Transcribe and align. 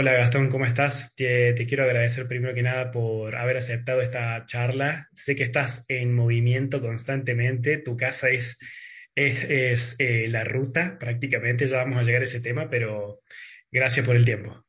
Hola 0.00 0.12
Gastón, 0.12 0.48
¿cómo 0.48 0.64
estás? 0.64 1.12
Te, 1.16 1.54
te 1.54 1.66
quiero 1.66 1.82
agradecer 1.82 2.28
primero 2.28 2.54
que 2.54 2.62
nada 2.62 2.92
por 2.92 3.34
haber 3.34 3.56
aceptado 3.56 4.00
esta 4.00 4.44
charla. 4.44 5.08
Sé 5.12 5.34
que 5.34 5.42
estás 5.42 5.84
en 5.88 6.14
movimiento 6.14 6.80
constantemente, 6.80 7.78
tu 7.78 7.96
casa 7.96 8.28
es, 8.28 8.60
es, 9.16 9.42
es, 9.42 9.96
eh, 9.98 10.28
la 10.28 10.44
ruta 10.44 11.00
prácticamente, 11.00 11.66
ya 11.66 11.78
vamos 11.78 11.98
a 11.98 12.02
llegar 12.04 12.20
a 12.20 12.26
ese 12.26 12.40
tema, 12.40 12.70
pero 12.70 13.22
gracias 13.72 14.06
por 14.06 14.14
el 14.14 14.24
tiempo. 14.24 14.64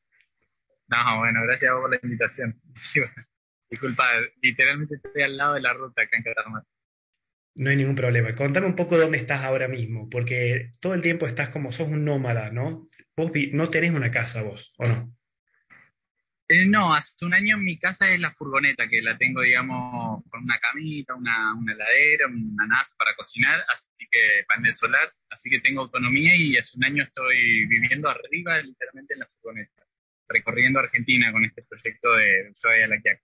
No, 0.87 1.19
bueno, 1.19 1.43
gracias 1.43 1.73
por 1.73 1.91
la 1.91 1.99
invitación. 2.01 2.59
Sí, 2.73 2.99
bueno, 2.99 3.27
disculpa, 3.69 4.05
literalmente 4.41 4.95
estoy 4.95 5.21
al 5.21 5.37
lado 5.37 5.53
de 5.53 5.61
la 5.61 5.73
ruta 5.73 6.01
acá 6.01 6.17
en 6.17 6.23
Catamarca. 6.23 6.67
No 7.53 7.69
hay 7.69 7.75
ningún 7.75 7.93
problema. 7.93 8.33
Contame 8.33 8.65
un 8.65 8.75
poco 8.75 8.97
dónde 8.97 9.19
estás 9.19 9.43
ahora 9.43 9.67
mismo, 9.67 10.09
porque 10.09 10.71
todo 10.79 10.95
el 10.95 11.03
tiempo 11.03 11.27
estás 11.27 11.49
como, 11.49 11.71
sos 11.71 11.87
un 11.89 12.03
nómada, 12.03 12.49
¿no? 12.49 12.89
Vos 13.15 13.31
no 13.51 13.69
tenés 13.69 13.93
una 13.93 14.09
casa 14.09 14.41
vos, 14.41 14.73
¿o 14.79 14.87
no? 14.87 15.18
Eh, 16.51 16.65
no, 16.65 16.91
hace 16.95 17.23
un 17.23 17.35
año 17.35 17.59
mi 17.59 17.77
casa 17.77 18.09
es 18.09 18.19
la 18.19 18.31
furgoneta, 18.31 18.87
que 18.87 19.03
la 19.03 19.15
tengo, 19.19 19.41
digamos, 19.41 20.23
con 20.31 20.43
una 20.43 20.59
camita, 20.59 21.13
una, 21.13 21.53
una 21.53 21.73
heladera, 21.73 22.25
una 22.25 22.65
NAF 22.65 22.91
para 22.97 23.15
cocinar, 23.15 23.63
así 23.71 24.07
que 24.09 24.45
panel 24.47 24.73
solar, 24.73 25.13
así 25.29 25.47
que 25.47 25.59
tengo 25.59 25.81
autonomía 25.81 26.35
y 26.35 26.57
hace 26.57 26.75
un 26.75 26.85
año 26.85 27.03
estoy 27.03 27.67
viviendo 27.67 28.09
arriba, 28.09 28.59
literalmente 28.63 29.13
en 29.13 29.19
la 29.19 29.27
furgoneta, 29.27 29.83
recorriendo 30.27 30.79
Argentina 30.79 31.31
con 31.31 31.45
este 31.45 31.61
proyecto 31.61 32.13
de 32.13 32.49
Ushuaia 32.49 32.85
a 32.85 32.87
La 32.87 32.99
Quiaca. 32.99 33.21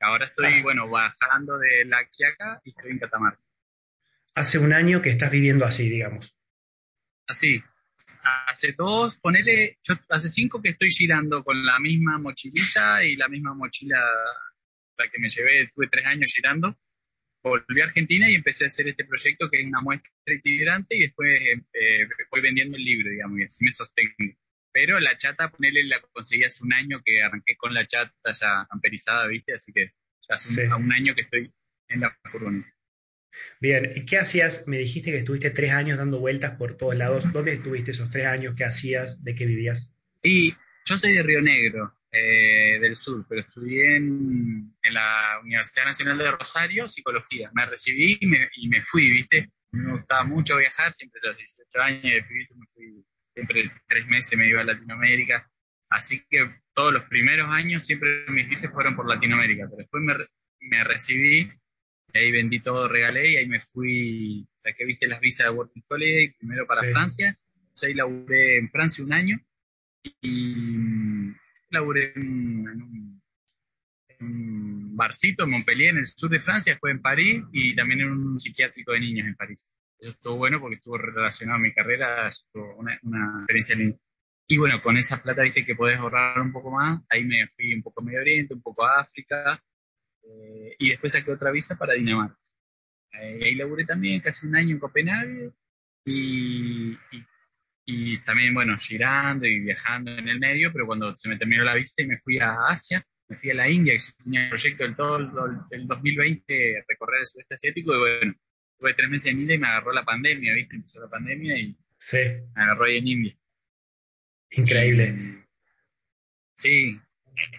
Ahora 0.00 0.24
estoy, 0.24 0.46
Hace, 0.46 0.62
bueno, 0.62 0.88
bajando 0.88 1.58
de 1.58 1.84
La 1.84 2.08
Quiaca 2.08 2.62
y 2.64 2.70
estoy 2.70 2.92
en 2.92 2.98
Catamarca. 3.00 3.42
hace 4.34 4.58
un 4.58 4.72
año 4.72 5.02
que 5.02 5.10
estás 5.10 5.30
viviendo 5.30 5.66
así, 5.66 5.90
digamos. 5.90 6.38
Así, 7.26 7.62
hace 8.22 8.72
dos, 8.72 9.16
ponele, 9.18 9.78
yo 9.82 9.94
hace 10.08 10.28
cinco 10.28 10.62
que 10.62 10.70
estoy 10.70 10.90
girando 10.90 11.42
con 11.44 11.64
la 11.64 11.78
misma 11.78 12.18
mochilita 12.18 13.04
y 13.04 13.16
la 13.16 13.28
misma 13.28 13.54
mochila 13.54 13.98
la 14.98 15.08
que 15.08 15.18
me 15.18 15.28
llevé, 15.28 15.70
tuve 15.74 15.88
tres 15.88 16.06
años 16.06 16.32
girando. 16.34 16.76
Volví 17.42 17.80
a 17.80 17.84
Argentina 17.84 18.30
y 18.30 18.36
empecé 18.36 18.64
a 18.64 18.66
hacer 18.68 18.86
este 18.88 19.04
proyecto 19.04 19.50
que 19.50 19.60
es 19.60 19.66
una 19.66 19.80
muestra 19.80 20.10
itinerante 20.26 20.96
y 20.96 21.00
después 21.00 21.40
eh, 21.40 21.60
eh, 21.72 22.08
voy 22.30 22.40
vendiendo 22.40 22.76
el 22.76 22.84
libro, 22.84 23.10
digamos, 23.10 23.40
y 23.40 23.44
así 23.44 23.64
me 23.64 23.72
sostengo. 23.72 24.12
Pero 24.72 25.00
la 25.00 25.16
chata, 25.16 25.50
ponele, 25.50 25.84
la 25.84 26.00
conseguí 26.00 26.44
hace 26.44 26.62
un 26.64 26.72
año 26.72 27.02
que 27.04 27.20
arranqué 27.20 27.56
con 27.56 27.74
la 27.74 27.86
chata 27.86 28.32
ya 28.32 28.66
amperizada, 28.70 29.26
¿viste? 29.26 29.52
Así 29.54 29.72
que 29.72 29.92
ya 30.28 30.36
hace 30.36 30.48
un, 30.66 30.72
a 30.72 30.76
Sí. 30.76 30.82
un 30.82 30.92
año 30.92 31.14
que 31.14 31.22
estoy 31.22 31.52
en 31.88 32.00
la 32.00 32.16
furgoneta. 32.24 32.72
Bien, 33.60 33.92
¿y 33.94 34.04
qué 34.04 34.18
hacías? 34.18 34.66
Me 34.66 34.78
dijiste 34.78 35.10
que 35.10 35.18
estuviste 35.18 35.50
tres 35.50 35.72
años 35.72 35.98
dando 35.98 36.20
vueltas 36.20 36.56
por 36.56 36.76
todos 36.76 36.94
lados. 36.94 37.32
¿Dónde 37.32 37.52
estuviste 37.52 37.92
esos 37.92 38.10
tres 38.10 38.26
años? 38.26 38.54
¿Qué 38.56 38.64
hacías? 38.64 39.22
¿De 39.24 39.34
qué 39.34 39.46
vivías? 39.46 39.94
Y 40.22 40.54
yo 40.84 40.96
soy 40.96 41.14
de 41.14 41.22
Río 41.22 41.40
Negro, 41.40 41.94
eh, 42.10 42.78
del 42.80 42.96
sur, 42.96 43.24
pero 43.28 43.40
estudié 43.40 43.96
en, 43.96 44.74
la 44.90 45.40
Universidad 45.42 45.86
Nacional 45.86 46.18
de 46.18 46.30
Rosario 46.30 46.86
psicología. 46.86 47.50
Me 47.54 47.66
recibí 47.66 48.18
y 48.20 48.26
me, 48.26 48.48
y 48.56 48.68
me 48.68 48.82
fui, 48.82 49.10
¿viste? 49.10 49.50
Me 49.72 49.92
gustaba 49.92 50.24
mucho 50.24 50.56
viajar, 50.58 50.92
siempre 50.92 51.20
a 51.24 51.28
los 51.28 51.38
18 51.38 51.80
años 51.80 52.02
de 52.02 52.22
pibito 52.24 52.54
me 52.56 52.66
fui, 52.66 53.04
siempre 53.32 53.72
tres 53.86 54.06
meses 54.06 54.38
me 54.38 54.48
iba 54.48 54.60
a 54.60 54.64
Latinoamérica. 54.64 55.50
Así 55.88 56.24
que 56.28 56.50
todos 56.74 56.92
los 56.92 57.04
primeros 57.04 57.48
años 57.48 57.84
siempre 57.84 58.24
mis 58.28 58.48
viajes 58.48 58.70
fueron 58.70 58.94
por 58.94 59.08
Latinoamérica, 59.08 59.64
pero 59.66 59.78
después 59.78 60.02
me, 60.02 60.14
me 60.60 60.84
recibí, 60.84 61.50
y 62.12 62.18
ahí 62.18 62.32
vendí 62.32 62.60
todo, 62.60 62.88
regalé 62.88 63.32
y 63.32 63.36
ahí 63.36 63.46
me 63.46 63.60
fui, 63.60 64.46
saqué, 64.54 64.84
viste, 64.84 65.06
las 65.06 65.20
visas 65.20 65.46
de 65.46 65.56
Working 65.56 65.82
Holiday, 65.88 66.34
primero 66.38 66.66
para 66.66 66.82
Sí, 66.82 66.90
Francia, 66.90 67.38
entonces 67.54 67.88
ahí 67.88 67.94
laburé 67.94 68.58
en 68.58 68.70
Francia 68.70 69.04
un 69.04 69.12
año 69.12 69.40
y 70.20 71.32
laburé 71.70 72.12
en, 72.16 72.68
en 72.68 72.82
un, 72.82 73.22
en 74.08 74.26
un 74.26 74.96
barcito 74.96 75.44
en 75.44 75.50
Montpellier, 75.50 75.90
en 75.90 75.98
el 75.98 76.06
sur 76.06 76.30
de 76.30 76.40
Francia, 76.40 76.74
después 76.74 76.94
en 76.94 77.02
París 77.02 77.44
y 77.52 77.74
también 77.74 78.02
en 78.02 78.12
un 78.12 78.38
psiquiátrico 78.38 78.92
de 78.92 79.00
niños 79.00 79.26
en 79.26 79.36
París. 79.36 79.70
Eso 79.98 80.10
estuvo 80.10 80.36
bueno 80.36 80.60
porque 80.60 80.76
estuvo 80.76 80.98
relacionado 80.98 81.58
a 81.58 81.62
mi 81.62 81.72
carrera, 81.72 82.28
una, 82.76 82.98
una 83.02 83.38
experiencia 83.38 83.76
linda. 83.76 83.96
Y 84.48 84.58
bueno, 84.58 84.80
con 84.82 84.96
esa 84.96 85.22
plata, 85.22 85.42
viste 85.42 85.64
que 85.64 85.76
podés 85.76 85.98
ahorrar 85.98 86.40
un 86.40 86.52
poco 86.52 86.72
más, 86.72 87.00
ahí 87.08 87.24
me 87.24 87.46
fui 87.48 87.72
un 87.72 87.82
poco 87.82 88.00
a 88.00 88.04
Medio 88.04 88.20
Oriente, 88.20 88.52
un 88.52 88.60
poco 88.60 88.84
a 88.84 89.00
África, 89.00 89.62
eh, 90.24 90.76
y 90.78 90.90
después 90.90 91.12
saqué 91.12 91.32
otra 91.32 91.50
visa 91.50 91.76
para 91.76 91.94
Dinamarca. 91.94 92.38
Eh, 93.20 93.40
ahí 93.44 93.54
laburé 93.54 93.84
también 93.84 94.20
casi 94.20 94.46
un 94.46 94.56
año 94.56 94.70
en 94.74 94.78
Copenhague 94.80 95.52
y, 96.04 96.92
y 96.92 96.98
y 97.84 98.18
también, 98.20 98.54
bueno, 98.54 98.76
girando 98.78 99.46
y 99.46 99.60
viajando 99.60 100.12
en 100.12 100.28
el 100.28 100.38
medio, 100.38 100.72
pero 100.72 100.86
cuando 100.86 101.16
se 101.16 101.28
me 101.28 101.36
terminó 101.38 101.64
la 101.64 101.74
visita 101.74 102.02
y 102.02 102.06
me 102.06 102.18
fui 102.18 102.38
a 102.38 102.66
Asia, 102.68 103.04
me 103.28 103.36
fui 103.36 103.50
a 103.50 103.54
la 103.54 103.68
India, 103.70 103.94
que 103.94 104.22
tenía 104.24 104.44
el 104.44 104.48
proyecto 104.50 104.84
del 104.84 104.96
todo 104.96 105.16
el, 105.18 105.28
el 105.70 105.86
2020 105.88 106.84
recorrer 106.88 107.20
el 107.22 107.26
sudeste 107.26 107.54
asiático, 107.54 107.94
y 107.94 107.98
bueno, 107.98 108.34
tuve 108.78 108.94
tres 108.94 109.10
meses 109.10 109.32
en 109.32 109.40
India 109.40 109.56
y 109.56 109.58
me 109.58 109.66
agarró 109.68 109.92
la 109.92 110.04
pandemia, 110.04 110.54
¿viste? 110.54 110.76
Empezó 110.76 111.00
la 111.00 111.08
pandemia 111.08 111.58
y 111.58 111.76
sí, 111.98 112.18
me 112.54 112.62
agarró 112.62 112.84
ahí 112.84 112.98
en 112.98 113.08
India. 113.08 113.36
increíble. 114.50 115.04
Y 115.08 115.44
sí, 116.54 117.00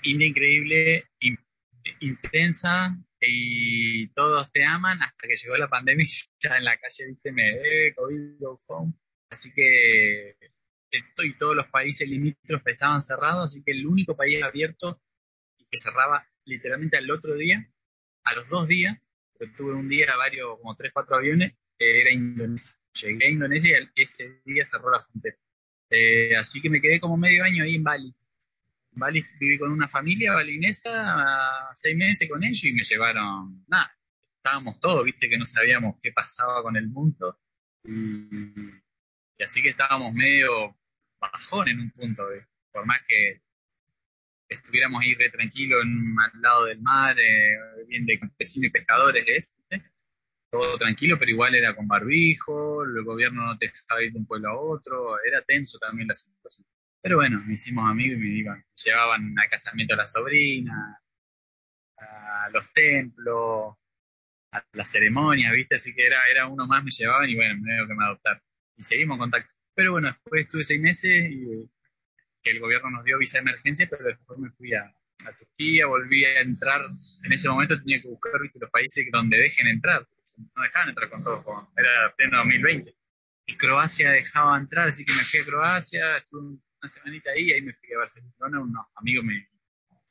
India 0.04 0.28
increíble, 0.28 1.06
in- 1.13 1.13
intensa, 2.08 2.98
y 3.20 4.08
todos 4.10 4.52
te 4.52 4.66
aman 4.66 5.02
hasta 5.02 5.28
que 5.28 5.36
llegó 5.36 5.56
la 5.58 5.70
pandemia 5.70 6.06
ya 6.40 6.58
en 6.58 6.66
la 6.66 6.78
calle, 6.78 7.08
¿viste? 7.08 7.32
Me, 7.32 7.94
COVID, 7.96 8.40
go 8.40 8.58
home. 8.68 8.94
Así 9.30 9.52
que 9.54 10.36
y 11.24 11.38
todos 11.38 11.56
los 11.56 11.68
países 11.68 12.08
limítrofes 12.08 12.74
estaban 12.74 13.02
cerrados, 13.02 13.46
así 13.46 13.64
que 13.64 13.72
el 13.72 13.88
único 13.88 14.16
país 14.16 14.44
abierto 14.44 15.02
y 15.58 15.66
que 15.66 15.80
cerraba 15.80 16.28
literalmente 16.46 16.98
al 16.98 17.10
otro 17.10 17.36
día, 17.36 17.68
a 18.24 18.34
los 18.36 18.48
dos 18.50 18.68
días, 18.68 18.98
tuve 19.58 19.74
un 19.74 19.90
día 19.90 20.16
varios, 20.16 20.58
como 20.60 20.76
tres, 20.76 20.92
cuatro 20.94 21.16
aviones, 21.16 21.54
eh, 21.80 22.02
era 22.02 22.12
Indonesia. 22.12 22.80
Llegué 22.94 23.26
a 23.26 23.30
Indonesia 23.30 23.92
y 23.96 24.02
ese 24.02 24.42
día 24.46 24.64
cerró 24.64 24.92
la 24.92 25.00
frontera. 25.00 25.36
Eh, 25.90 26.36
así 26.36 26.62
que 26.62 26.70
me 26.70 26.80
quedé 26.80 27.00
como 27.00 27.18
medio 27.18 27.44
año 27.44 27.64
ahí 27.64 27.76
en 27.76 27.84
Bali. 27.84 28.14
Bali 28.96 29.26
viví 29.40 29.58
con 29.58 29.72
una 29.72 29.88
familia 29.88 30.34
balinesa, 30.34 31.70
seis 31.74 31.96
meses 31.98 32.30
con 32.30 32.44
ellos 32.44 32.64
y 32.64 32.74
me 32.74 32.84
llevaron, 32.84 33.64
nada, 33.68 33.96
estábamos 34.38 34.80
todos, 34.80 35.04
viste 35.06 35.30
que 35.30 35.38
no 35.38 35.46
sabíamos 35.46 35.98
qué 36.02 36.12
pasaba 36.12 36.62
con 36.62 36.76
el 36.78 36.88
mundo. 36.88 37.40
Y, 37.86 39.44
así 39.44 39.62
que 39.62 39.70
estábamos 39.70 40.14
medio 40.14 40.76
bajón 41.20 41.68
en 41.70 41.80
un 41.80 41.92
punto, 41.92 42.24
por 42.72 42.86
más 42.86 43.02
que 43.08 43.42
estuviéramos 44.48 45.02
ahí 45.04 45.16
re 45.16 45.30
tranquilos 45.30 45.82
en- 45.84 46.16
al 46.20 46.42
lado 46.42 46.66
del 46.66 46.80
mar, 46.82 47.18
eh, 47.20 47.56
bien 47.88 48.06
de 48.06 48.20
campesinos 48.20 48.68
y 48.68 48.72
pescadores, 48.72 49.56
todo 50.50 50.78
tranquilo, 50.78 51.18
pero 51.18 51.32
igual 51.32 51.56
era 51.56 51.76
con 51.76 51.88
barbijo, 51.88 52.84
el 52.84 53.04
gobierno 53.04 53.46
no 53.46 53.58
te 53.58 53.68
dejaba 53.68 54.04
ir 54.04 54.12
de 54.14 54.20
un 54.20 54.26
pueblo 54.26 54.50
a 54.50 54.60
otro, 54.60 55.16
era 55.24 55.42
tenso 55.42 55.80
también 55.80 56.08
la 56.08 56.16
situación. 56.16 56.68
Pero 57.04 57.18
bueno, 57.18 57.44
me 57.46 57.56
hicimos 57.56 57.90
amigos 57.90 58.18
y 58.18 58.22
me 58.22 58.28
iban, 58.30 58.58
me 58.60 58.64
llevaban 58.82 59.38
al 59.38 59.50
casamiento 59.50 59.94
a 59.94 59.98
la 59.98 60.06
sobrina, 60.06 61.02
a 61.98 62.50
los 62.50 62.72
templos, 62.72 63.76
a 64.54 64.66
las 64.72 64.90
ceremonias, 64.90 65.52
¿viste? 65.52 65.76
Así 65.76 65.94
que 65.94 66.08
era, 66.08 66.26
era 66.32 66.48
uno 66.48 66.66
más, 66.66 66.82
me 66.82 66.92
llevaban 66.92 67.30
y 67.30 67.36
bueno, 67.36 67.56
medio 67.62 67.88
que 67.90 67.94
me 67.94 68.06
adoptaron. 68.06 68.42
Y 68.78 68.84
seguimos 68.84 69.16
en 69.16 69.20
contacto. 69.20 69.52
Pero 69.76 69.92
bueno, 69.92 70.08
después 70.08 70.46
estuve 70.46 70.64
seis 70.64 70.80
meses 70.80 71.30
y 71.30 71.70
que 72.42 72.52
el 72.52 72.62
gobierno 72.62 72.90
nos 72.90 73.04
dio 73.04 73.18
visa 73.18 73.40
de 73.40 73.50
emergencia, 73.50 73.86
pero 73.90 74.06
después 74.06 74.40
me 74.40 74.50
fui 74.52 74.74
a, 74.74 74.86
a 75.26 75.34
Turquía, 75.34 75.88
volví 75.88 76.24
a 76.24 76.40
entrar. 76.40 76.86
En 77.26 77.34
ese 77.34 77.50
momento 77.50 77.78
tenía 77.82 78.02
que 78.02 78.08
buscar 78.08 78.32
los 78.40 78.72
países 78.72 79.06
donde 79.12 79.38
dejen 79.40 79.68
entrar. 79.68 80.08
No 80.38 80.64
dejaban 80.64 80.88
entrar 80.88 81.10
con 81.10 81.22
como 81.22 81.70
era 81.76 82.16
pleno 82.16 82.38
2020. 82.38 82.96
Y 83.48 83.58
Croacia 83.58 84.12
dejaba 84.12 84.58
entrar, 84.58 84.88
así 84.88 85.04
que 85.04 85.12
me 85.12 85.20
fui 85.20 85.42
a 85.42 85.46
Croacia, 85.46 86.18
estuve 86.18 86.60
una 86.84 86.90
semanita 86.90 87.32
ahí, 87.32 87.52
ahí 87.54 87.62
me 87.62 87.74
fui 87.74 87.94
a 87.94 88.00
Barcelona, 88.00 88.62
unos 88.62 88.86
amigos 88.96 89.26
me, 89.26 89.36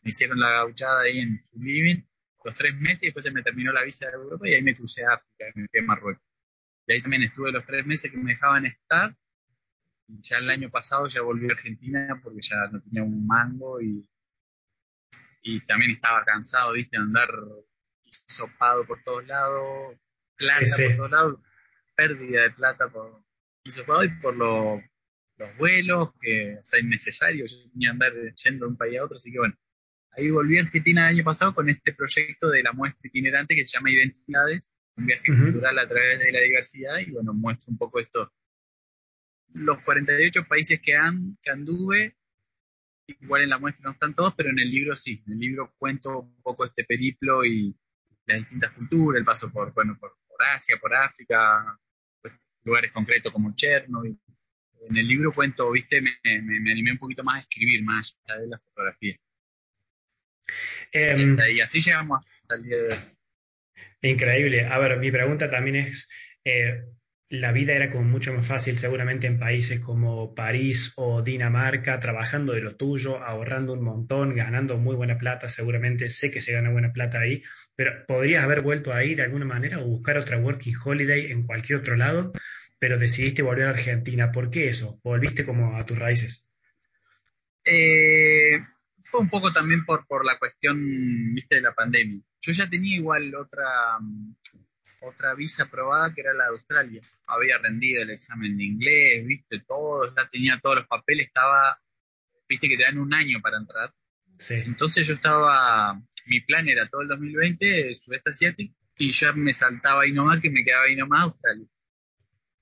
me 0.02 0.10
hicieron 0.10 0.40
la 0.40 0.50
gauchada 0.50 1.02
ahí 1.02 1.20
en 1.20 1.42
su 1.44 1.58
living, 1.58 2.02
los 2.44 2.54
tres 2.56 2.74
meses, 2.76 3.04
y 3.04 3.06
después 3.06 3.24
se 3.24 3.30
me 3.30 3.42
terminó 3.42 3.72
la 3.72 3.82
visa 3.84 4.06
de 4.06 4.12
Europa 4.14 4.48
y 4.48 4.54
ahí 4.54 4.62
me 4.62 4.74
crucé 4.74 5.04
a 5.04 5.14
África, 5.14 5.46
me 5.54 5.68
fui 5.68 5.80
a 5.80 5.84
Marruecos. 5.84 6.24
Y 6.86 6.92
ahí 6.94 7.02
también 7.02 7.24
estuve 7.24 7.52
los 7.52 7.64
tres 7.64 7.86
meses 7.86 8.10
que 8.10 8.16
me 8.18 8.32
dejaban 8.32 8.66
estar, 8.66 9.16
y 10.08 10.20
ya 10.22 10.38
el 10.38 10.50
año 10.50 10.70
pasado 10.70 11.08
ya 11.08 11.22
volví 11.22 11.48
a 11.48 11.52
Argentina 11.54 12.20
porque 12.22 12.40
ya 12.42 12.66
no 12.70 12.80
tenía 12.80 13.02
un 13.02 13.26
mango 13.26 13.80
y, 13.80 14.06
y 15.42 15.60
también 15.66 15.90
estaba 15.92 16.24
cansado, 16.24 16.72
viste, 16.72 16.96
de 16.96 17.02
andar 17.02 17.28
hisopado 18.04 18.84
por 18.86 19.02
todos 19.02 19.26
lados, 19.26 19.96
Sí, 20.38 20.46
plata 20.46 20.60
por 20.60 20.76
sí. 20.76 20.96
todos 20.96 21.10
lados, 21.10 21.40
pérdida 21.94 22.42
de 22.42 22.50
plata 22.50 22.88
por 22.88 23.22
hisopado 23.64 24.04
y 24.04 24.08
por 24.20 24.36
lo- 24.36 24.82
los 25.42 25.56
vuelos, 25.58 26.10
que 26.20 26.56
o 26.60 26.64
sea, 26.64 26.80
innecesario, 26.80 27.46
yo 27.46 27.56
tenía 27.72 27.88
que 27.88 27.92
andar 27.92 28.12
yendo 28.44 28.66
de 28.66 28.70
un 28.70 28.76
país 28.76 28.98
a 28.98 29.04
otro, 29.04 29.16
así 29.16 29.30
que 29.30 29.38
bueno, 29.38 29.54
ahí 30.12 30.30
volví 30.30 30.58
a 30.58 30.62
Argentina 30.62 31.08
el 31.08 31.16
año 31.16 31.24
pasado 31.24 31.54
con 31.54 31.68
este 31.68 31.92
proyecto 31.92 32.48
de 32.50 32.62
la 32.62 32.72
muestra 32.72 33.08
itinerante 33.08 33.54
que 33.54 33.64
se 33.64 33.76
llama 33.76 33.90
Identidades, 33.90 34.70
un 34.96 35.06
viaje 35.06 35.26
cultural 35.26 35.78
a 35.78 35.88
través 35.88 36.18
de 36.18 36.32
la 36.32 36.40
diversidad 36.40 36.98
y 36.98 37.10
bueno, 37.10 37.32
muestro 37.32 37.72
un 37.72 37.78
poco 37.78 37.98
esto, 38.00 38.32
los 39.54 39.80
48 39.82 40.44
países 40.44 40.80
que, 40.80 40.96
han, 40.96 41.36
que 41.42 41.50
anduve 41.50 42.16
igual 43.20 43.42
en 43.42 43.50
la 43.50 43.58
muestra 43.58 43.84
no 43.84 43.92
están 43.92 44.14
todos, 44.14 44.34
pero 44.34 44.50
en 44.50 44.58
el 44.58 44.70
libro 44.70 44.94
sí. 44.96 45.22
En 45.26 45.34
el 45.34 45.38
libro 45.38 45.74
cuento 45.78 46.20
un 46.20 46.42
poco 46.42 46.64
este 46.64 46.84
periplo 46.84 47.44
y 47.44 47.74
las 48.26 48.38
distintas 48.38 48.72
culturas, 48.72 49.18
el 49.18 49.24
paso 49.24 49.50
por, 49.50 49.72
bueno, 49.72 49.96
por, 49.98 50.12
Asia, 50.56 50.76
por 50.80 50.92
África, 50.92 51.78
pues, 52.20 52.34
lugares 52.64 52.90
concretos 52.90 53.32
como 53.32 53.54
Chernobyl. 53.54 54.18
En 54.88 54.96
el 54.96 55.06
libro 55.06 55.32
cuento, 55.32 55.70
viste, 55.70 56.00
me, 56.00 56.18
animé 56.70 56.92
un 56.92 56.98
poquito 56.98 57.22
más 57.22 57.36
a 57.36 57.40
escribir, 57.40 57.82
más 57.82 58.18
allá 58.26 58.40
de 58.40 58.48
la 58.48 58.58
fotografía. 58.58 59.16
Em, 60.92 61.38
y 61.54 61.60
así 61.60 61.80
llegamos 61.80 62.24
hasta 62.42 62.56
el 62.56 62.62
día 62.64 62.76
de 62.76 62.88
hoy. 62.88 62.98
Increíble. 64.02 64.66
A 64.66 64.78
ver, 64.78 64.98
mi 64.98 65.10
pregunta 65.10 65.48
también 65.48 65.76
es, 65.76 66.08
eh, 66.44 66.82
la 67.32 67.50
vida 67.52 67.72
era 67.72 67.88
como 67.88 68.04
mucho 68.04 68.34
más 68.34 68.46
fácil 68.46 68.76
seguramente 68.76 69.26
en 69.26 69.38
países 69.38 69.80
como 69.80 70.34
París 70.34 70.92
o 70.96 71.22
Dinamarca, 71.22 71.98
trabajando 71.98 72.52
de 72.52 72.60
lo 72.60 72.76
tuyo, 72.76 73.24
ahorrando 73.24 73.72
un 73.72 73.82
montón, 73.82 74.34
ganando 74.34 74.76
muy 74.76 74.96
buena 74.96 75.16
plata, 75.16 75.48
seguramente 75.48 76.10
sé 76.10 76.30
que 76.30 76.42
se 76.42 76.52
gana 76.52 76.70
buena 76.70 76.92
plata 76.92 77.20
ahí, 77.20 77.42
pero 77.74 78.04
podrías 78.06 78.44
haber 78.44 78.60
vuelto 78.60 78.92
a 78.92 79.02
ir 79.04 79.16
de 79.16 79.22
alguna 79.22 79.46
manera 79.46 79.78
o 79.78 79.86
buscar 79.86 80.18
otra 80.18 80.36
working 80.36 80.74
holiday 80.84 81.32
en 81.32 81.44
cualquier 81.44 81.78
otro 81.78 81.96
lado, 81.96 82.32
pero 82.82 82.98
decidiste 82.98 83.42
volver 83.42 83.68
a 83.68 83.70
Argentina. 83.70 84.32
¿Por 84.32 84.50
qué 84.50 84.66
eso? 84.66 84.98
¿Volviste 85.04 85.46
como 85.46 85.76
a 85.76 85.86
tus 85.86 85.96
raíces? 85.96 86.50
Eh, 87.64 88.58
fue 88.98 89.20
un 89.20 89.30
poco 89.30 89.52
también 89.52 89.84
por, 89.84 90.04
por 90.04 90.26
la 90.26 90.36
cuestión, 90.36 91.32
viste, 91.32 91.54
de 91.54 91.60
la 91.60 91.74
pandemia. 91.74 92.20
Yo 92.40 92.50
ya 92.50 92.68
tenía 92.68 92.96
igual 92.96 93.32
otra 93.36 94.00
otra 95.00 95.34
visa 95.36 95.62
aprobada 95.62 96.12
que 96.12 96.22
era 96.22 96.34
la 96.34 96.46
de 96.46 96.50
Australia. 96.50 97.00
Había 97.28 97.58
rendido 97.58 98.02
el 98.02 98.10
examen 98.10 98.58
de 98.58 98.64
inglés, 98.64 99.28
viste, 99.28 99.60
todo, 99.60 100.12
ya 100.16 100.28
tenía 100.28 100.58
todos 100.60 100.78
los 100.78 100.86
papeles, 100.88 101.28
estaba, 101.28 101.80
viste 102.48 102.68
que 102.68 102.74
te 102.76 102.82
dan 102.82 102.98
un 102.98 103.14
año 103.14 103.40
para 103.40 103.58
entrar. 103.58 103.94
Entonces 104.50 105.06
yo 105.06 105.14
estaba, 105.14 106.02
mi 106.26 106.40
plan 106.40 106.68
era 106.68 106.88
todo 106.88 107.02
el 107.02 107.08
2020, 107.08 107.94
sudeste 107.94 108.30
asiático, 108.30 108.74
y 108.98 109.12
ya 109.12 109.32
me 109.34 109.52
saltaba 109.52 110.02
ahí 110.02 110.10
nomás, 110.10 110.40
que 110.40 110.50
me 110.50 110.64
quedaba 110.64 110.86
ahí 110.86 110.96
nomás 110.96 111.22
Australia. 111.22 111.68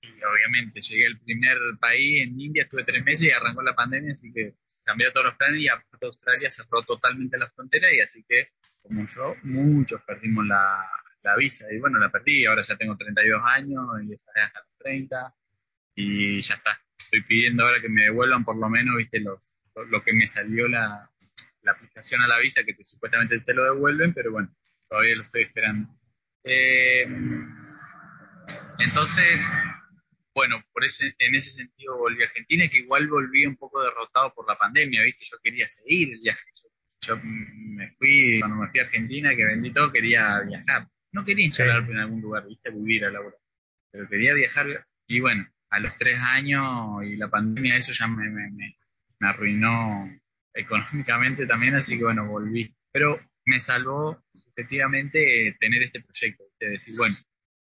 Y 0.01 0.07
obviamente 0.23 0.81
llegué 0.81 1.05
al 1.05 1.19
primer 1.19 1.57
país, 1.79 2.23
en 2.23 2.39
India, 2.39 2.63
estuve 2.63 2.83
tres 2.83 3.03
meses 3.03 3.27
y 3.27 3.31
arrancó 3.31 3.61
la 3.61 3.75
pandemia, 3.75 4.11
así 4.11 4.33
que 4.33 4.55
cambié 4.83 5.11
todos 5.11 5.27
los 5.27 5.35
planes 5.35 5.61
y 5.61 5.67
aparte 5.67 6.05
Australia 6.07 6.49
cerró 6.49 6.81
totalmente 6.83 7.37
la 7.37 7.49
frontera 7.51 7.93
y 7.93 7.99
así 7.99 8.25
que, 8.27 8.49
como 8.81 9.05
yo, 9.05 9.35
muchos 9.43 10.01
perdimos 10.01 10.45
la, 10.47 10.89
la 11.23 11.35
visa. 11.35 11.71
Y 11.71 11.79
bueno, 11.79 11.99
la 11.99 12.09
perdí, 12.09 12.45
ahora 12.45 12.61
ya 12.61 12.75
tengo 12.77 12.95
32 12.95 13.41
años 13.45 13.85
y 14.03 14.13
esa 14.13 14.31
es 14.35 14.43
hasta 14.43 14.59
los 14.59 14.75
30 14.77 15.35
y 15.95 16.41
ya 16.41 16.55
está. 16.55 16.81
Estoy 16.97 17.21
pidiendo 17.23 17.65
ahora 17.65 17.81
que 17.81 17.89
me 17.89 18.03
devuelvan 18.03 18.43
por 18.43 18.57
lo 18.57 18.69
menos, 18.69 18.97
viste, 18.97 19.19
los, 19.19 19.59
lo, 19.89 20.01
que 20.01 20.13
me 20.13 20.27
salió 20.27 20.67
la, 20.67 21.09
la, 21.61 21.71
aplicación 21.71 22.21
a 22.21 22.27
la 22.27 22.39
visa, 22.39 22.63
que 22.63 22.75
supuestamente 22.83 23.39
te 23.41 23.53
lo 23.53 23.65
devuelven, 23.65 24.13
pero 24.13 24.31
bueno, 24.31 24.49
todavía 24.87 25.15
lo 25.15 25.23
estoy 25.23 25.43
esperando. 25.43 25.89
Eh, 26.43 27.05
entonces, 28.79 29.63
bueno, 30.33 30.63
por 30.71 30.83
ese, 30.83 31.13
en 31.17 31.35
ese 31.35 31.49
sentido 31.49 31.97
volví 31.97 32.23
a 32.23 32.27
Argentina, 32.27 32.67
que 32.69 32.79
igual 32.79 33.07
volví 33.07 33.45
un 33.45 33.57
poco 33.57 33.81
derrotado 33.81 34.33
por 34.33 34.47
la 34.47 34.57
pandemia, 34.57 35.03
¿viste? 35.03 35.25
Yo 35.29 35.37
quería 35.43 35.67
seguir 35.67 36.13
el 36.13 36.21
viaje. 36.21 36.45
Yo, 37.01 37.19
me 37.23 37.91
fui, 37.93 38.39
cuando 38.39 38.57
me 38.57 38.69
fui 38.69 38.79
a 38.79 38.83
Argentina, 38.83 39.35
que 39.35 39.45
vendí 39.45 39.71
todo, 39.71 39.91
quería 39.91 40.39
viajar. 40.41 40.87
No 41.11 41.25
quería 41.25 41.45
instalarme 41.45 41.91
en 41.91 41.97
algún 41.97 42.21
lugar, 42.21 42.47
viste, 42.47 42.69
vivir 42.69 43.05
a 43.05 43.11
la 43.11 43.21
hora. 43.21 43.35
Pero 43.91 44.07
quería 44.07 44.33
viajar 44.33 44.85
y 45.07 45.19
bueno, 45.19 45.45
a 45.69 45.79
los 45.79 45.97
tres 45.97 46.19
años 46.19 47.03
y 47.03 47.17
la 47.17 47.29
pandemia, 47.29 47.75
eso 47.75 47.91
ya 47.91 48.07
me, 48.07 48.29
me, 48.29 48.49
me, 48.51 48.77
arruinó 49.27 50.09
económicamente 50.53 51.45
también, 51.45 51.75
así 51.75 51.97
que 51.97 52.03
bueno, 52.03 52.27
volví. 52.27 52.73
Pero 52.91 53.19
me 53.45 53.59
salvó 53.59 54.23
efectivamente 54.33 55.57
tener 55.59 55.83
este 55.83 56.01
proyecto, 56.01 56.43
de 56.59 56.69
decir, 56.69 56.95
bueno, 56.95 57.15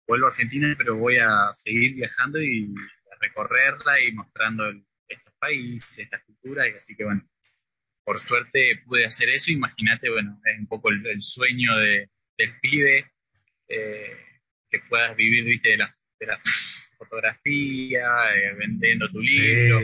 vuelvo 0.07 0.27
a 0.27 0.29
Argentina, 0.29 0.73
pero 0.77 0.95
voy 0.95 1.17
a 1.17 1.51
seguir 1.53 1.95
viajando 1.95 2.41
y 2.41 2.73
recorrerla 3.21 4.01
y 4.01 4.11
mostrando 4.11 4.71
estos 5.07 5.33
países, 5.39 5.99
estas 5.99 6.23
culturas, 6.23 6.67
y 6.67 6.77
así 6.77 6.95
que 6.95 7.05
bueno, 7.05 7.27
por 8.03 8.19
suerte 8.19 8.81
pude 8.85 9.05
hacer 9.05 9.29
eso. 9.29 9.51
Imagínate, 9.51 10.09
bueno, 10.09 10.39
es 10.45 10.59
un 10.59 10.67
poco 10.67 10.89
el, 10.89 11.21
sueño 11.21 11.75
de, 11.77 12.09
del 12.37 12.59
pibe 12.61 13.11
eh, 13.67 14.17
que 14.69 14.79
puedas 14.87 15.15
vivir, 15.15 15.43
viste, 15.43 15.69
de 15.69 15.77
la, 15.77 15.91
de 16.19 16.27
la 16.27 16.39
fotografía, 16.97 18.35
eh, 18.35 18.53
vendiendo 18.57 19.09
tu 19.09 19.19
libro. 19.19 19.81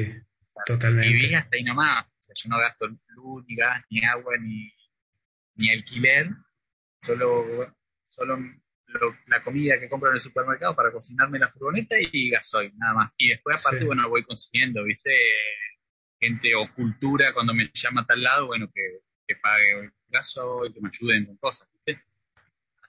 totalmente. 0.65 1.13
Vivís 1.13 1.33
hasta 1.33 1.55
ahí 1.55 1.63
nomás. 1.63 2.07
O 2.07 2.23
sea, 2.23 2.35
yo 2.35 2.49
no 2.49 2.59
gasto 2.59 2.87
luz, 3.07 3.43
ni 3.47 3.55
gas, 3.55 3.83
ni 3.89 4.03
agua, 4.05 4.37
ni, 4.37 4.71
ni 5.55 5.71
alquiler. 5.71 6.29
Solo, 6.99 7.75
solo 8.03 8.37
la 9.27 9.43
comida 9.43 9.79
que 9.79 9.89
compro 9.89 10.09
en 10.09 10.15
el 10.15 10.19
supermercado 10.19 10.75
para 10.75 10.91
cocinarme 10.91 11.39
la 11.39 11.49
furgoneta 11.49 11.95
y 11.99 12.29
gasoil, 12.29 12.71
nada 12.77 12.93
más. 12.93 13.13
Y 13.17 13.29
después, 13.29 13.59
aparte, 13.59 13.85
bueno, 13.85 14.09
voy 14.09 14.23
consiguiendo, 14.23 14.83
¿viste? 14.83 15.11
Gente 16.19 16.55
o 16.55 16.71
cultura 16.73 17.33
cuando 17.33 17.53
me 17.53 17.69
llama 17.73 18.01
a 18.01 18.05
tal 18.05 18.21
lado, 18.21 18.47
bueno, 18.47 18.69
que, 18.73 18.99
que 19.27 19.35
pague 19.37 19.91
gasoil, 20.09 20.73
que 20.73 20.81
me 20.81 20.89
ayuden 20.89 21.25
con 21.25 21.37
cosas, 21.37 21.69
¿viste? 21.73 22.03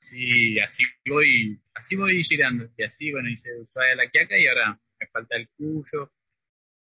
así, 0.03 0.59
así 0.59 0.85
voy, 1.07 1.61
así 1.75 1.97
voy 1.97 2.23
girando. 2.25 2.69
Y 2.77 2.83
así, 2.83 3.13
bueno, 3.13 3.29
hice 3.29 3.51
Ushuaia 3.61 3.95
la 3.95 4.11
Quiaca 4.11 4.37
y 4.39 4.47
ahora 4.47 4.79
me 4.99 5.07
falta 5.09 5.37
el 5.37 5.49
Cuyo. 5.57 6.13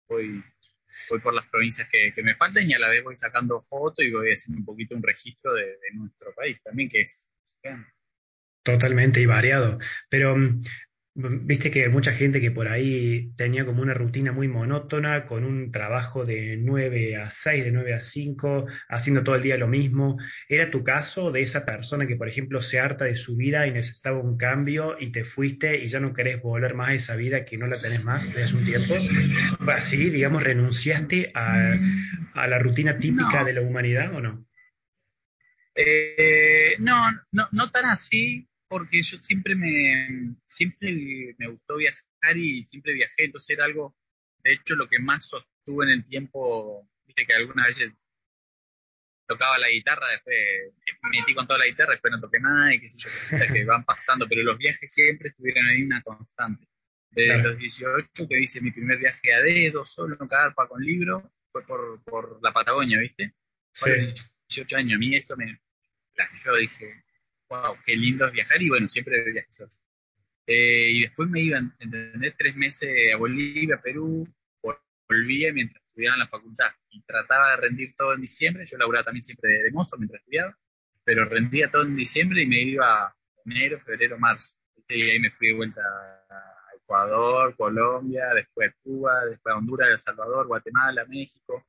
Voy, 0.08 0.42
voy 1.10 1.20
por 1.20 1.34
las 1.34 1.46
provincias 1.48 1.88
que, 1.90 2.12
me 2.22 2.34
faltan 2.36 2.68
y 2.68 2.74
a 2.74 2.78
la 2.78 2.88
vez 2.88 3.04
voy 3.04 3.16
sacando 3.16 3.60
fotos 3.60 4.04
y 4.04 4.10
voy 4.10 4.30
haciendo 4.30 4.60
un 4.60 4.64
poquito 4.64 4.94
un 4.94 5.02
registro 5.02 5.52
de, 5.52 5.76
nuestro 5.94 6.32
país 6.34 6.62
también, 6.62 6.88
que 6.88 7.00
es 7.00 7.30
Totalmente 8.72 9.20
y 9.20 9.26
variado. 9.26 9.78
Pero 10.10 10.36
mm, 10.36 10.60
Viste 11.20 11.72
que 11.72 11.88
mucha 11.88 12.12
gente 12.12 12.40
que 12.40 12.52
por 12.52 12.68
ahí 12.68 13.32
tenía 13.34 13.66
como 13.66 13.82
una 13.82 13.92
rutina 13.92 14.30
muy 14.30 14.46
monótona, 14.46 15.26
con 15.26 15.42
un 15.42 15.72
trabajo 15.72 16.24
de 16.24 16.56
9 16.56 17.16
a 17.16 17.28
6, 17.28 17.64
de 17.64 17.72
9 17.72 17.92
a 17.94 17.98
5, 17.98 18.66
haciendo 18.88 19.24
todo 19.24 19.34
el 19.34 19.42
día 19.42 19.58
lo 19.58 19.66
mismo. 19.66 20.16
¿Era 20.48 20.70
tu 20.70 20.84
caso 20.84 21.32
de 21.32 21.40
esa 21.40 21.66
persona 21.66 22.06
que, 22.06 22.14
por 22.14 22.28
ejemplo, 22.28 22.62
se 22.62 22.78
harta 22.78 23.04
de 23.04 23.16
su 23.16 23.36
vida 23.36 23.66
y 23.66 23.72
necesitaba 23.72 24.20
un 24.20 24.36
cambio 24.36 24.96
y 25.00 25.10
te 25.10 25.24
fuiste 25.24 25.82
y 25.82 25.88
ya 25.88 25.98
no 25.98 26.14
querés 26.14 26.40
volver 26.40 26.76
más 26.76 26.90
a 26.90 26.94
esa 26.94 27.16
vida 27.16 27.44
que 27.44 27.58
no 27.58 27.66
la 27.66 27.80
tenés 27.80 28.04
más 28.04 28.28
desde 28.28 28.44
hace 28.44 28.56
un 28.56 28.64
tiempo? 28.64 28.94
así, 29.72 30.10
digamos, 30.10 30.44
renunciaste 30.44 31.32
a, 31.34 31.74
la 32.46 32.58
rutina 32.60 32.96
típica 32.96 33.42
de 33.42 33.54
la 33.54 33.62
humanidad 33.62 34.14
o 34.14 34.20
no? 34.20 34.46
Eh, 35.74 36.76
no, 36.78 37.10
no, 37.32 37.48
no 37.50 37.70
tan 37.70 37.86
así, 37.86 38.47
porque 38.68 39.02
yo 39.02 39.18
siempre 39.18 39.54
me, 39.54 40.36
siempre 40.44 41.34
me 41.38 41.48
gustó 41.48 41.76
viajar 41.76 42.36
y 42.36 42.62
siempre 42.62 42.94
viajé, 42.94 43.24
entonces 43.24 43.50
era 43.50 43.64
algo, 43.64 43.96
de 44.44 44.52
hecho, 44.52 44.76
lo 44.76 44.86
que 44.88 44.98
más 44.98 45.28
sostuve 45.28 45.86
en 45.86 45.90
el 45.90 46.04
tiempo, 46.04 46.88
viste 47.06 47.26
que 47.26 47.34
algunas 47.34 47.66
veces 47.66 47.92
tocaba 49.26 49.58
la 49.58 49.68
guitarra, 49.68 50.06
después 50.10 50.36
me 51.02 51.20
metí 51.20 51.34
con 51.34 51.46
toda 51.46 51.58
la 51.58 51.66
guitarra, 51.66 51.92
después 51.92 52.12
no 52.12 52.20
toqué 52.20 52.40
nada 52.40 52.74
y 52.74 52.80
qué 52.80 52.88
sé 52.88 52.98
yo, 52.98 53.10
cositas 53.10 53.52
que 53.52 53.64
van 53.64 53.84
pasando, 53.84 54.26
pero 54.28 54.42
los 54.42 54.58
viajes 54.58 54.90
siempre 54.92 55.28
estuvieron 55.28 55.66
ahí 55.66 55.82
una 55.82 56.00
constante. 56.02 56.66
Desde 57.10 57.42
los 57.42 57.58
18 57.58 58.28
que 58.28 58.38
hice 58.38 58.60
mi 58.60 58.70
primer 58.70 58.98
viaje 58.98 59.32
a 59.32 59.40
dedo, 59.40 59.84
solo 59.84 60.16
carpa 60.28 60.68
con 60.68 60.82
libro, 60.82 61.32
fue 61.50 61.64
por, 61.64 62.02
por 62.04 62.38
la 62.42 62.52
Patagonia, 62.52 62.98
¿viste? 62.98 63.34
Sí. 63.72 63.90
18 64.48 64.76
años, 64.76 64.96
a 64.96 64.98
mí 64.98 65.16
eso 65.16 65.36
me, 65.36 65.58
yo 66.44 66.56
dije, 66.56 67.04
wow, 67.48 67.76
qué 67.84 67.96
lindo 67.96 68.26
es 68.26 68.32
viajar 68.32 68.60
y 68.62 68.68
bueno, 68.68 68.88
siempre 68.88 69.30
viajé 69.32 69.52
solo. 69.52 69.72
Eh, 70.46 70.90
y 70.92 71.00
después 71.02 71.28
me 71.28 71.40
iba, 71.40 71.58
¿entendés? 71.58 72.34
Tres 72.38 72.56
meses 72.56 72.90
a 73.14 73.16
Bolivia, 73.18 73.80
Perú, 73.82 74.26
volvía 75.08 75.52
mientras 75.52 75.82
estudiaba 75.84 76.16
en 76.16 76.20
la 76.20 76.28
facultad 76.28 76.70
y 76.90 77.02
trataba 77.02 77.50
de 77.50 77.56
rendir 77.56 77.94
todo 77.96 78.14
en 78.14 78.20
diciembre. 78.20 78.66
Yo 78.66 78.76
laburaba 78.78 79.04
también 79.04 79.22
siempre 79.22 79.62
de, 79.62 79.70
mozo 79.70 79.96
mientras 79.96 80.20
estudiaba, 80.20 80.56
pero 81.04 81.24
rendía 81.24 81.70
todo 81.70 81.82
en 81.82 81.96
diciembre 81.96 82.42
y 82.42 82.46
me 82.46 82.62
iba 82.62 83.14
enero, 83.44 83.80
febrero, 83.80 84.18
marzo. 84.18 84.56
Y 84.88 85.02
ahí 85.02 85.18
me 85.18 85.30
fui 85.30 85.48
de 85.48 85.54
vuelta 85.54 85.82
a 86.30 86.76
Ecuador, 86.76 87.54
Colombia, 87.56 88.28
después 88.34 88.70
a 88.70 88.74
Cuba, 88.82 89.24
después 89.26 89.54
a 89.54 89.58
Honduras, 89.58 89.90
El 89.90 89.98
Salvador, 89.98 90.46
Guatemala, 90.46 91.04
México, 91.06 91.66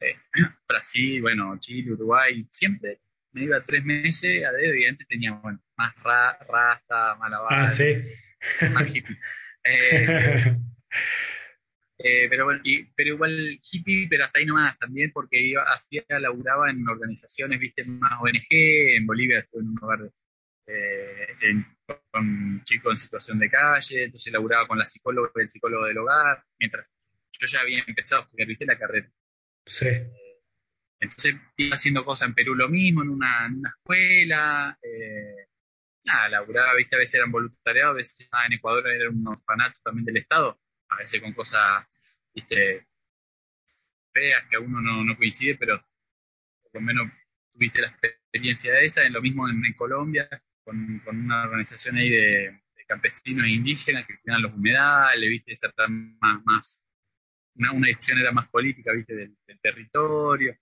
eh, 0.00 0.16
Brasil, 0.68 1.22
bueno, 1.22 1.56
Chile, 1.58 1.92
Uruguay, 1.92 2.44
siempre 2.48 3.00
me 3.36 3.44
iba 3.44 3.60
tres 3.60 3.84
meses 3.84 4.44
a 4.46 4.52
dedo 4.52 4.74
y 4.74 4.86
antes 4.86 5.06
tenía 5.06 5.32
bueno, 5.32 5.60
más 5.76 5.94
ra, 6.02 6.38
rasta, 6.48 7.16
malabar, 7.16 7.52
ah, 7.52 7.66
¿sí? 7.68 7.94
más 8.72 8.94
hippie. 8.94 9.16
Eh, 9.68 10.56
eh, 11.98 12.28
pero 12.30 12.44
bueno, 12.44 12.62
pero 12.94 13.10
igual 13.14 13.58
hippie, 13.60 14.06
pero 14.08 14.24
hasta 14.24 14.38
ahí 14.38 14.46
nomás 14.46 14.78
también, 14.78 15.10
porque 15.12 15.40
iba, 15.40 15.64
hacía, 15.64 16.04
laburaba 16.20 16.70
en 16.70 16.88
organizaciones, 16.88 17.58
viste, 17.58 17.82
más 17.98 18.12
ONG, 18.20 18.46
en 18.48 19.06
Bolivia 19.06 19.40
estuve 19.40 19.62
en 19.62 19.68
un 19.70 19.74
lugar 19.74 19.98
eh, 20.68 21.64
con 22.12 22.62
chicos 22.62 22.92
en 22.92 22.96
situación 22.98 23.40
de 23.40 23.50
calle, 23.50 24.04
entonces 24.04 24.32
laburaba 24.32 24.68
con 24.68 24.78
la 24.78 24.86
psicóloga 24.86 25.32
y 25.34 25.40
el 25.40 25.48
psicólogo 25.48 25.86
del 25.86 25.98
hogar, 25.98 26.44
mientras 26.60 26.86
yo 27.32 27.48
ya 27.48 27.62
había 27.62 27.82
empezado 27.84 28.22
a 28.22 28.24
estudiar, 28.26 28.46
viste, 28.46 28.66
la 28.66 28.78
carrera. 28.78 29.10
Sí. 29.66 29.88
Entonces 31.00 31.36
iba 31.56 31.74
haciendo 31.74 32.04
cosas 32.04 32.28
en 32.28 32.34
Perú 32.34 32.54
lo 32.54 32.68
mismo, 32.68 33.02
en 33.02 33.10
una, 33.10 33.48
escuela, 33.68 34.78
eh, 34.82 35.48
nada, 36.04 36.28
laburaba, 36.28 36.74
viste, 36.74 36.96
a 36.96 36.98
veces 36.98 37.16
eran 37.16 37.32
voluntariados, 37.32 37.92
a 37.92 37.96
veces 37.96 38.28
en 38.46 38.52
Ecuador 38.52 38.88
era 38.88 39.10
un 39.10 39.26
orfanato 39.26 39.78
también 39.82 40.04
del 40.06 40.18
Estado, 40.18 40.58
a 40.88 40.96
veces 40.96 41.20
con 41.20 41.32
cosas, 41.32 42.18
viste, 42.34 42.86
feas 44.12 44.46
que 44.48 44.56
a 44.56 44.60
uno 44.60 44.80
no, 44.80 45.16
coincide, 45.16 45.56
pero 45.56 45.78
por 46.62 46.74
lo 46.74 46.80
menos 46.80 47.12
tuviste 47.52 47.82
la 47.82 47.88
experiencia 47.88 48.72
de 48.74 48.84
esa, 48.84 49.02
en 49.04 49.12
lo 49.12 49.20
mismo 49.20 49.48
en, 49.48 49.72
Colombia, 49.74 50.28
con, 50.64 51.02
una 51.06 51.44
organización 51.44 51.96
ahí 51.96 52.10
de, 52.10 52.62
campesinos 52.88 53.44
e 53.46 53.50
indígenas 53.50 54.06
que 54.06 54.16
cuidan 54.20 54.42
los 54.42 54.54
humedales, 54.54 55.28
viste, 55.28 55.50
esa 55.52 55.72
más, 55.88 56.44
más 56.44 56.86
una, 57.56 57.72
una 57.72 57.88
era 57.88 58.32
más 58.32 58.48
política, 58.48 58.92
viste, 58.92 59.14
del, 59.14 59.36
territorio. 59.60 60.56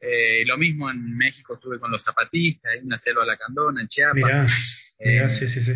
Eh, 0.00 0.44
lo 0.46 0.56
mismo 0.56 0.90
en 0.90 1.16
México 1.16 1.54
estuve 1.54 1.78
con 1.78 1.90
los 1.90 2.02
zapatistas, 2.02 2.74
en 2.74 2.86
una 2.86 2.96
selva 2.96 3.24
lacandona, 3.24 3.82
en 3.82 3.88
Chiapas. 3.88 4.96
Mirá, 4.98 5.28
sí, 5.28 5.46
sí, 5.46 5.60
sí. 5.60 5.72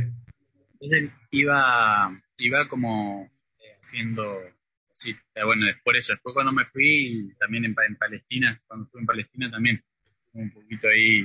Entonces 0.81 1.11
iba, 1.31 2.23
iba 2.39 2.69
como 2.69 3.31
eh, 3.59 3.77
haciendo, 3.83 4.41
sí, 4.95 5.15
bueno, 5.45 5.67
por 5.85 5.97
eso, 5.97 6.15
después 6.15 6.33
cuando 6.33 6.53
me 6.53 6.65
fui, 6.67 7.35
también 7.39 7.67
en, 7.67 7.75
en 7.87 7.97
Palestina, 7.97 8.59
cuando 8.67 8.87
estuve 8.87 9.01
en 9.01 9.07
Palestina 9.07 9.51
también, 9.51 9.85
un 10.33 10.51
poquito 10.51 10.89
ahí 10.89 11.25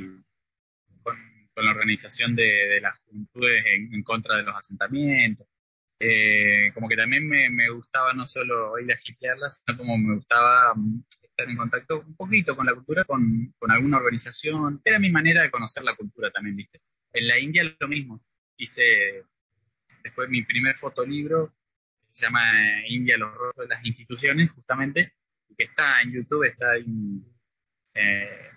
con, 1.03 1.17
la 1.55 1.71
organización 1.71 2.35
de, 2.35 2.79
las 2.81 2.99
juventudes 2.99 3.65
en, 3.65 4.01
contra 4.03 4.37
de 4.37 4.43
los 4.43 4.55
asentamientos. 4.55 5.45
Eh, 5.99 6.71
como 6.73 6.87
que 6.87 6.95
también 6.95 7.27
me, 7.27 7.69
gustaba 7.69 8.13
no 8.13 8.25
solo 8.25 8.79
ir 8.79 8.89
a 8.93 8.97
hipearlas, 9.03 9.63
sino 9.65 9.77
como 9.77 9.97
me 9.97 10.15
gustaba 10.15 10.73
mm, 10.73 11.03
estar 11.39 11.49
en 11.49 11.57
contacto 11.57 12.01
un 12.01 12.15
poquito 12.15 12.55
con 12.55 12.65
la 12.65 12.73
cultura, 12.73 13.05
con, 13.05 13.53
alguna 13.69 13.97
organización. 13.97 14.81
Era 14.83 14.99
mi 14.99 15.09
manera 15.09 15.41
de 15.41 15.51
conocer 15.51 15.83
la 15.83 15.95
cultura 15.95 16.31
también, 16.31 16.55
¿viste? 16.55 16.81
En 17.13 17.27
la 17.27 17.39
India 17.39 17.63
lo 17.79 17.87
mismo. 17.87 18.21
Hice 18.57 19.23
después 20.03 20.29
mi 20.29 20.43
primer 20.43 20.75
fotolibro, 20.75 21.55
se 22.11 22.25
llama 22.25 22.41
India, 22.87 23.17
los 23.17 23.33
rostros 23.33 23.67
de 23.67 23.75
las 23.75 23.85
instituciones, 23.85 24.51
justamente, 24.51 25.13
que 25.57 25.63
está 25.63 26.01
en 26.01 26.11
YouTube, 26.11 26.43
está 26.43 26.75
en, 26.75 27.23
eh, 27.93 28.49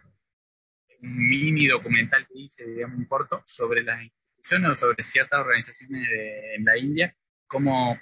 un 1.03 1.17
mini 1.27 1.67
documental 1.67 2.27
que 2.27 2.39
hice, 2.39 2.67
digamos, 2.67 2.99
un 2.99 3.07
corto, 3.07 3.43
sobre 3.47 3.83
las 3.83 4.03
instituciones 4.03 4.71
o 4.71 4.75
sobre 4.75 5.03
ciertas 5.03 5.41
organizaciones 5.41 6.09
en 6.57 6.65
la 6.65 6.77
India, 6.77 7.15
cómo 7.47 7.99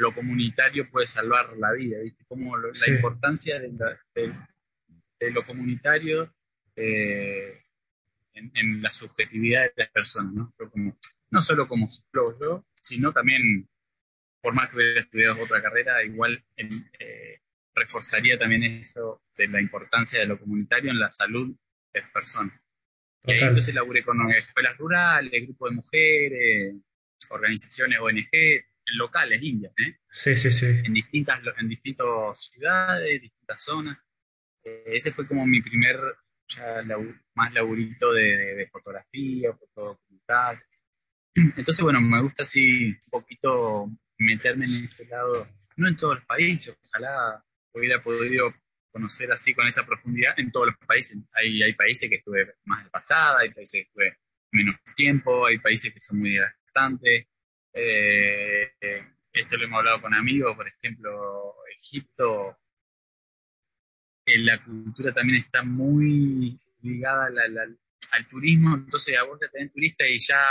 lo 0.00 0.14
comunitario 0.14 0.90
puede 0.90 1.06
salvar 1.06 1.54
la 1.58 1.72
vida, 1.72 1.98
¿viste? 2.00 2.24
Cómo 2.26 2.56
la 2.56 2.88
importancia 2.88 3.60
de, 3.60 5.30
lo 5.30 5.44
comunitario 5.44 6.34
eh, 6.74 7.62
en, 8.32 8.80
la 8.80 8.90
subjetividad 8.94 9.64
de 9.64 9.72
las 9.76 9.90
personas, 9.90 10.32
¿no? 10.32 10.52
no 11.30 11.42
solo 11.42 11.68
como 11.68 11.86
psicólogo 11.86 12.34
yo, 12.40 12.64
sino 12.72 13.12
también, 13.12 13.68
por 14.40 14.54
más 14.54 14.70
que 14.70 14.76
hubiera 14.76 15.00
estudiado 15.00 15.42
otra 15.42 15.60
carrera, 15.60 16.02
igual 16.02 16.42
eh, 16.56 17.40
reforzaría 17.74 18.38
también 18.38 18.62
eso 18.62 19.22
de 19.36 19.48
la 19.48 19.60
importancia 19.60 20.18
de 20.18 20.26
lo 20.26 20.40
comunitario 20.40 20.90
en 20.90 20.98
la 20.98 21.10
salud 21.10 21.54
personas. 22.14 22.58
Y 23.26 23.32
ahí 23.32 23.40
entonces 23.40 23.74
laburé 23.74 24.02
con 24.02 24.18
escuelas 24.30 24.78
rurales, 24.78 25.42
grupos 25.42 25.70
de 25.70 25.76
mujeres, 25.76 26.74
organizaciones 27.28 27.98
ONG, 28.00 28.64
locales 28.92 29.42
indias, 29.42 29.72
¿eh? 29.78 29.98
Sí, 30.10 30.36
sí, 30.36 30.50
sí. 30.50 30.66
En 30.84 30.94
distintas, 30.94 31.40
en 31.58 31.68
distintas 31.68 32.50
ciudades, 32.50 33.20
distintas 33.20 33.62
zonas. 33.62 33.98
Eh, 34.64 34.84
ese 34.86 35.12
fue 35.12 35.26
como 35.26 35.46
mi 35.46 35.62
primer, 35.62 35.98
ya 36.48 36.82
más 37.34 37.52
laburito 37.52 38.12
de, 38.12 38.68
fotografía, 38.70 39.52
fotodocumental. 39.52 40.62
Entonces, 41.34 41.80
bueno, 41.80 42.00
me 42.00 42.22
gusta 42.22 42.42
así 42.42 42.88
un 42.88 43.10
poquito 43.10 43.90
meterme 44.18 44.66
en 44.66 44.84
ese 44.84 45.06
lado, 45.06 45.48
no 45.76 45.88
en 45.88 45.96
todos 45.96 46.16
los 46.16 46.24
países, 46.26 46.76
ojalá 46.82 47.42
hubiera 47.72 48.02
podido 48.02 48.54
conocer 48.92 49.32
así 49.32 49.54
con 49.54 49.66
esa 49.66 49.86
profundidad 49.86 50.38
en 50.38 50.50
todos 50.50 50.66
los 50.66 50.76
países. 50.86 51.18
Hay, 51.32 51.62
hay 51.62 51.74
países 51.74 52.10
que 52.10 52.16
estuve 52.16 52.54
más 52.64 52.84
de 52.84 52.90
pasada, 52.90 53.40
hay 53.40 53.50
países 53.50 53.72
que 53.72 53.80
estuve 53.88 54.18
menos 54.52 54.76
tiempo, 54.96 55.46
hay 55.46 55.58
países 55.58 55.92
que 55.92 56.00
son 56.00 56.18
muy 56.18 56.32
desgastantes. 56.32 57.26
Eh, 57.72 58.72
esto 59.32 59.56
lo 59.56 59.64
hemos 59.64 59.78
hablado 59.78 60.02
con 60.02 60.14
amigos, 60.14 60.56
por 60.56 60.66
ejemplo, 60.66 61.54
Egipto, 61.76 62.58
la 64.26 64.62
cultura 64.62 65.12
también 65.12 65.38
está 65.38 65.62
muy 65.62 66.58
ligada 66.82 67.28
al 68.12 68.28
turismo, 68.28 68.76
entonces 68.76 69.16
a 69.18 69.24
vos 69.24 69.40
te 69.40 69.48
tenés 69.48 69.72
turista 69.72 70.06
y 70.06 70.18
ya 70.18 70.44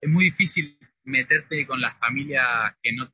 es 0.00 0.08
muy 0.10 0.24
difícil 0.24 0.78
meterte 1.04 1.66
con 1.66 1.80
las 1.80 1.96
familias 1.98 2.74
que 2.82 2.92
no, 2.92 3.12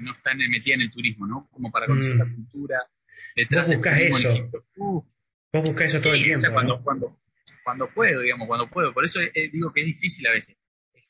no 0.00 0.12
están 0.12 0.38
metidas 0.38 0.76
en 0.76 0.82
el 0.82 0.90
turismo, 0.90 1.26
¿no? 1.26 1.48
Como 1.50 1.70
para 1.70 1.86
conocer 1.86 2.16
la 2.16 2.24
mm. 2.24 2.34
cultura 2.34 2.80
Vos 3.36 3.66
buscas 3.66 4.00
eso. 4.00 4.50
Vos 4.76 5.04
buscas 5.52 5.94
eso 5.94 6.02
todo 6.02 6.14
el 6.14 6.22
tiempo. 6.22 6.52
cuando, 6.52 6.82
cuando, 6.82 7.20
cuando 7.64 7.88
puedo, 7.92 8.20
digamos, 8.20 8.46
cuando 8.46 8.68
puedo. 8.68 8.92
Por 8.92 9.04
eso 9.04 9.20
eh, 9.20 9.50
digo 9.52 9.72
que 9.72 9.80
es 9.80 9.86
difícil 9.86 10.26
a 10.26 10.32
veces. 10.32 10.56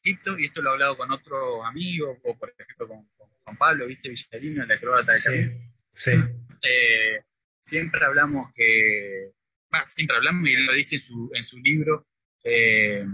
Egipto, 0.03 0.39
y 0.39 0.47
esto 0.47 0.63
lo 0.63 0.71
he 0.71 0.73
hablado 0.75 0.97
con 0.97 1.11
otros 1.11 1.65
amigos, 1.65 2.19
o 2.23 2.37
por 2.37 2.51
ejemplo 2.51 2.89
con, 2.89 3.09
Juan 3.45 3.57
Pablo, 3.57 3.87
¿viste? 3.87 4.09
Villarino, 4.09 4.67
la 4.67 4.75
acróbata 4.75 5.13
de 5.13 5.23
Camino. 5.23 5.53
Sí. 5.93 6.13
Eh, 6.63 7.23
siempre 7.65 8.05
hablamos 8.05 8.53
que. 8.55 9.33
siempre 9.87 10.17
hablamos, 10.17 10.49
y 10.49 10.55
él 10.55 10.67
lo 10.67 10.73
dice 10.73 10.97
en 10.97 11.03
su, 11.03 11.31
en 11.35 11.43
su 11.43 11.59
libro, 11.59 12.07
eh, 12.45 13.07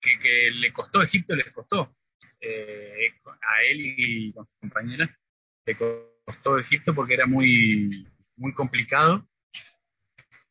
que, 0.00 0.18
que, 0.18 0.50
le 0.52 0.72
costó, 0.72 1.02
Egipto 1.02 1.34
les 1.34 1.50
costó. 1.52 1.96
a 2.40 3.62
él 3.70 3.80
y 3.80 4.32
con 4.32 4.44
su 4.44 4.58
compañera, 4.58 5.18
le 5.66 5.76
costó 5.76 6.58
Egipto 6.58 6.94
porque 6.94 7.14
era 7.14 7.26
muy, 7.26 7.88
muy 8.36 8.52
complicado, 8.52 9.28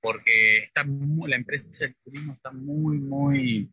porque 0.01 0.63
está 0.63 0.85
la 0.85 1.35
empresa 1.35 1.67
del 1.85 1.95
turismo 2.03 2.33
está 2.33 2.51
muy, 2.51 2.97
muy, 2.97 3.71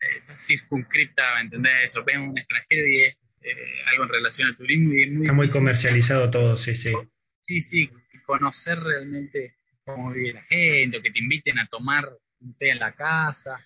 está 0.00 0.34
circunscripta, 0.34 1.40
¿entendés? 1.40 1.84
Eso, 1.84 2.04
ven 2.04 2.20
un 2.20 2.38
extranjero 2.38 2.86
y 2.88 3.02
es 3.04 3.20
eh, 3.42 3.82
algo 3.86 4.04
en 4.04 4.08
relación 4.10 4.48
al 4.48 4.56
turismo 4.56 4.94
y 4.94 5.02
es 5.02 5.10
muy... 5.10 5.22
Está 5.22 5.32
muy 5.32 5.48
comercializado 5.48 6.30
todo, 6.30 6.56
sí, 6.56 6.74
sí. 6.76 6.92
Sí, 7.40 7.62
sí, 7.62 7.90
conocer 8.26 8.78
realmente 8.78 9.56
cómo 9.84 10.12
vive 10.12 10.34
la 10.34 10.42
gente, 10.42 10.98
o 10.98 11.02
que 11.02 11.10
te 11.10 11.18
inviten 11.18 11.58
a 11.58 11.66
tomar 11.66 12.06
un 12.40 12.54
té 12.58 12.70
en 12.70 12.78
la 12.78 12.94
casa. 12.94 13.58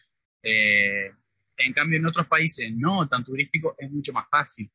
Eh, 0.43 1.11
en 1.57 1.73
cambio, 1.73 1.99
en 1.99 2.07
otros 2.07 2.29
países 2.29 2.71
no 2.73 3.09
tan 3.09 3.25
turísticos 3.25 3.75
es 3.79 3.91
mucho 3.91 4.13
más 4.13 4.29
fácil 4.31 4.71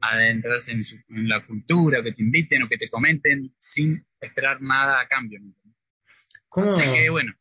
adentrarse 0.00 0.72
en, 0.72 0.82
en, 1.08 1.28
la 1.28 1.44
cultura, 1.46 2.02
que 2.02 2.12
te 2.12 2.22
inviten 2.22 2.62
o 2.62 2.68
que 2.68 2.76
te 2.76 2.90
comenten 2.90 3.54
sin 3.58 4.04
esperar 4.20 4.60
nada 4.60 5.00
a 5.00 5.08
cambio. 5.08 5.40
¿Cómo, 6.48 6.70
bueno. 7.10 7.32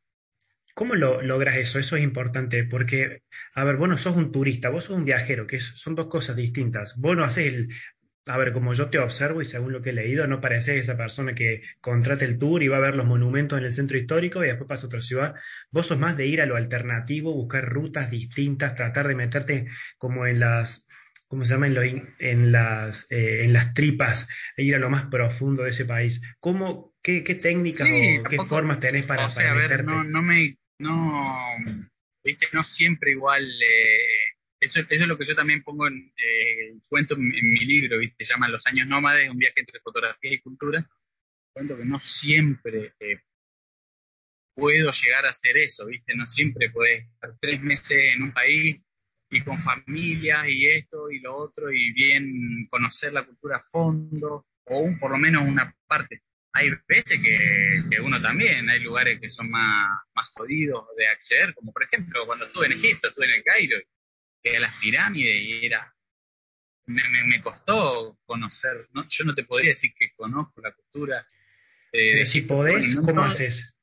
¿Cómo 0.76 0.96
lo 0.96 1.22
logras 1.22 1.56
eso? 1.56 1.80
Eso 1.80 1.96
es 1.96 2.04
importante 2.04 2.66
porque, 2.66 3.24
a 3.54 3.64
ver, 3.64 3.78
vos 3.78 3.88
no 3.88 3.98
sos 3.98 4.18
un 4.18 4.34
turista, 4.34 4.70
vos 4.70 4.84
sos 4.84 4.98
un 4.98 5.06
viajero, 5.06 5.48
que 5.48 5.62
son 5.62 5.96
dos 5.96 6.08
cosas 6.08 6.36
distintas. 6.36 6.98
Vos 6.98 7.16
no 7.16 7.24
haces 7.24 7.48
el, 7.48 7.70
a 8.28 8.38
ver, 8.38 8.52
como 8.52 8.74
yo 8.74 8.90
te 8.90 9.00
observo 9.00 9.42
y 9.42 9.46
según 9.46 9.72
lo 9.72 9.82
que 9.82 9.92
he 9.92 9.94
leído, 9.94 10.28
no 10.28 10.42
pareces 10.42 10.76
esa 10.76 10.98
persona 10.98 11.34
que 11.34 11.62
contrata 11.80 12.26
el 12.26 12.38
tour 12.38 12.62
y 12.62 12.68
va 12.68 12.76
a 12.76 12.82
ver 12.82 12.96
los 12.96 13.06
monumentos 13.06 13.58
en 13.58 13.64
el 13.64 13.72
centro 13.72 13.98
histórico 13.98 14.44
y 14.44 14.48
después 14.48 14.68
pasa 14.68 14.86
a 14.86 14.88
otra 14.88 15.02
ciudad. 15.02 15.36
Vos 15.72 15.88
sos 15.88 15.98
más 15.98 16.18
de 16.18 16.28
ir 16.28 16.42
a 16.42 16.46
lo 16.46 16.58
alternativo, 16.58 17.34
buscar 17.34 17.70
rutas 17.70 18.12
distintas, 18.12 18.76
tratar 18.76 19.08
de 19.08 19.16
meterte 19.16 19.68
como 19.98 20.28
en 20.28 20.42
las 20.42 20.88
¿cómo 21.30 21.46
se 21.46 21.54
llama? 21.54 21.68
En, 21.68 22.52
las, 22.52 23.10
eh, 23.12 23.46
en 23.46 23.54
las 23.54 23.74
tripas, 23.74 24.28
e 24.58 24.64
ir 24.64 24.76
a 24.76 24.80
lo 24.80 24.90
más 24.90 25.06
profundo 25.06 25.64
de 25.64 25.70
ese 25.70 25.86
país. 25.86 26.22
¿Cómo, 26.40 26.94
qué, 27.02 27.22
técnicas 27.22 27.88
o 27.88 28.30
qué 28.30 28.38
formas 28.46 28.82
tenés 28.82 29.06
para, 29.06 29.26
o 29.26 29.30
sea, 29.30 29.52
a 29.52 29.56
ver, 29.56 29.84
no, 29.86 30.04
no 30.04 30.22
me, 30.22 30.58
no, 30.80 31.56
viste, 32.24 32.48
no 32.54 32.64
siempre 32.64 33.12
igual, 33.12 33.44
eh, 33.46 34.36
eso, 34.60 34.82
eso 34.82 35.04
es 35.04 35.08
lo 35.08 35.18
que 35.18 35.26
yo 35.26 35.36
también 35.36 35.64
pongo 35.64 35.88
en, 35.88 36.14
eh, 36.18 36.76
cuento 36.88 37.16
en, 37.16 37.28
mi 37.28 37.66
libro, 37.66 38.00
viste, 38.00 38.24
se 38.24 38.34
llama 38.34 38.50
Los 38.50 38.66
años 38.68 38.88
nómades, 38.88 39.30
un 39.30 39.38
viaje 39.38 39.60
entre 39.60 39.80
fotografía 39.80 40.34
y 40.34 40.40
cultura. 40.40 40.88
Cuento 41.54 41.78
que 41.78 41.86
no 41.86 42.00
siempre 42.00 42.94
puedo 44.56 44.92
llegar 44.92 45.26
a 45.26 45.30
hacer 45.30 45.58
eso, 45.58 45.86
viste, 45.86 46.16
no 46.16 46.26
siempre 46.26 46.70
puedes 46.70 47.06
estar 47.06 47.36
tres 47.40 47.62
meses 47.62 47.98
en 48.16 48.24
un 48.24 48.34
país 48.34 48.86
y 49.30 49.42
con 49.42 49.60
familias 49.60 50.48
y 50.48 50.68
esto 50.68 51.12
y 51.12 51.20
lo 51.20 51.36
otro 51.36 51.72
y 51.72 51.92
bien 51.92 52.68
conocer 52.70 53.12
la 53.14 53.26
cultura 53.26 53.58
a 53.58 53.64
fondo 53.64 54.46
o 54.66 54.80
un, 54.80 54.98
por 54.98 55.12
lo 55.12 55.18
menos 55.18 55.44
una 55.48 55.76
parte. 55.88 56.22
Hay 56.56 56.72
veces 56.88 57.20
que, 57.22 58.00
uno 58.00 58.22
también, 58.22 58.70
hay 58.70 58.80
lugares 58.80 59.20
que 59.20 59.30
son 59.30 59.50
más, 59.50 59.90
más 60.16 60.30
jodidos 60.30 60.86
de 60.98 61.06
acceder, 61.06 61.54
como 61.54 61.74
por 61.74 61.84
ejemplo 61.84 62.26
cuando 62.26 62.46
estuve 62.46 62.68
en 62.68 62.72
Egipto, 62.72 63.10
estuve 63.10 63.26
en 63.26 63.34
el 63.34 63.44
Cairo, 63.44 63.78
que 64.42 64.56
a 64.56 64.62
las 64.62 64.80
pirámides 64.80 65.36
y 65.36 65.66
era, 65.66 65.94
me, 66.86 67.04
me, 67.26 67.42
costó 67.42 68.18
conocer, 68.26 68.88
¿no? 68.94 69.06
yo 69.10 69.26
no 69.26 69.36
te 69.36 69.44
podría 69.44 69.72
decir 69.72 69.94
que 70.00 70.14
conozco 70.16 70.62
la 70.62 70.72
cultura, 70.72 71.28
Pero 71.92 72.26
si 72.26 72.42
podés, 72.42 72.96
¿cómo 73.04 73.24
haces? 73.24 73.76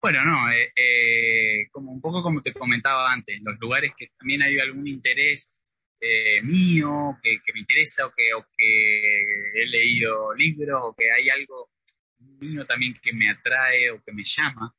Bueno, 0.00 0.24
no, 0.24 0.50
eh, 0.50 0.72
eh, 0.74 1.68
como 1.70 1.92
un 1.92 2.00
poco 2.00 2.22
como 2.22 2.40
te 2.40 2.52
comentaba 2.52 3.12
antes, 3.12 3.40
los 3.42 3.60
lugares 3.60 3.92
que 3.94 4.08
también 4.18 4.40
hay 4.40 4.58
algún 4.58 4.88
interés 4.88 5.61
eh, 6.04 6.42
mío, 6.42 7.16
que, 7.22 7.38
me 7.54 7.60
interesa, 7.60 8.06
o 8.06 8.12
que, 8.12 8.34
o 8.34 8.44
he 8.58 9.66
leído 9.66 10.34
libros, 10.34 10.80
o 10.82 10.94
que 10.94 11.10
hay 11.10 11.28
algo 11.28 11.70
mío 12.18 12.66
también 12.66 12.94
que 13.00 13.12
me 13.12 13.30
atrae 13.30 13.90
o 13.90 14.02
que 14.02 14.12
me 14.12 14.24
llama, 14.24 14.74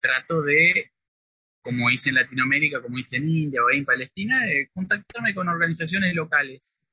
trato 0.00 0.42
de, 0.42 0.92
como 1.62 1.90
hice 1.90 2.10
en 2.10 2.16
Latinoamérica, 2.16 2.82
como 2.82 2.98
hice 2.98 3.16
en 3.16 3.30
India 3.30 3.64
o 3.64 3.70
en 3.70 3.84
Palestina, 3.84 4.42
contactarme 4.74 5.34
con 5.34 5.48
organizaciones 5.48 6.14
locales 6.14 6.86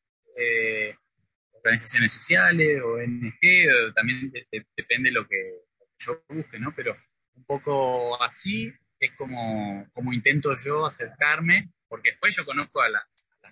organizaciones 1.60 2.14
sociales, 2.14 2.82
o 2.82 2.94
ONG, 2.94 3.94
también 3.94 4.32
depende 4.78 5.10
de 5.10 5.12
lo 5.12 5.28
que 5.28 5.62
yo 6.00 6.24
busque, 6.30 6.60
¿no? 6.60 6.74
Pero 6.76 6.96
un 7.36 7.44
poco 7.44 8.22
así 8.22 8.74
es 9.00 9.12
como, 9.16 9.88
como 9.94 10.14
intento 10.14 10.54
yo 10.56 10.86
acercarme, 10.86 11.72
porque 11.88 12.12
después 12.12 12.36
yo 12.36 12.46
conozco 12.46 12.82
a, 12.82 12.90
las 12.90 13.04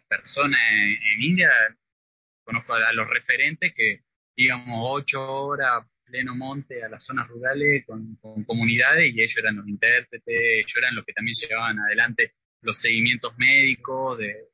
personas 0.08 0.60
en, 0.72 1.22
India, 1.22 1.52
conozco 2.44 2.74
a, 2.74 2.94
los 2.94 3.10
referentes 3.10 3.74
que 3.74 4.02
íbamos 4.36 4.80
ocho 4.84 5.22
horas 5.22 5.86
pleno 6.06 6.36
monte 6.36 6.84
a 6.84 6.90
las 6.90 7.04
zonas 7.04 7.28
rurales 7.28 7.86
con, 7.86 8.16
comunidades 8.46 9.14
y 9.14 9.22
ellos 9.22 9.38
eran 9.38 9.58
los 9.58 9.68
intérpretes, 9.68 10.24
ellos 10.26 10.78
eran 10.78 10.96
los 10.96 11.06
que 11.06 11.14
también 11.14 11.36
llevaban 11.36 11.80
adelante 11.80 12.34
los 12.62 12.80
seguimientos 12.80 13.38
médicos 13.38 14.18
de, 14.18 14.48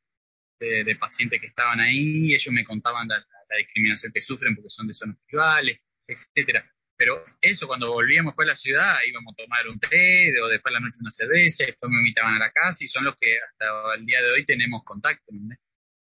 de, 0.60 0.96
pacientes 0.96 1.40
que 1.40 1.48
estaban 1.48 1.80
ahí, 1.80 2.34
ellos 2.34 2.52
me 2.52 2.64
contaban 2.64 3.08
la, 3.08 3.26
discriminación 3.56 4.12
que 4.12 4.20
sufren 4.20 4.56
porque 4.56 4.70
son 4.70 4.88
de 4.88 4.96
zonas 4.96 5.16
tribales, 5.28 5.80
etcétera. 6.08 6.68
Pero 6.96 7.26
eso, 7.42 7.68
cuando 7.68 7.92
volvíamos 7.92 8.32
después 8.32 8.48
a 8.48 8.52
la 8.52 8.56
ciudad, 8.56 8.96
íbamos 9.08 9.34
a 9.34 9.44
tomar 9.44 9.68
un 9.68 9.80
té, 9.80 10.34
o 10.42 10.48
después 10.48 10.72
a 10.72 10.80
la 10.80 10.80
noche 10.80 11.00
una 11.02 11.12
cerveza, 11.12 11.66
después 11.66 11.92
me 11.92 12.00
invitaban 12.00 12.36
a 12.36 12.40
la 12.40 12.52
casa 12.52 12.84
y 12.84 12.88
son 12.88 13.06
los 13.06 13.16
que 13.16 13.40
hasta 13.40 13.96
el 13.96 14.06
día 14.06 14.22
de 14.22 14.32
hoy 14.32 14.46
tenemos 14.46 14.84
contacto. 14.84 15.32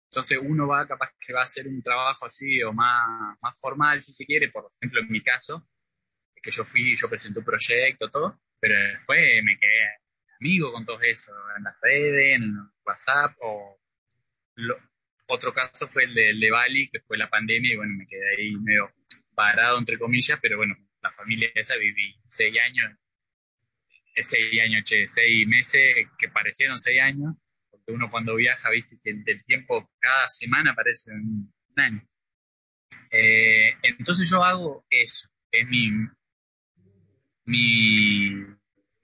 Entonces 0.09 0.39
uno 0.41 0.67
va 0.67 0.88
capaz 0.88 1.11
que 1.19 1.33
va 1.33 1.41
a 1.41 1.45
hacer 1.45 1.67
un 1.67 1.81
trabajo 1.81 2.25
así 2.25 2.61
o 2.63 2.73
más, 2.73 3.38
más 3.41 3.59
formal, 3.59 4.01
si 4.01 4.11
se 4.11 4.25
quiere, 4.25 4.50
por 4.50 4.65
ejemplo, 4.75 5.01
en 5.01 5.09
mi 5.09 5.21
caso, 5.21 5.67
que 6.41 6.51
yo 6.51 6.63
fui, 6.63 6.95
yo 6.95 7.07
presenté 7.07 7.39
un 7.39 7.45
proyecto, 7.45 8.09
todo, 8.09 8.41
pero 8.59 8.75
después 8.77 9.43
me 9.43 9.57
quedé 9.57 10.00
amigo 10.39 10.71
con 10.73 10.85
todo 10.85 11.00
eso, 11.01 11.33
en 11.55 11.63
las 11.63 11.75
redes, 11.81 12.35
en 12.35 12.55
WhatsApp 12.83 13.35
o 13.41 13.77
otro 15.27 15.53
caso 15.53 15.88
fue 15.88 16.03
el 16.03 16.13
de, 16.13 16.51
Bali, 16.51 16.89
que 16.89 17.00
fue 17.01 17.17
la 17.17 17.29
pandemia, 17.29 17.73
y 17.73 17.77
bueno, 17.77 17.93
me 17.95 18.05
quedé 18.05 18.35
ahí 18.35 18.55
medio 18.57 18.91
parado, 19.41 19.79
entre 19.79 19.98
comillas, 19.98 20.38
pero 20.39 20.57
bueno, 20.57 20.75
la 21.01 21.12
familia 21.13 21.50
esa 21.55 21.75
viví 21.75 22.15
seis 22.24 22.55
años, 22.63 22.91
eh, 24.15 24.21
seis 24.21 24.62
años, 24.62 24.83
che, 24.83 25.07
seis 25.07 25.48
meses 25.48 26.07
que 26.19 26.29
parecieron 26.29 26.77
seis 26.77 27.01
años, 27.01 27.33
porque 27.71 27.91
uno 27.91 28.07
cuando 28.12 28.36
viaja, 28.36 28.69
viste 28.69 29.00
que 29.03 29.10
el, 29.10 29.43
tiempo 29.43 29.89
cada 30.00 30.27
semana 30.27 30.75
parece 30.75 31.12
un, 31.12 31.51
año. 31.75 32.07
Eh, 33.10 33.74
entonces 33.81 34.29
yo 34.29 34.43
hago 34.43 34.86
eso, 34.91 35.27
es 35.51 35.67
mi, 35.67 35.89
mi 37.45 38.45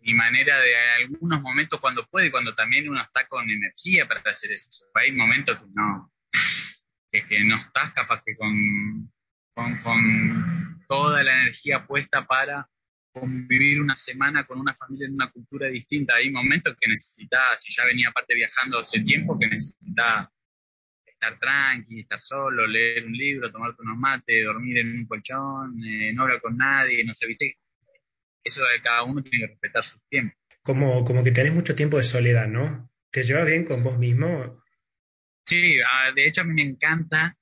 mi 0.01 0.13
manera 0.13 0.61
de 0.61 0.73
algunos 1.03 1.41
momentos 1.41 1.81
cuando 1.81 2.05
puede, 2.07 2.31
cuando 2.31 2.55
también 2.55 2.87
uno 2.87 3.01
está 3.03 3.27
con 3.27 3.49
energía 3.49 4.07
para 4.07 4.21
hacer 4.21 4.53
eso. 4.53 4.85
Hay 4.93 5.11
momentos 5.11 5.59
que 5.59 5.65
no, 5.73 6.13
que, 7.11 7.43
no 7.43 7.57
estás 7.57 7.91
capaz 7.91 8.23
que 8.25 8.37
con, 8.37 9.11
con, 9.83 10.85
toda 10.87 11.23
la 11.23 11.41
energía 11.41 11.85
puesta 11.85 12.25
para 12.25 12.69
convivir 13.11 13.81
una 13.81 13.95
semana 13.95 14.45
con 14.45 14.59
una 14.59 14.75
familia 14.75 15.07
en 15.07 15.15
una 15.15 15.31
cultura 15.31 15.67
distinta. 15.67 16.15
Hay 16.15 16.29
momentos 16.29 16.75
que 16.79 16.87
necesitas, 16.87 17.61
si 17.61 17.73
ya 17.73 17.83
venía 17.85 18.09
aparte 18.09 18.35
viajando 18.35 18.79
hace 18.79 19.01
tiempo, 19.01 19.37
que 19.39 19.47
necesitas 19.47 20.27
estar 21.05 21.39
tranqui, 21.39 22.01
estar 22.01 22.21
solo, 22.21 22.67
leer 22.67 23.05
un 23.05 23.13
libro, 23.13 23.51
tomarte 23.51 23.81
unos 23.81 23.97
mates, 23.97 24.45
dormir 24.45 24.77
en 24.77 24.99
un 24.99 25.05
colchón, 25.07 25.83
eh, 25.83 26.13
no 26.13 26.23
hablar 26.23 26.41
con 26.41 26.55
nadie, 26.55 27.03
no 27.03 27.13
sé, 27.13 27.25
viste, 27.25 27.57
eso 28.43 28.61
de 28.61 28.81
cada 28.81 29.03
uno 29.03 29.23
tiene 29.23 29.39
que 29.39 29.51
respetar 29.53 29.83
su 29.83 29.99
tiempo. 30.07 30.35
Como, 30.61 31.03
como 31.03 31.23
que 31.23 31.31
tenés 31.31 31.53
mucho 31.53 31.73
tiempo 31.73 31.97
de 31.97 32.03
soledad, 32.03 32.47
¿no? 32.47 32.91
¿Te 33.09 33.23
llevas 33.23 33.47
bien 33.47 33.65
con 33.65 33.83
vos 33.83 33.97
mismo? 33.97 34.61
Sí, 35.45 35.77
ah, 35.81 36.11
de 36.13 36.27
hecho 36.27 36.41
a 36.41 36.43
mí 36.43 36.53
me 36.53 36.69
encanta 36.69 37.35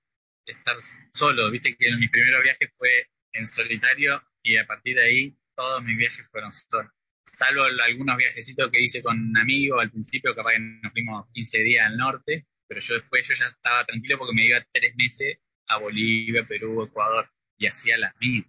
estar 0.46 0.78
solo. 1.12 1.52
Viste 1.52 1.76
que 1.76 1.96
mi 1.98 2.08
primer 2.08 2.42
viaje 2.44 2.68
fue 2.70 3.10
en 3.34 3.46
solitario 3.46 4.22
y 4.44 4.58
a 4.58 4.66
partir 4.66 4.96
de 4.96 5.04
ahí 5.04 5.38
todos 5.56 5.84
mis 5.84 5.98
viajes 5.98 6.28
fueron 6.32 6.52
solos. 6.52 6.92
Salvo 7.26 7.64
algunos 7.64 8.18
viajecitos 8.18 8.70
que 8.72 8.82
hice 8.82 9.02
con 9.02 9.36
amigos 9.38 9.82
al 9.82 9.92
principio, 9.92 10.36
capaz 10.36 10.54
que 10.54 10.60
nos 10.60 10.94
fuimos 10.94 11.26
15 11.34 11.58
días 11.60 11.88
al 11.88 11.98
norte, 11.98 12.46
pero 12.68 12.80
yo 12.80 12.96
después 12.96 13.28
yo 13.28 13.34
ya 13.34 13.48
estaba 13.48 13.86
tranquilo 13.86 14.18
porque 14.18 14.36
me 14.36 14.46
iba 14.46 14.66
tres 14.72 14.96
meses 14.96 15.40
a 15.68 15.78
Bolivia, 15.78 16.46
Perú, 16.48 16.84
Ecuador 16.84 17.30
y 17.58 17.68
hacía 17.68 17.98
las 17.98 18.16
mías. 18.20 18.46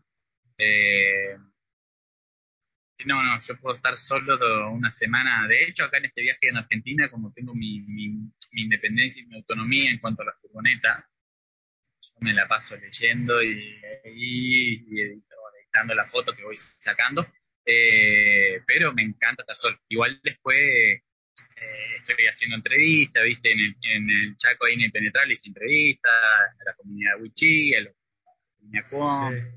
Eh, 0.59 1.37
no, 3.05 3.23
no, 3.23 3.41
yo 3.41 3.57
puedo 3.61 3.77
estar 3.77 3.97
solo 3.99 4.71
una 4.71 4.91
semana. 4.91 5.47
De 5.47 5.65
hecho, 5.65 5.85
acá 5.85 5.99
en 5.99 6.07
este 6.07 6.23
viaje 6.23 6.49
en 6.49 6.57
Argentina, 6.57 7.11
como 7.11 7.33
tengo 7.33 7.55
mi, 7.55 7.85
independencia 8.53 9.23
y 9.23 9.27
mi 9.27 9.37
autonomía 9.37 9.91
en 9.91 9.99
cuanto 9.99 10.23
a 10.23 10.27
la 10.27 10.33
furgoneta, 10.33 11.09
me 12.20 12.33
la 12.33 12.48
paso 12.48 12.76
leyendo 12.76 13.42
y, 13.42 13.81
editando 14.05 15.94
la 15.94 16.07
foto 16.07 16.35
que 16.35 16.44
voy 16.44 16.57
sacando. 16.57 17.26
Eh, 17.64 18.62
pero 18.66 18.92
me 18.92 19.02
encanta 19.02 19.42
estar 19.42 19.57
solo. 19.57 19.79
Igual 19.88 20.20
después 20.22 20.57
eh, 20.57 21.02
estoy 21.98 22.26
haciendo 22.26 22.57
entrevistas, 22.57 23.24
viste, 23.24 23.52
en 23.52 23.61
el, 23.61 23.76
en 23.83 24.11
el 24.11 24.37
Chaco 24.37 24.66
ahí 24.66 24.74
en 24.74 24.83
el 24.83 24.92
Penetral 24.92 25.31
hice 25.31 25.48
entrevistas, 25.48 26.12
a 26.12 26.64
la 26.64 26.74
comunidad 26.74 27.20
Wichí, 27.20 27.74
a 27.74 27.81
la 27.83 27.90
comunidad 28.59 28.88
Cuom 28.88 29.57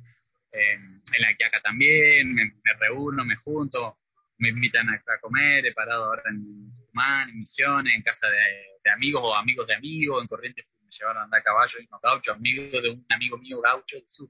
en 1.13 1.21
la 1.21 1.35
que 1.35 1.45
acá 1.45 1.61
también, 1.61 2.33
me, 2.33 2.51
reúno, 2.79 3.23
me 3.25 3.35
junto, 3.35 3.99
me 4.37 4.49
invitan 4.49 4.89
a, 4.89 5.01
comer, 5.21 5.65
he 5.65 5.73
parado 5.73 6.05
ahora 6.05 6.23
en 6.29 6.71
Tucumán, 6.75 7.29
en 7.29 7.39
Misiones, 7.39 7.93
en 7.95 8.01
casa 8.01 8.27
de, 8.29 8.91
amigos 8.91 9.21
o 9.23 9.35
amigos 9.35 9.67
de 9.67 9.75
amigos, 9.75 10.21
en 10.21 10.27
Corrientes 10.27 10.65
me 10.89 10.97
llevaron 10.97 11.21
a 11.21 11.25
andar 11.25 11.41
a 11.41 11.43
caballo 11.43 11.80
y 11.80 11.86
unos 11.86 12.02
gauchos, 12.02 12.36
amigos 12.36 12.71
de 12.71 12.89
un 12.89 13.06
amigo 13.10 13.38
mío 13.38 13.62
gaucho 13.62 13.97
de, 13.97 14.08
sur, 14.08 14.30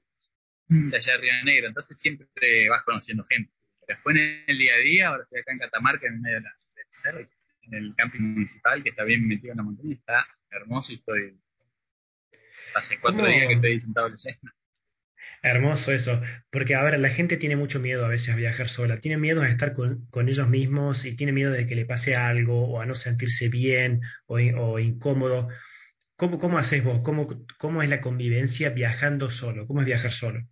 de 0.68 0.96
allá 0.96 1.12
de 1.12 1.18
Río 1.18 1.32
Negro, 1.44 1.68
entonces 1.68 1.98
siempre 1.98 2.68
vas 2.68 2.82
conociendo 2.82 3.24
gente. 3.24 3.52
Después 3.88 4.16
en 4.16 4.44
el 4.46 4.58
día 4.58 4.74
a 4.74 4.78
día, 4.78 5.08
ahora 5.08 5.22
estoy 5.24 5.40
acá 5.40 5.52
en 5.52 5.58
Catamarca, 5.58 6.06
en 6.06 6.20
medio 6.20 6.36
de 6.36 6.42
la, 6.42 6.56
del 6.76 6.86
cerro, 6.90 7.20
en 7.62 7.74
el 7.74 7.94
camping 7.96 8.20
municipal, 8.20 8.82
que 8.82 8.90
está 8.90 9.04
bien 9.04 9.26
metido 9.26 9.52
en 9.52 9.56
la 9.56 9.62
montaña, 9.62 9.94
está 9.94 10.26
hermoso 10.50 10.92
y 10.92 10.96
estoy 10.96 11.40
hace 12.74 13.00
cuatro 13.00 13.26
días 13.26 13.48
que 13.48 13.54
estoy 13.54 13.80
sentado 13.80 14.08
leyendo. 14.08 14.52
Hermoso 15.42 15.92
eso, 15.92 16.20
porque 16.50 16.74
a 16.74 16.82
ver, 16.82 17.00
la 17.00 17.08
gente 17.08 17.38
tiene 17.38 17.56
mucho 17.56 17.80
miedo 17.80 18.04
a 18.04 18.08
veces 18.08 18.34
a 18.34 18.36
viajar 18.36 18.68
sola, 18.68 19.00
tiene 19.00 19.16
miedo 19.16 19.40
a 19.40 19.48
estar 19.48 19.72
con, 19.72 20.06
ellos 20.28 20.48
mismos 20.48 21.06
y 21.06 21.16
tiene 21.16 21.32
miedo 21.32 21.50
de 21.50 21.66
que 21.66 21.74
le 21.74 21.86
pase 21.86 22.14
algo 22.14 22.68
o 22.68 22.80
a 22.80 22.86
no 22.86 22.94
sentirse 22.94 23.48
bien 23.48 24.02
o, 24.26 24.78
incómodo. 24.78 25.48
¿Cómo, 26.20 26.38
¿Cómo 26.38 26.58
haces 26.58 26.84
vos? 26.84 27.00
¿Cómo, 27.02 27.26
¿Cómo 27.56 27.82
es 27.82 27.88
la 27.88 28.02
convivencia 28.02 28.68
viajando 28.68 29.30
solo? 29.30 29.66
¿Cómo 29.66 29.80
es 29.80 29.86
viajar 29.86 30.12
solo? 30.12 30.46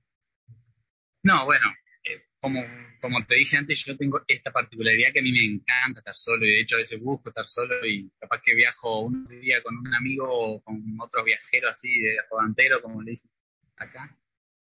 No, 1.22 1.44
bueno, 1.44 1.66
eh, 2.04 2.22
como, 2.40 2.64
como 3.02 3.26
te 3.26 3.34
dije 3.34 3.58
antes, 3.58 3.84
yo 3.84 3.94
tengo 3.94 4.22
esta 4.26 4.50
particularidad 4.50 5.12
que 5.12 5.18
a 5.18 5.22
mí 5.22 5.30
me 5.30 5.44
encanta 5.44 6.00
estar 6.00 6.14
solo 6.14 6.46
y 6.46 6.52
de 6.52 6.60
hecho 6.62 6.76
a 6.76 6.78
veces 6.78 6.98
busco 6.98 7.28
estar 7.28 7.46
solo 7.46 7.84
y 7.84 8.10
capaz 8.18 8.40
que 8.42 8.54
viajo 8.54 9.00
un 9.00 9.28
día 9.28 9.62
con 9.62 9.76
un 9.76 9.94
amigo 9.94 10.26
o 10.30 10.62
con 10.62 10.82
otro 11.02 11.22
viajero 11.22 11.68
así 11.68 12.00
de 12.00 12.16
rodantero, 12.30 12.80
como 12.80 13.02
le 13.02 13.10
dicen 13.10 13.30
acá, 13.76 14.16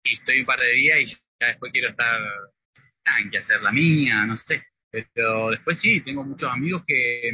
y 0.04 0.14
estoy 0.14 0.40
un 0.40 0.46
par 0.46 0.60
de 0.60 0.72
días 0.72 1.00
y 1.00 1.06
ya 1.38 1.48
después 1.48 1.70
quiero 1.70 1.90
estar, 1.90 2.18
que 3.30 3.36
hacer 3.36 3.60
la 3.60 3.72
mía, 3.72 4.24
no 4.24 4.38
sé. 4.38 4.68
Pero 4.90 5.50
después 5.50 5.78
sí, 5.78 6.00
tengo 6.00 6.24
muchos 6.24 6.50
amigos 6.50 6.82
que, 6.86 7.30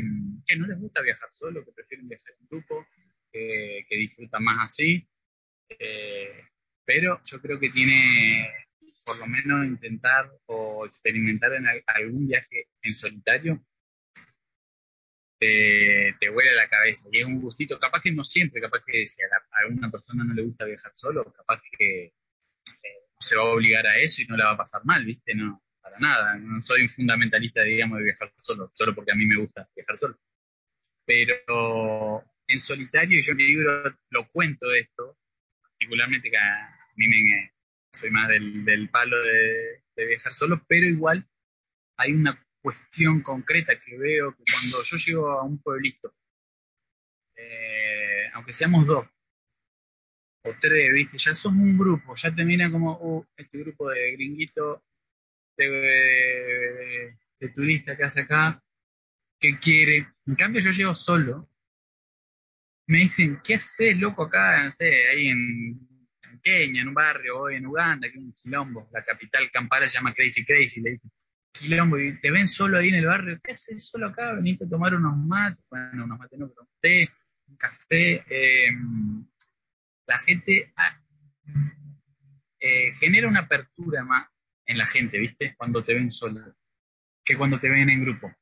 no 0.57 0.67
les 0.67 0.81
gusta 0.81 1.03
viajar 1.03 1.31
solo, 1.31 1.65
que 1.65 1.71
prefieren 1.71 2.09
viajar 2.09 2.35
en 2.41 2.49
grupo, 2.49 2.85
que, 3.33 3.85
disfrutan 3.91 4.43
más 4.45 4.65
así. 4.65 5.07
Eh, 5.69 6.45
pero 6.85 7.21
yo 7.25 7.41
creo 7.41 7.59
que 7.61 7.71
tiene, 7.71 8.49
por 9.05 9.19
lo 9.19 9.27
menos, 9.27 9.67
intentar 9.67 10.31
o 10.47 10.87
experimentar 10.87 11.53
en 11.55 11.67
algún 11.87 12.27
viaje 12.27 12.69
en 12.83 12.95
solitario, 12.95 13.65
te, 15.39 16.15
te 16.21 16.31
huele 16.31 16.55
la 16.55 16.69
cabeza. 16.69 17.09
Y 17.13 17.21
es 17.21 17.25
un 17.25 17.41
gustito, 17.41 17.79
capaz 17.79 18.03
que 18.03 18.13
no 18.13 18.25
siempre, 18.25 18.61
capaz 18.61 18.83
que 18.87 19.07
si 19.07 19.23
a, 19.23 19.27
a 19.27 19.67
alguna 19.67 19.91
persona 19.91 20.25
no 20.25 20.35
le 20.35 20.43
gusta 20.43 20.65
viajar 20.65 20.93
solo, 20.95 21.33
capaz 21.33 21.61
que 21.79 22.13
se 23.21 23.37
va 23.37 23.43
a 23.43 23.53
obligar 23.53 23.87
a 23.87 23.99
eso 23.99 24.23
y 24.23 24.27
no 24.27 24.37
la 24.37 24.47
va 24.47 24.53
a 24.53 24.57
pasar 24.57 24.85
mal, 24.85 25.05
¿viste? 25.05 25.35
No, 25.35 25.63
para 25.81 25.99
nada. 25.99 26.35
No 26.37 26.61
soy 26.61 26.83
un 26.83 26.89
fundamentalista, 26.89 27.63
digamos, 27.63 27.99
de 27.99 28.05
viajar 28.05 28.33
solo, 28.37 28.71
solo 28.73 28.95
porque 28.95 29.13
a 29.13 29.15
mí 29.15 29.27
me 29.27 29.37
gusta 29.37 29.69
viajar 29.77 29.97
solo. 29.97 30.19
Pero 31.05 32.25
en 32.51 32.61
solitario, 32.61 33.21
yo 33.23 33.33
en 33.33 33.37
mi 33.37 33.47
libro 33.47 33.97
lo 34.11 34.27
cuento 34.29 34.73
esto, 34.73 35.19
particularmente 35.63 36.31
que 36.31 36.37
a 36.37 36.77
mí 36.97 37.09
me, 37.09 37.53
soy 37.93 38.11
más 38.11 38.29
del, 38.29 38.65
del 38.65 38.89
palo 38.89 39.17
de, 39.23 39.83
viajar 39.97 40.33
solo, 40.33 40.65
pero 40.67 40.87
igual 40.87 41.29
hay 41.99 42.13
una 42.13 42.43
cuestión 42.63 43.21
concreta 43.21 43.79
que 43.79 43.99
veo 43.99 44.35
que 44.35 44.45
cuando 44.51 44.83
yo 44.83 44.97
llego 44.97 45.31
a 45.31 45.45
un 45.45 45.61
pueblito, 45.61 46.15
eh, 47.37 48.31
aunque 48.33 48.55
seamos 48.55 48.87
dos 48.87 49.07
o 50.43 50.55
tres, 50.59 50.93
¿viste? 50.95 51.19
ya 51.19 51.35
somos 51.35 51.61
un 51.61 51.77
grupo, 51.77 52.15
ya 52.15 52.35
te 52.35 52.45
mira 52.45 52.71
como, 52.71 52.99
uh, 52.99 53.27
este 53.37 53.59
grupo 53.59 53.91
de 53.91 54.13
gringuito, 54.13 54.83
de, 55.59 57.15
de, 57.39 57.49
turista 57.51 57.95
que 57.95 58.05
hace 58.05 58.23
acá, 58.23 58.63
que 59.39 59.59
quiere. 59.59 60.09
En 60.27 60.35
cambio, 60.35 60.63
yo 60.63 60.71
llego 60.71 60.95
solo, 60.95 61.50
me 62.91 62.99
dicen, 62.99 63.41
¿qué 63.45 63.55
haces, 63.55 63.99
loco, 63.99 64.25
acá, 64.25 64.65
no 64.65 64.71
sé, 64.73 65.09
ahí 65.09 65.29
en 65.29 65.89
en 66.31 66.41
Kenia, 66.41 66.83
en 66.83 66.89
un 66.89 66.95
barrio, 66.95 67.41
o 67.41 67.51
en 67.51 67.67
Uganda, 67.67 68.09
que 68.09 68.19
es 68.19 68.23
un 68.23 68.33
quilombo, 68.33 68.89
la 68.93 69.03
capital 69.03 69.51
Kampala 69.51 69.87
se 69.87 69.95
llama 69.99 70.13
Crazy 70.13 70.45
Crazy, 70.45 70.81
le 70.81 70.91
dicen, 70.91 71.11
quilombo, 71.53 71.99
y 71.99 72.21
te 72.21 72.31
ven 72.31 72.49
solo 72.49 72.79
ahí 72.79 72.89
en 72.89 72.97
el 72.97 73.07
barrio, 73.07 73.39
¿qué 73.43 73.53
haces 73.53 73.87
solo 73.87 74.09
acá? 74.09 74.35
Veniste 74.35 74.65
a 74.65 74.69
tomar 74.69 74.95
unos 74.95 75.17
mates, 75.17 75.65
bueno, 75.71 76.05
unos 76.05 76.19
mates 76.19 76.39
no, 76.39 76.49
pero 76.49 76.63
un 76.63 76.69
té, 76.81 77.09
un 77.47 77.57
café, 77.57 78.25
em, 78.29 79.25
la 80.07 80.19
gente 80.19 80.73
ah, 80.77 81.01
eh, 82.59 82.93
genera 82.99 83.29
una 83.29 83.41
apertura 83.41 84.05
más 84.05 84.29
en 84.67 84.79
la 84.79 84.87
gente, 84.87 85.19
¿viste? 85.19 85.55
Cuando 85.57 85.85
te 85.85 85.95
ven 85.95 86.11
solo, 86.11 86.55
que 87.25 87.37
cuando 87.37 87.59
te 87.59 87.69
ven 87.69 87.89
en 87.89 88.03
grupo. 88.03 88.33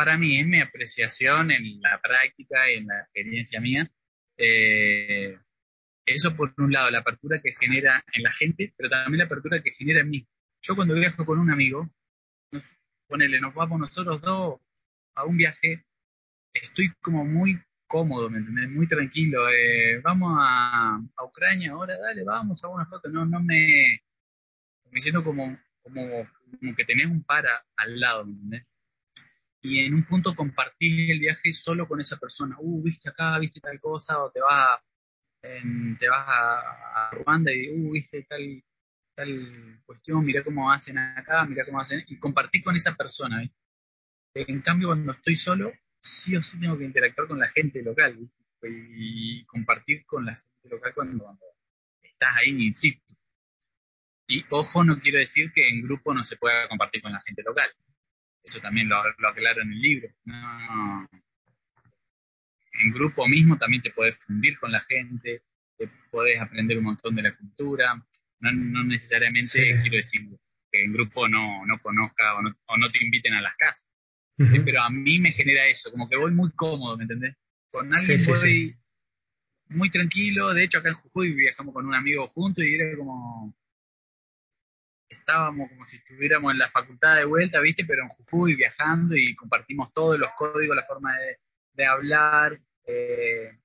Para 0.00 0.16
mí 0.16 0.40
es 0.40 0.46
mi 0.46 0.58
apreciación 0.58 1.50
en 1.50 1.78
la 1.82 2.00
práctica 2.00 2.72
y 2.72 2.78
en 2.78 2.86
la 2.86 3.00
experiencia 3.00 3.60
mía. 3.60 3.86
Eh, 4.38 5.38
eso 6.06 6.34
por 6.34 6.54
un 6.56 6.72
lado, 6.72 6.90
la 6.90 7.00
apertura 7.00 7.38
que 7.42 7.52
genera 7.52 8.02
en 8.14 8.22
la 8.22 8.32
gente, 8.32 8.72
pero 8.78 8.88
también 8.88 9.18
la 9.18 9.24
apertura 9.26 9.62
que 9.62 9.70
genera 9.70 10.00
en 10.00 10.08
mí. 10.08 10.26
Yo 10.62 10.74
cuando 10.74 10.94
viajo 10.94 11.26
con 11.26 11.38
un 11.38 11.50
amigo, 11.50 11.86
nos, 12.50 12.64
ponele, 13.08 13.42
nos 13.42 13.52
vamos 13.52 13.78
nosotros 13.78 14.22
dos 14.22 14.58
a 15.16 15.26
un 15.26 15.36
viaje, 15.36 15.84
estoy 16.54 16.94
como 17.02 17.26
muy 17.26 17.60
cómodo, 17.86 18.30
¿me 18.30 18.38
entendés? 18.38 18.70
Muy 18.70 18.86
tranquilo. 18.86 19.50
Eh, 19.50 20.00
vamos 20.00 20.32
a, 20.40 20.98
Ucrania 21.22 21.72
ahora, 21.72 21.98
dale, 21.98 22.24
vamos 22.24 22.64
a 22.64 22.68
una 22.68 22.86
foto. 22.86 23.10
No, 23.10 23.26
no 23.26 23.38
me, 23.38 24.00
me 24.90 25.00
siento 25.02 25.22
como, 25.22 25.58
como, 25.82 26.26
como 26.58 26.74
que 26.74 26.86
tenés 26.86 27.04
un 27.04 27.22
para 27.22 27.66
al 27.76 28.00
lado, 28.00 28.24
¿me 28.24 28.32
entendés? 28.32 28.69
Y 29.62 29.84
en 29.84 29.94
un 29.94 30.04
punto 30.04 30.34
compartís 30.34 31.10
el 31.10 31.20
viaje 31.20 31.52
solo 31.52 31.86
con 31.86 32.00
esa 32.00 32.16
persona. 32.16 32.56
Uh, 32.58 32.82
viste 32.82 33.10
acá, 33.10 33.38
viste 33.38 33.60
tal 33.60 33.78
cosa, 33.80 34.22
o 34.22 34.30
te 34.30 34.40
vas 34.40 34.52
a 34.52 34.82
te 35.42 36.08
vas 36.08 36.24
a, 36.26 37.10
Ruanda 37.12 37.50
y, 37.52 37.70
uh, 37.70 37.92
viste 37.92 38.22
tal, 38.24 38.62
tal 39.14 39.80
cuestión, 39.86 40.24
mira 40.24 40.44
cómo 40.44 40.70
hacen 40.70 40.98
acá, 40.98 41.44
mira 41.46 41.64
cómo 41.64 41.80
hacen, 41.80 42.04
y 42.08 42.18
compartir 42.18 42.62
con 42.62 42.76
esa 42.76 42.94
persona. 42.94 43.42
En 44.34 44.60
cambio, 44.60 44.88
cuando 44.88 45.12
estoy 45.12 45.36
solo, 45.36 45.72
sí 45.98 46.36
o 46.36 46.42
sí 46.42 46.60
tengo 46.60 46.78
que 46.78 46.84
interactuar 46.84 47.28
con 47.28 47.38
la 47.38 47.48
gente 47.48 47.82
local 47.82 48.18
y 48.62 49.44
compartir 49.46 50.04
con 50.06 50.26
la 50.26 50.36
gente 50.36 50.68
local 50.68 50.92
cuando, 50.94 51.38
estás 52.02 52.36
ahí 52.36 52.50
in 52.50 52.72
situ. 52.72 53.02
Y 54.28 54.44
ojo, 54.50 54.84
no 54.84 55.00
quiero 55.00 55.18
decir 55.18 55.50
que 55.52 55.68
en 55.68 55.82
grupo 55.82 56.14
no 56.14 56.22
se 56.22 56.36
pueda 56.36 56.68
compartir 56.68 57.02
con 57.02 57.12
la 57.12 57.20
gente 57.20 57.42
local. 57.42 57.68
Eso 58.42 58.60
también 58.60 58.88
lo, 58.88 59.02
lo 59.18 59.28
aclaro 59.28 59.62
en 59.62 59.72
el 59.72 59.80
libro. 59.80 60.08
No, 60.24 61.08
en 62.72 62.90
grupo 62.90 63.26
mismo 63.28 63.58
también 63.58 63.82
te 63.82 63.90
puedes 63.90 64.16
fundir 64.18 64.58
con 64.58 64.72
la 64.72 64.80
gente, 64.80 65.42
te 65.76 65.88
puedes 66.10 66.40
aprender 66.40 66.78
un 66.78 66.84
montón 66.84 67.14
de 67.14 67.22
la 67.22 67.36
cultura. 67.36 68.02
No, 68.40 68.84
necesariamente 68.84 69.78
quiero 69.82 69.96
decir 69.96 70.22
que 70.72 70.84
en 70.84 70.92
grupo 70.92 71.28
no, 71.28 71.66
no 71.66 71.78
conozca 71.80 72.36
o 72.36 72.76
no, 72.76 72.90
te 72.90 73.04
inviten 73.04 73.34
a 73.34 73.42
las 73.42 73.54
casas. 73.56 73.86
Pero 74.36 74.80
a 74.82 74.88
mí 74.88 75.18
me 75.18 75.32
genera 75.32 75.66
eso, 75.66 75.90
como 75.90 76.08
que 76.08 76.16
voy 76.16 76.32
muy 76.32 76.50
cómodo, 76.52 76.96
¿me 76.96 77.04
entendés? 77.04 77.36
Con 77.70 77.94
alguien 77.94 78.18
voy 78.26 78.76
muy 79.68 79.90
tranquilo. 79.90 80.54
De 80.54 80.64
hecho, 80.64 80.78
acá 80.78 80.88
en 80.88 80.94
Jujuy 80.94 81.34
viajamos 81.34 81.74
con 81.74 81.86
un 81.86 81.94
amigo 81.94 82.26
juntos 82.26 82.64
y 82.64 82.74
era 82.74 82.96
como. 82.96 83.54
Estábamos 85.10 85.68
como 85.68 85.84
si 85.84 85.96
estuviéramos 85.96 86.52
en 86.52 86.58
la 86.58 86.70
facultad 86.70 87.16
de 87.16 87.24
vuelta, 87.24 87.60
¿viste? 87.60 87.84
Pero 87.84 88.02
en 88.02 88.08
Jujuy 88.08 88.54
viajando 88.54 89.16
y 89.16 89.34
compartimos 89.34 89.92
todos 89.92 90.18
los 90.18 90.30
códigos, 90.36 90.76
la 90.76 90.86
forma 90.86 91.18
de, 91.18 91.38
de 91.74 91.84
hablar, 91.84 92.58
eh, 92.86 93.58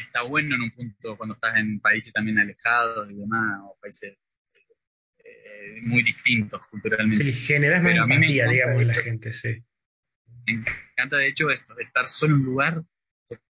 está 0.00 0.22
bueno 0.22 0.54
en 0.54 0.62
un 0.62 0.70
punto 0.70 1.16
cuando 1.16 1.34
estás 1.34 1.56
en 1.56 1.80
países 1.80 2.12
también 2.12 2.38
alejados 2.38 3.10
y 3.10 3.14
demás, 3.14 3.60
o 3.64 3.76
países 3.80 4.16
eh, 5.18 5.80
muy 5.82 6.02
distintos 6.02 6.66
culturalmente. 6.66 7.32
Sí, 7.32 7.32
generas 7.32 7.82
más 7.82 7.96
empatía, 7.96 8.48
digamos, 8.48 8.82
en 8.82 8.88
la 8.88 8.94
gente, 8.94 9.32
sí. 9.32 9.62
Me 10.46 10.54
encanta, 10.54 11.18
de 11.18 11.28
hecho, 11.28 11.50
esto, 11.50 11.74
de 11.74 11.84
estar 11.84 12.08
solo 12.08 12.34
en 12.34 12.40
un 12.40 12.46
lugar 12.46 12.82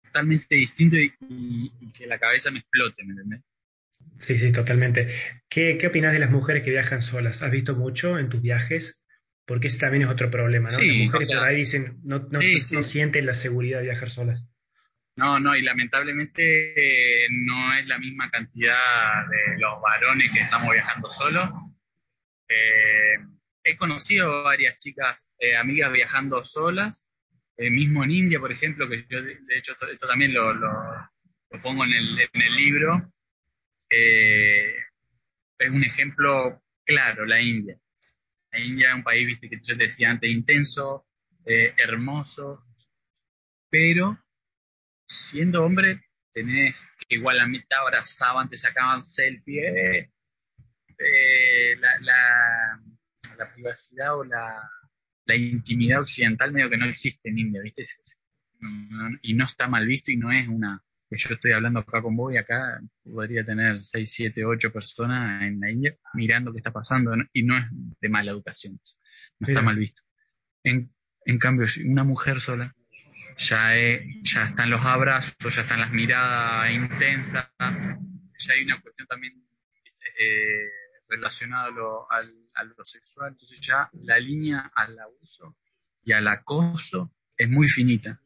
totalmente 0.03 0.57
distinto 0.57 0.97
y, 0.97 1.73
que 1.97 2.07
la 2.07 2.19
cabeza 2.19 2.51
me 2.51 2.61
explote, 2.61 3.05
¿me 3.05 3.13
entendés? 3.13 3.43
Sí, 4.19 4.39
sí, 4.39 4.53
totalmente. 4.53 5.09
¿Qué, 5.49 5.79
¿Qué 5.79 5.87
opinas 5.87 6.13
de 6.13 6.19
las 6.19 6.31
mujeres 6.31 6.63
que 6.63 6.71
viajan 6.71 7.03
solas? 7.03 7.43
¿Has 7.43 7.51
visto 7.51 7.75
mucho 7.75 8.19
en 8.19 8.29
tus 8.29 8.43
viajes? 8.43 9.03
Porque 9.47 9.69
ese 9.69 9.79
también 9.79 10.03
es 10.03 10.09
otro 10.11 10.31
problema, 10.31 10.69
¿no? 10.71 10.79
las 10.79 10.97
mujeres 10.97 11.29
por 11.29 11.43
ahí 11.43 11.57
dicen, 11.57 11.99
no, 12.05 12.19
no, 12.31 12.39
no 12.41 12.83
sienten 12.83 13.27
la 13.27 13.35
seguridad 13.35 13.79
de 13.79 13.85
viajar 13.85 14.11
solas. 14.11 14.45
No, 15.17 15.41
no, 15.41 15.57
y 15.57 15.63
lamentablemente 15.63 17.27
no 17.31 17.75
es 17.75 17.87
la 17.87 17.99
misma 17.99 18.31
cantidad 18.31 19.27
de 19.29 19.59
los 19.59 19.81
varones 19.83 20.33
que 20.33 20.41
estamos 20.41 20.73
viajando 20.73 21.11
solos. 21.11 21.51
Eh, 22.49 23.17
he 23.65 23.77
conocido 23.77 24.45
varias 24.45 24.79
chicas, 24.79 25.33
eh, 25.39 25.57
amigas 25.57 25.93
viajando 25.93 26.45
solas, 26.45 27.09
eh, 27.57 27.71
mismo 27.71 28.05
en 28.05 28.13
India, 28.13 28.41
por 28.41 28.53
ejemplo, 28.53 28.89
que 28.89 29.05
yo 29.09 29.23
de 29.23 29.59
hecho 29.59 29.73
esto, 29.73 30.07
también 30.07 30.33
lo, 30.33 30.55
pongo 31.63 31.85
en 31.85 31.93
el, 31.93 32.21
en 32.33 32.43
el 32.43 32.57
libro. 32.57 33.13
Es 33.91 35.71
un 35.71 35.85
ejemplo 35.85 36.63
claro, 36.85 37.27
la 37.27 37.41
India. 37.41 37.79
La 38.53 38.59
India 38.59 38.91
es 38.91 38.95
un 38.95 39.03
país, 39.03 39.27
viste, 39.27 39.49
que 39.49 39.59
yo 39.59 39.77
te 39.77 39.85
decía 39.85 40.11
antes, 40.11 40.31
intenso, 40.31 41.07
hermoso, 41.45 42.65
pero 43.71 44.19
siendo 45.07 45.65
hombre, 45.65 46.03
tenés 46.33 46.89
que 46.99 47.17
igual 47.17 47.39
la 47.39 47.47
mitad 47.47 47.81
abrazaban, 47.81 48.49
te 48.49 48.57
sacaban 48.57 49.03
selfie, 49.03 49.99
eh, 49.99 50.11
eh, 50.99 51.77
la, 51.77 52.81
privacidad 53.55 54.19
o 54.19 54.25
la, 54.25 54.71
intimidad 55.37 56.01
occidental 56.01 56.53
medio 56.53 56.69
que 56.69 56.77
no 56.77 56.87
existe 56.87 57.29
en 57.29 57.39
India, 57.39 57.63
¿viste? 57.63 57.85
y 59.23 59.35
no 59.35 59.45
está 59.45 59.69
mal 59.69 59.87
visto 59.87 60.11
y 60.11 60.17
no 60.17 60.31
es 60.33 60.49
una, 60.49 60.83
que 61.11 61.17
yo 61.17 61.35
estoy 61.35 61.53
hablando 61.53 61.81
acá 61.81 62.01
con 62.01 62.17
vos 62.17 62.33
y 62.33 62.37
acá 62.37 62.81
podría 63.03 63.45
tener 63.45 63.83
6, 63.83 64.11
7, 64.11 64.45
8 64.45 64.73
personas 64.73 65.43
en 65.43 65.59
la 65.59 65.71
India 65.71 65.97
mirando 66.15 66.53
qué 66.53 66.59
está 66.59 66.71
pasando 66.71 67.13
y 67.33 67.43
no 67.43 67.59
es 67.59 67.65
de 68.01 68.09
mala 68.09 68.31
educación, 68.31 68.81
no 69.41 69.49
está 69.49 69.61
mal 69.61 69.77
visto. 69.77 70.03
En, 70.63 70.95
en 71.25 71.39
cambio, 71.39 71.67
una 71.85 72.05
mujer 72.05 72.41
sola 72.41 72.75
ya, 73.37 73.75
ya 74.23 74.45
están 74.45 74.71
los 74.71 74.85
abrazos, 74.85 75.55
ya 75.55 75.63
están 75.63 75.81
las 75.81 75.91
miradas 75.91 76.73
intensas, 76.73 77.49
ya 77.59 78.55
hay 78.55 78.63
una 78.63 78.81
cuestión 78.81 79.09
también 79.09 79.45
eh, 80.19 80.69
relacionada 81.09 81.67
a 81.67 82.63
lo, 82.65 82.85
sexual, 82.85 83.33
entonces 83.33 83.59
ya 83.61 83.91
la 84.03 84.19
línea 84.19 84.71
al 84.75 84.99
abuso 84.99 85.57
y 86.05 86.13
al 86.13 86.29
acoso 86.29 87.13
es 87.37 87.49
muy 87.49 87.69
finita 87.69 88.21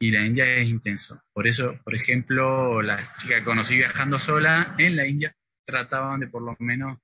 y 0.00 0.10
la 0.10 0.26
India 0.26 0.46
es 0.56 0.68
intenso. 0.68 1.22
Por 1.32 1.46
eso, 1.46 1.78
por 1.84 1.94
ejemplo, 1.94 2.82
las 2.82 3.18
chicas 3.18 3.40
que 3.40 3.44
conocí 3.44 3.76
viajando 3.76 4.18
sola 4.18 4.74
en 4.78 4.96
la 4.96 5.06
India 5.06 5.36
trataban 5.64 6.20
de 6.20 6.26
por 6.26 6.42
lo 6.42 6.56
menos 6.58 6.98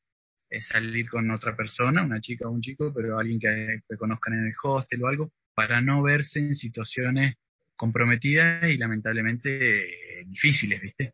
eh, 0.49 0.61
salir 0.61 1.09
con 1.09 1.31
otra 1.31 1.55
persona, 1.55 2.03
una 2.03 2.21
chica 2.21 2.49
o 2.49 2.51
un 2.51 2.63
chico, 2.63 2.93
pero 2.95 3.19
alguien 3.19 3.39
que, 3.39 3.97
conozcan 3.99 4.35
en 4.35 4.47
el 4.47 4.55
hostel 4.63 5.05
o 5.05 5.09
algo, 5.09 5.33
para 5.55 5.81
no 5.81 6.03
verse 6.03 6.39
en 6.41 6.55
situaciones 6.55 7.35
comprometidas 7.77 8.69
y 8.69 8.79
lamentablemente 8.79 9.87
difíciles, 10.27 10.81
¿viste? 10.81 11.13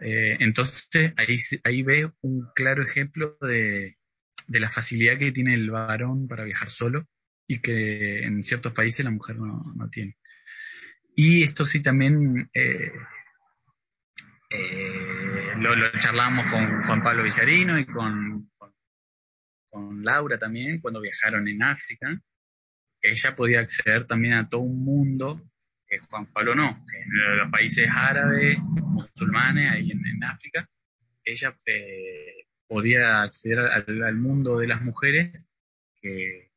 Eh, 0.00 0.36
entonces 0.40 1.12
ahí, 1.16 1.36
ahí 1.62 1.82
ves 1.82 2.06
un 2.22 2.48
claro 2.54 2.82
ejemplo 2.82 3.36
de, 3.40 3.96
la 4.48 4.68
facilidad 4.68 5.18
que 5.18 5.30
tiene 5.30 5.54
el 5.54 5.70
varón 5.70 6.26
para 6.26 6.44
viajar 6.44 6.70
solo 6.70 7.06
y 7.46 7.60
que 7.60 8.24
en 8.24 8.42
ciertos 8.42 8.72
países 8.72 9.04
la 9.04 9.10
mujer 9.12 9.36
no, 9.38 9.88
tiene. 9.90 10.16
Y 11.22 11.42
esto 11.42 11.66
sí 11.66 11.82
también 11.82 12.48
eh, 12.54 12.92
eh, 14.48 15.52
lo, 15.58 15.76
lo, 15.76 15.92
charlamos 15.98 16.50
con 16.50 16.82
Juan 16.84 17.02
Pablo 17.02 17.24
Villarino 17.24 17.78
y 17.78 17.84
con, 17.84 18.50
con 19.68 20.02
Laura 20.02 20.38
también 20.38 20.80
cuando 20.80 21.02
viajaron 21.02 21.46
en 21.46 21.62
África. 21.62 22.18
Ella 23.02 23.36
podía 23.36 23.60
acceder 23.60 24.06
también 24.06 24.32
a 24.32 24.48
todo 24.48 24.62
un 24.62 24.82
mundo 24.82 25.42
que 25.86 25.98
Juan 25.98 26.24
Pablo 26.32 26.54
no, 26.54 26.82
que 26.90 27.02
en 27.02 27.36
los 27.36 27.50
países 27.50 27.86
árabes, 27.92 28.58
musulmanes, 28.58 29.72
ahí 29.72 29.90
en, 29.90 30.24
África, 30.24 30.66
ella 31.22 31.54
eh, 31.66 32.46
podía 32.66 33.24
acceder 33.24 33.58
al, 33.58 34.16
mundo 34.16 34.56
de 34.56 34.68
las 34.68 34.80
mujeres 34.80 35.46
que, 36.00 36.50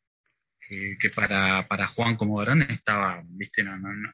que, 0.70 1.10
para, 1.14 1.68
para, 1.68 1.86
Juan 1.88 2.16
como 2.16 2.36
varón 2.36 2.62
estaba, 2.62 3.22
viste, 3.26 3.62
no, 3.62 3.78
no, 3.78 3.92
no. 3.92 4.14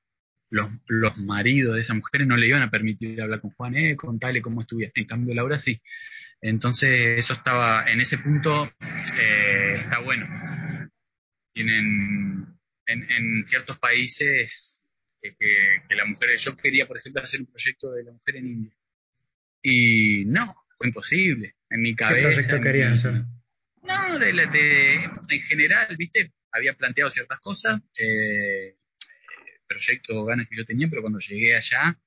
Los, 0.52 0.70
los, 0.88 1.18
maridos 1.18 1.76
de 1.76 1.82
esas 1.82 1.96
mujeres 1.96 2.28
no 2.28 2.36
le 2.36 2.48
iban 2.48 2.64
a 2.64 2.72
permitir 2.72 3.22
hablar 3.22 3.40
con 3.40 3.52
Juan, 3.52 3.78
eh, 3.78 3.96
contale 3.96 4.42
cómo 4.42 4.62
estuviera. 4.62 4.92
En 4.96 5.06
cambio, 5.06 5.36
Laura 5.36 5.60
sí. 5.60 5.80
Entonces, 6.42 7.18
eso 7.18 7.34
estaba, 7.34 7.86
en 7.90 8.00
ese 8.00 8.18
punto, 8.18 8.66
eh, 9.20 9.74
está 9.76 10.00
bueno. 10.00 10.26
Tienen, 11.54 12.58
en, 12.86 13.12
en 13.12 13.46
ciertos 13.46 13.78
países, 13.78 14.94
que, 15.22 15.36
que, 15.38 15.96
la 15.96 16.06
mujer, 16.06 16.30
yo 16.38 16.56
quería, 16.56 16.88
por 16.88 16.98
ejemplo, 16.98 17.22
hacer 17.22 17.42
un 17.42 17.48
proyecto 17.48 17.92
de 17.92 18.04
la 18.04 18.12
mujer 18.12 18.38
en 18.38 18.48
India. 18.48 18.78
Y 19.62 20.26
no, 20.26 20.56
fue 20.78 20.88
imposible. 20.88 21.56
En 21.70 21.82
mi 21.82 21.96
cabeza. 21.96 22.30
¿Qué 22.30 22.34
proyecto 22.36 22.62
querías 22.62 22.94
hacer? 22.94 23.24
No, 23.84 24.20
de, 24.20 24.34
de, 24.34 24.94
en 25.04 25.40
general, 25.42 25.96
viste, 25.98 26.34
había 26.52 26.74
planteado 26.74 27.10
ciertas 27.10 27.40
cosas, 27.40 27.82
eh, 27.98 28.76
proyectos, 29.70 30.26
ganas 30.26 30.50
que 30.50 30.58
yo 30.58 30.66
tenía, 30.66 30.90
pero 30.90 31.02
cuando 31.02 31.20
llegué 31.20 31.56
allá 31.56 31.98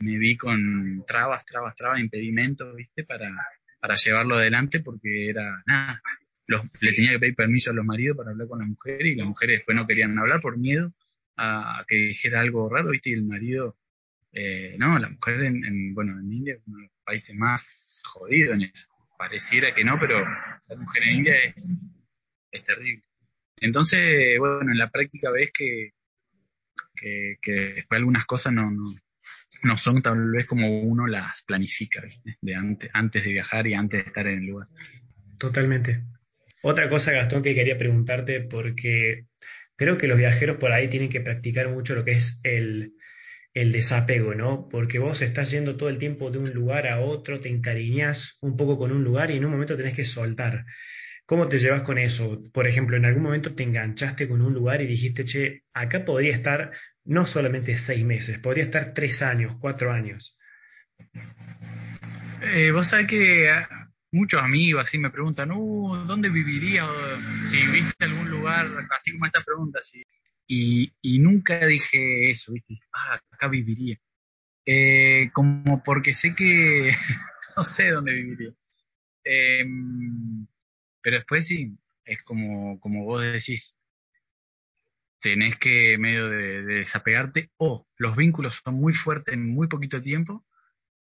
me 0.00 0.18
vi 0.18 0.36
con 0.36 1.04
trabas, 1.06 1.44
trabas, 1.44 1.76
trabas, 1.76 2.00
impedimentos, 2.00 2.74
viste, 2.74 3.04
para, 3.04 3.30
para 3.78 3.96
llevarlo 3.96 4.36
adelante 4.36 4.80
porque 4.80 5.28
era 5.28 5.62
nada. 5.66 6.00
Los, 6.46 6.82
le 6.82 6.92
tenía 6.92 7.12
que 7.12 7.18
pedir 7.20 7.34
permiso 7.34 7.70
a 7.70 7.74
los 7.74 7.84
maridos 7.84 8.16
para 8.16 8.30
hablar 8.30 8.48
con 8.48 8.58
las 8.58 8.68
mujeres 8.68 9.12
y 9.12 9.14
las 9.14 9.26
mujeres 9.26 9.58
después 9.58 9.76
no 9.76 9.86
querían 9.86 10.18
hablar 10.18 10.40
por 10.40 10.58
miedo 10.58 10.92
a, 11.36 11.84
que 11.86 11.96
dijera 11.96 12.40
algo 12.40 12.68
raro, 12.68 12.90
viste, 12.90 13.10
y 13.10 13.12
el 13.12 13.24
marido, 13.24 13.76
eh, 14.32 14.74
no, 14.78 14.98
la 14.98 15.10
mujer 15.10 15.42
en, 15.42 15.94
bueno, 15.94 16.18
en 16.18 16.32
India 16.32 16.54
es 16.54 16.62
uno 16.66 16.78
de 16.78 16.84
los 16.84 16.92
países 17.04 17.36
más 17.36 18.02
jodidos 18.06 18.54
en 18.54 18.62
eso. 18.62 18.88
Pareciera 19.16 19.72
que 19.72 19.84
no, 19.84 19.98
pero 20.00 20.24
ser 20.58 20.78
mujer 20.78 21.02
en 21.04 21.16
India 21.16 21.34
es, 21.38 21.82
es 22.50 22.64
terrible. 22.64 23.04
Entonces, 23.56 24.38
bueno, 24.38 24.72
en 24.72 24.78
la 24.78 24.90
práctica 24.90 25.30
ves 25.30 25.50
que, 25.52 25.92
que, 27.00 27.52
después 27.74 27.98
algunas 27.98 28.24
cosas 28.24 28.52
no, 28.52 28.70
no, 28.70 28.82
no 29.62 29.76
son 29.76 30.02
tal 30.02 30.30
vez 30.30 30.46
como 30.46 30.82
uno 30.82 31.06
las 31.06 31.42
planifica. 31.42 32.02
De 32.40 32.54
antes, 32.54 32.90
antes 32.92 33.24
de 33.24 33.32
viajar 33.32 33.66
y 33.66 33.74
antes 33.74 34.02
de 34.02 34.08
estar 34.08 34.26
en 34.26 34.38
el 34.38 34.46
lugar. 34.46 34.68
Totalmente. 35.38 36.04
Otra 36.62 36.88
cosa, 36.90 37.12
Gastón, 37.12 37.42
que 37.42 37.54
quería 37.54 37.78
preguntarte, 37.78 38.40
porque 38.42 39.26
creo 39.76 39.96
que 39.96 40.08
los 40.08 40.18
viajeros 40.18 40.58
por 40.58 40.72
ahí 40.72 40.88
tienen 40.88 41.08
que 41.08 41.22
practicar 41.22 41.70
mucho 41.70 41.94
lo 41.94 42.04
que 42.04 42.12
es 42.12 42.40
el, 42.42 42.92
el 43.54 43.72
desapego, 43.72 44.34
¿no? 44.34 44.68
Porque 44.68 44.98
vos 44.98 45.22
estás 45.22 45.50
yendo 45.50 45.76
todo 45.76 45.88
el 45.88 45.98
tiempo 45.98 46.30
de 46.30 46.38
un 46.38 46.52
lugar 46.52 46.86
a 46.86 47.00
otro, 47.00 47.40
te 47.40 47.48
encariñas 47.48 48.36
un 48.42 48.56
poco 48.56 48.78
con 48.78 48.92
un 48.92 49.02
lugar 49.02 49.30
y 49.30 49.38
en 49.38 49.44
un 49.46 49.52
momento 49.52 49.76
tenés 49.76 49.94
que 49.94 50.04
soltar. 50.04 50.66
¿Cómo 51.30 51.48
te 51.48 51.60
llevas 51.60 51.82
con 51.82 51.96
eso? 51.96 52.42
Por 52.52 52.66
ejemplo, 52.66 52.96
en 52.96 53.04
algún 53.04 53.22
momento 53.22 53.54
te 53.54 53.62
enganchaste 53.62 54.26
con 54.26 54.42
un 54.42 54.52
lugar 54.52 54.80
y 54.80 54.88
dijiste, 54.88 55.24
che, 55.24 55.62
acá 55.72 56.04
podría 56.04 56.34
estar 56.34 56.72
no 57.04 57.24
solamente 57.24 57.76
seis 57.76 58.04
meses, 58.04 58.40
podría 58.40 58.64
estar 58.64 58.94
tres 58.94 59.22
años, 59.22 59.56
cuatro 59.60 59.92
años. 59.92 60.36
Eh, 62.42 62.72
vos 62.72 62.88
sabés 62.88 63.06
que 63.06 63.48
muchos 64.10 64.42
amigos 64.42 64.82
así 64.82 64.98
me 64.98 65.10
preguntan, 65.10 65.52
uh, 65.52 66.04
¿dónde 66.04 66.30
viviría? 66.30 66.84
Si 67.44 67.58
viste 67.58 68.06
algún 68.06 68.28
lugar, 68.28 68.66
así 68.98 69.12
como 69.12 69.26
esta 69.26 69.40
pregunta, 69.40 69.78
sí. 69.84 70.02
Y, 70.48 70.92
y 71.00 71.20
nunca 71.20 71.64
dije 71.64 72.32
eso, 72.32 72.52
¿viste? 72.52 72.80
Ah, 72.92 73.20
acá 73.30 73.46
viviría. 73.46 73.96
Eh, 74.66 75.30
como 75.32 75.80
porque 75.80 76.12
sé 76.12 76.34
que 76.34 76.90
no 77.56 77.62
sé 77.62 77.90
dónde 77.90 78.14
viviría. 78.14 78.52
Eh, 79.22 79.64
pero 81.02 81.16
después 81.16 81.46
sí, 81.46 81.76
es 82.04 82.22
como, 82.22 82.78
como 82.80 83.04
vos 83.04 83.22
decís, 83.22 83.74
tenés 85.20 85.56
que 85.56 85.98
medio 85.98 86.28
de, 86.28 86.62
desapegarte 86.62 87.50
o 87.56 87.86
los 87.96 88.16
vínculos 88.16 88.62
son 88.64 88.74
muy 88.74 88.94
fuertes 88.94 89.34
en 89.34 89.48
muy 89.48 89.68
poquito 89.68 90.00
tiempo, 90.00 90.44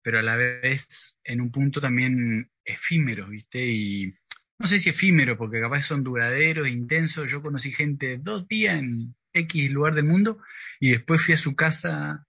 pero 0.03 0.19
a 0.19 0.23
la 0.23 0.37
vez 0.37 1.19
en 1.25 1.41
un 1.41 1.51
punto 1.51 1.81
también 1.81 2.51
efímero, 2.65 3.29
¿viste? 3.29 3.67
Y 3.67 4.15
no 4.59 4.67
sé 4.67 4.79
si 4.79 4.91
efímero, 4.91 5.37
porque 5.37 5.61
capaz 5.61 5.83
son 5.83 6.05
duraderos, 6.05 6.69
intensos. 6.69 7.31
Yo 7.31 7.43
conocí 7.43 7.73
gente 7.73 8.19
dos 8.19 8.47
días 8.47 8.79
en 8.79 9.15
X 9.33 9.71
lugar 9.71 9.95
del 9.95 10.05
mundo 10.05 10.39
y 10.79 10.91
después 10.91 11.23
fui 11.23 11.35
a 11.35 11.39
su 11.39 11.57
casa 11.57 12.27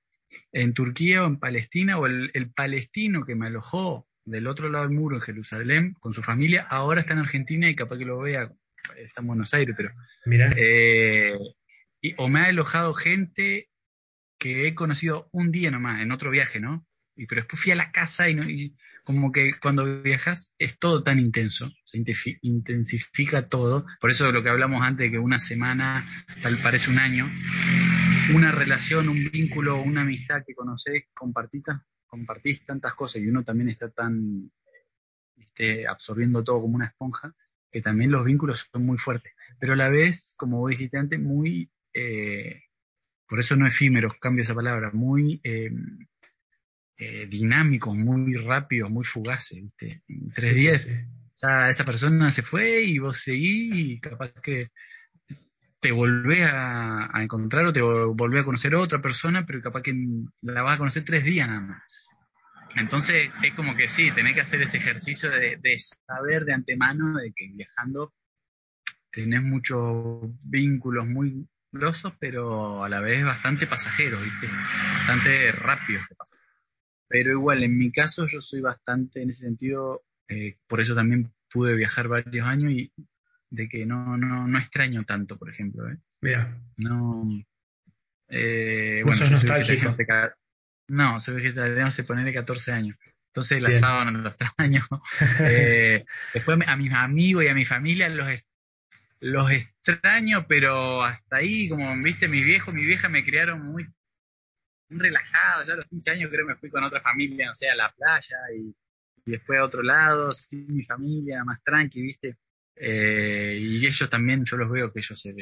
en 0.52 0.74
Turquía 0.74 1.24
o 1.24 1.28
en 1.28 1.38
Palestina, 1.38 2.00
o 2.00 2.08
el 2.08 2.52
palestino 2.56 3.26
que 3.26 3.36
me 3.36 3.48
alojó 3.48 4.08
del 4.26 4.48
otro 4.48 4.70
lado 4.70 4.86
del 4.88 4.96
muro 4.96 5.16
en 5.16 5.22
Jerusalén 5.22 5.94
con 6.00 6.14
su 6.14 6.22
familia, 6.22 6.68
ahora 6.70 7.00
está 7.00 7.14
en 7.14 7.20
Argentina 7.20 7.70
y 7.70 7.76
capaz 7.76 7.98
que 7.98 8.06
lo 8.06 8.20
vea, 8.20 8.52
está 8.98 9.22
en 9.22 9.28
Buenos 9.28 9.54
Aires, 9.54 9.76
pero... 9.78 9.92
Mira. 10.26 10.52
Eh, 10.58 11.38
o 12.18 12.28
me 12.28 12.42
ha 12.42 12.46
alojado 12.46 12.94
gente 12.94 13.70
que 14.38 14.68
he 14.68 14.76
conocido 14.76 15.30
un 15.32 15.52
día 15.52 15.72
nomás, 15.72 16.02
en 16.02 16.12
otro 16.12 16.30
viaje, 16.30 16.60
¿no? 16.60 16.86
Y, 17.16 17.26
pero 17.26 17.42
después 17.42 17.62
fui 17.62 17.72
a 17.72 17.76
la 17.76 17.92
casa 17.92 18.30
y, 18.30 18.76
como 19.04 19.32
que 19.32 19.54
cuando 19.62 20.02
viajas 20.02 20.54
es 20.58 20.80
todo 20.80 21.04
tan 21.04 21.20
intenso, 21.20 21.72
se 21.86 22.04
intensifica 22.42 23.48
todo. 23.48 23.86
Por 24.02 24.10
eso 24.10 24.32
lo 24.32 24.44
que 24.44 24.50
hablamos 24.50 24.82
antes 24.82 25.06
de 25.06 25.12
que 25.12 25.20
una 25.20 25.40
semana 25.40 26.08
tal 26.42 26.58
parece 26.58 26.90
un 26.90 26.98
año, 26.98 27.32
una 28.34 28.52
relación, 28.52 29.08
un 29.08 29.30
vínculo, 29.32 29.82
una 29.82 30.02
amistad 30.02 30.44
que 30.46 30.56
conoces, 30.56 31.04
compartís, 31.14 31.64
compartís 32.16 32.66
tantas 32.66 32.94
cosas 32.94 33.22
y 33.22 33.28
uno 33.28 33.44
también 33.44 33.70
está 33.70 33.90
tan 33.90 34.50
este, 35.38 35.86
absorbiendo 35.86 36.44
todo 36.44 36.62
como 36.62 36.76
una 36.76 36.88
esponja, 36.88 37.36
que 37.70 37.82
también 37.82 38.12
los 38.12 38.24
vínculos 38.24 38.70
son 38.72 38.86
muy 38.86 38.98
fuertes. 38.98 39.34
Pero 39.60 39.74
a 39.74 39.76
la 39.76 39.90
vez, 39.90 40.34
como 40.38 40.60
vos 40.60 40.70
dijiste 40.70 40.98
antes, 40.98 41.20
muy 41.20 41.70
eh, 41.94 42.62
por 43.28 43.40
eso 43.40 43.56
no 43.56 43.68
efímeros, 43.68 44.14
cambio 44.20 44.44
esa 44.44 44.56
palabra, 44.56 44.92
muy 44.94 45.42
eh, 45.44 45.72
eh, 46.98 47.28
dinámicos, 47.28 47.96
muy 47.96 48.34
rápidos, 48.36 48.90
muy 48.90 49.04
fugaces, 49.04 49.62
¿viste? 49.62 50.04
En 50.08 50.32
tres 50.32 50.56
días 50.56 50.88
ya 51.42 51.70
esa 51.70 51.84
persona 51.84 52.32
se 52.32 52.44
fue 52.44 52.82
y 52.84 53.00
vos 53.00 53.18
seguís 53.18 53.76
y 53.76 54.00
capaz 54.00 54.32
que 54.42 54.72
te 55.86 55.92
volvés 55.92 56.48
a, 56.52 57.12
encontrar 57.22 57.66
o 57.66 57.74
te 57.74 57.82
volvés 57.82 58.42
a 58.42 58.46
conocer 58.46 58.74
a 58.74 58.80
otra 58.80 59.02
persona, 59.02 59.46
pero 59.46 59.62
capaz 59.62 59.84
que 59.84 59.94
la 60.42 60.64
vas 60.64 60.76
a 60.76 60.78
conocer 60.80 61.04
tres 61.04 61.24
días 61.24 61.48
nada 61.48 61.60
más. 61.60 61.84
Entonces 62.76 63.30
es 63.44 63.54
como 63.54 63.76
que 63.76 63.88
sí, 63.88 64.12
tenés 64.12 64.36
que 64.36 64.42
hacer 64.42 64.62
ese 64.62 64.78
ejercicio 64.78 65.30
de, 65.30 65.58
de 65.62 65.78
saber 65.80 66.46
de 66.46 66.54
antemano 66.54 67.18
de 67.18 67.32
que 67.34 67.50
viajando 67.54 68.14
tenés 69.12 69.42
muchos 69.42 70.24
vínculos 70.46 71.08
muy 71.08 71.48
pero 72.20 72.84
a 72.84 72.90
la 72.90 73.02
vez 73.02 73.24
bastante 73.24 73.68
pasajero, 73.68 74.20
¿viste? 74.22 74.48
Bastante 74.48 75.52
rápido 75.52 76.02
que 76.08 76.16
pasa. 76.16 76.38
Pero 77.08 77.32
igual, 77.32 77.64
en 77.64 77.78
mi 77.78 77.92
caso, 77.92 78.26
yo 78.26 78.42
soy 78.42 78.62
bastante, 78.62 79.22
en 79.22 79.30
ese 79.30 79.42
sentido, 79.42 80.04
eh, 80.28 80.58
por 80.68 80.82
eso 80.82 80.96
también 80.96 81.32
pude 81.52 81.76
viajar 81.76 82.08
varios 82.08 82.48
años 82.48 82.72
y 82.72 82.92
de 83.50 83.70
que 83.70 83.86
no, 83.86 84.18
no, 84.18 84.48
no 84.48 84.58
extraño 84.58 85.04
tanto, 85.04 85.38
por 85.38 85.50
ejemplo. 85.50 85.90
¿eh? 85.90 85.98
Mira. 86.22 86.58
No. 86.78 87.24
Eh, 88.28 89.02
bueno, 89.06 89.26
yo. 89.26 89.38
Soy 89.38 90.08
no, 90.88 91.20
soy 91.20 91.36
vegetariano 91.36 91.92
se 91.92 92.04
pone 92.04 92.24
de 92.24 92.34
14 92.34 92.72
años. 92.72 92.98
Entonces 93.28 93.62
la 93.62 93.76
sábana 93.76 94.12
no 94.12 94.20
lo 94.20 94.30
extraño. 94.30 94.82
eh, 95.42 96.06
después 96.34 96.68
a 96.68 96.78
mis 96.78 96.94
amigos 96.94 97.44
y 97.44 97.48
a 97.48 97.54
mi 97.54 97.66
familia 97.66 98.08
los, 98.08 98.28
los 99.20 99.52
extraño, 99.52 100.46
pero 100.48 101.04
hasta 101.04 101.38
ahí, 101.38 101.68
como 101.68 102.02
viste, 102.02 102.28
mis 102.28 102.46
viejos, 102.46 102.74
mi 102.74 102.86
vieja 102.86 103.10
me 103.10 103.26
criaron 103.26 103.62
muy, 103.62 103.88
relajados. 104.90 105.68
Yo 105.68 105.74
a 105.74 105.78
los 105.78 105.88
15 105.88 106.12
años 106.12 106.30
creo 106.32 106.46
que 106.46 106.54
me 106.54 106.60
fui 106.60 106.70
con 106.70 106.84
otra 106.84 107.02
familia, 107.02 107.48
no 107.48 107.54
sé, 107.54 107.70
a 107.70 107.76
la 107.76 107.92
playa 107.92 108.38
y, 108.56 108.74
después 109.26 109.60
a 109.60 109.64
otro 109.64 109.82
lado, 109.82 110.32
sin 110.32 110.74
mi 110.74 110.84
familia, 110.84 111.44
más 111.44 111.62
tranqui, 111.64 112.02
viste. 112.02 112.38
Eh, 112.76 113.56
y 113.58 113.86
ellos 113.86 114.10
también, 114.10 114.44
yo 114.46 114.58
los 114.58 114.70
veo 114.70 114.92
que 114.92 115.00
ellos 115.00 115.20
se, 115.20 115.34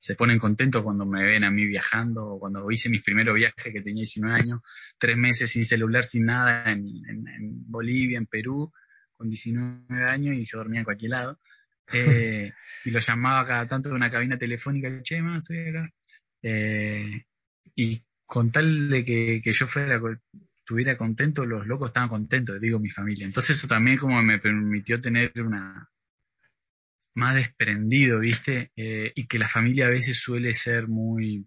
se 0.00 0.14
ponen 0.14 0.38
contentos 0.38 0.82
cuando 0.82 1.04
me 1.04 1.22
ven 1.22 1.44
a 1.44 1.50
mí 1.50 1.66
viajando, 1.66 2.38
cuando 2.40 2.70
hice 2.70 2.88
mis 2.88 3.02
primeros 3.02 3.34
viajes 3.34 3.70
que 3.70 3.82
tenía 3.82 4.00
19 4.00 4.34
años, 4.34 4.62
tres 4.98 5.18
meses 5.18 5.50
sin 5.50 5.62
celular, 5.62 6.04
sin 6.04 6.24
nada, 6.24 6.72
en, 6.72 6.86
Bolivia, 7.66 8.16
en 8.16 8.24
Perú, 8.24 8.72
con 9.14 9.28
19 9.28 10.08
años 10.08 10.38
y 10.38 10.46
yo 10.46 10.56
dormía 10.56 10.80
en 10.80 10.84
cualquier 10.84 11.10
lado. 11.10 11.38
Eh, 11.92 12.50
y 12.86 12.90
lo 12.92 13.00
llamaba 13.00 13.46
cada 13.46 13.68
tanto 13.68 13.90
de 13.90 13.94
una 13.94 14.10
cabina 14.10 14.38
telefónica, 14.38 15.02
che, 15.02 15.20
man, 15.20 15.40
estoy 15.40 15.68
acá. 15.68 15.92
Eh, 16.42 17.24
y 17.74 18.02
con 18.24 18.50
tal 18.50 18.88
de 18.88 19.04
que, 19.04 19.52
yo 19.52 19.66
fuera, 19.66 20.00
estuviera 20.60 20.96
contento, 20.96 21.44
los 21.44 21.66
locos 21.66 21.90
estaban 21.90 22.08
contentos, 22.08 22.58
digo 22.58 22.78
mi 22.78 22.88
familia. 22.88 23.26
Entonces 23.26 23.58
eso 23.58 23.68
también 23.68 23.98
como 23.98 24.22
me 24.22 24.38
permitió 24.38 24.98
tener 24.98 25.30
una 25.42 25.90
más 27.14 27.34
desprendido, 27.34 28.20
¿viste? 28.20 28.70
Eh, 28.76 29.12
y 29.14 29.26
que 29.26 29.38
la 29.38 29.48
familia 29.48 29.86
a 29.86 29.90
veces 29.90 30.20
suele 30.20 30.54
ser 30.54 30.88
muy, 30.88 31.46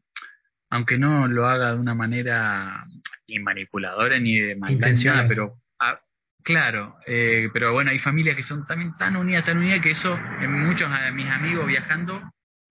aunque 0.70 0.98
no 0.98 1.28
lo 1.28 1.48
haga 1.48 1.74
de 1.74 1.80
una 1.80 1.96
manera 1.96 2.84
ni 3.28 3.40
manipuladora 3.40 4.20
ni 4.20 4.40
de 4.40 4.56
maldad, 4.56 5.26
pero 5.28 5.64
Claro, 6.44 6.98
eh, 7.08 7.50
pero 7.54 7.72
bueno, 7.72 7.92
hay 7.92 8.00
familias 8.00 8.36
que 8.36 8.44
son 8.44 8.66
también 8.68 8.94
tan 8.98 9.16
unidas, 9.16 9.46
tan 9.46 9.58
unidas, 9.60 9.80
que 9.80 9.92
eso, 9.92 10.20
en 10.42 10.52
muchos 10.52 10.92
de 10.92 11.12
mis 11.14 11.28
amigos 11.28 11.66
viajando, 11.66 12.22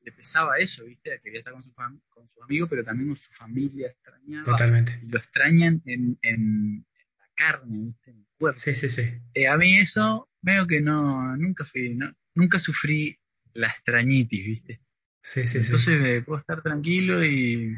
le 0.02 0.12
pesaba 0.12 0.58
eso, 0.58 0.84
¿viste? 0.84 1.18
Quería 1.22 1.38
estar 1.38 1.54
con 1.54 1.64
su, 1.64 1.72
con 1.72 2.28
su 2.28 2.42
amigo, 2.42 2.68
pero 2.68 2.84
también 2.84 3.08
con 3.08 3.16
su 3.16 3.32
familia 3.32 3.88
extrañaba. 3.88 4.44
Totalmente. 4.44 5.00
Y 5.02 5.10
lo 5.10 5.18
extrañan 5.18 5.80
en, 5.86 6.18
en, 6.20 6.86
la 7.18 7.26
carne, 7.34 7.78
¿viste? 7.78 8.10
En 8.10 8.18
el 8.18 8.26
cuerpo. 8.36 8.60
Sí, 8.60 8.74
sí, 8.74 8.90
sí. 8.90 9.10
Eh, 9.32 9.48
a 9.48 9.56
mí 9.56 9.78
eso, 9.78 10.28
veo 10.42 10.66
que 10.66 10.82
no, 10.82 11.34
nunca 11.38 11.64
fui, 11.64 11.94
no, 11.94 12.12
nunca 12.34 12.58
sufrí 12.58 13.18
la 13.54 13.68
extrañitis, 13.68 14.44
¿viste? 14.44 14.80
Sí, 15.22 15.46
sí, 15.46 15.58
Entonces 15.58 16.20
sí. 16.20 16.24
puedo 16.24 16.38
estar 16.38 16.62
tranquilo 16.62 17.24
y 17.24 17.76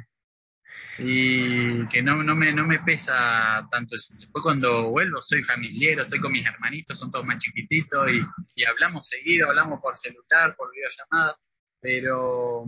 y 0.98 1.86
que 1.88 2.02
no, 2.02 2.22
no, 2.22 2.34
me, 2.34 2.52
no 2.52 2.66
me 2.66 2.80
pesa 2.80 3.66
tanto 3.70 3.94
eso. 3.96 4.14
Después 4.16 4.42
cuando 4.42 4.90
vuelvo 4.90 5.20
soy 5.22 5.42
familiar, 5.42 6.00
estoy 6.00 6.20
con 6.20 6.32
mis 6.32 6.46
hermanitos, 6.46 6.98
son 6.98 7.10
todos 7.10 7.24
más 7.24 7.38
chiquititos 7.38 8.08
y, 8.10 8.20
y 8.60 8.64
hablamos 8.64 9.06
seguido, 9.08 9.48
hablamos 9.48 9.80
por 9.80 9.96
celular, 9.96 10.54
por 10.56 10.70
videollamada, 10.72 11.36
pero 11.80 12.64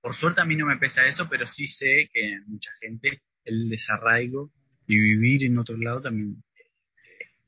por 0.00 0.14
suerte 0.14 0.40
a 0.40 0.44
mí 0.44 0.56
no 0.56 0.66
me 0.66 0.76
pesa 0.78 1.04
eso, 1.04 1.28
pero 1.28 1.46
sí 1.46 1.66
sé 1.66 2.08
que 2.12 2.40
mucha 2.46 2.72
gente 2.80 3.22
el 3.44 3.68
desarraigo 3.68 4.52
y 4.86 4.98
vivir 4.98 5.44
en 5.44 5.58
otro 5.58 5.76
lado 5.76 6.00
también 6.00 6.36
eh, 6.36 6.47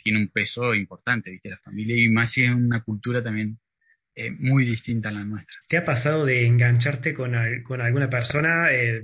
tiene 0.03 0.21
un 0.21 0.29
peso 0.29 0.75
importante, 0.75 1.31
¿viste? 1.31 1.51
La 1.51 1.59
familia 1.59 1.97
y 1.97 2.09
más 2.09 2.33
si 2.33 2.45
es 2.45 2.51
una 2.51 2.83
cultura 2.83 3.23
también 3.23 3.59
eh, 4.15 4.31
muy 4.31 4.65
distinta 4.65 5.09
a 5.09 5.13
la 5.13 5.25
nuestra. 5.25 5.57
¿Te 5.69 5.77
ha 5.77 5.85
pasado 5.85 6.25
de 6.25 6.47
engancharte 6.47 7.15
con, 7.15 7.35
con 7.63 7.81
alguna 7.81 8.11
persona? 8.11 8.73
Eh, 8.73 9.03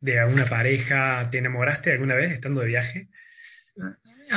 de 0.00 0.18
alguna 0.18 0.44
pareja? 0.44 1.28
¿Te 1.30 1.38
enamoraste 1.38 1.92
alguna 1.92 2.14
vez 2.14 2.32
estando 2.32 2.60
de 2.60 2.68
viaje? 2.68 3.08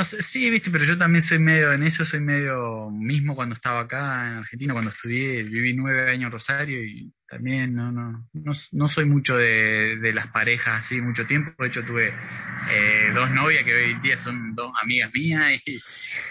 Sí, 0.03 0.49
viste, 0.49 0.71
pero 0.71 0.85
yo 0.85 0.97
también 0.97 1.21
soy 1.21 1.39
medio, 1.39 1.73
en 1.73 1.83
eso 1.83 2.05
soy 2.05 2.21
medio, 2.21 2.89
mismo 2.91 3.35
cuando 3.35 3.53
estaba 3.53 3.81
acá 3.81 4.27
en 4.27 4.33
Argentina, 4.37 4.73
cuando 4.73 4.89
estudié, 4.89 5.43
viví 5.43 5.73
nueve 5.73 6.09
años 6.09 6.27
en 6.27 6.31
Rosario 6.31 6.83
y 6.83 7.13
también 7.27 7.71
no, 7.71 7.91
no, 7.91 8.27
no, 8.33 8.87
soy 8.87 9.05
mucho 9.05 9.35
de, 9.35 10.11
las 10.13 10.27
parejas 10.27 10.79
así 10.79 11.01
mucho 11.01 11.25
tiempo. 11.25 11.51
De 11.61 11.67
hecho, 11.67 11.83
tuve 11.83 12.07
eh, 12.07 13.11
dos 13.13 13.31
novias 13.31 13.65
que 13.65 13.73
hoy 13.73 13.91
en 13.91 14.01
día 14.01 14.17
son 14.17 14.55
dos 14.55 14.71
amigas 14.81 15.11
mías 15.13 15.61
y 15.67 15.79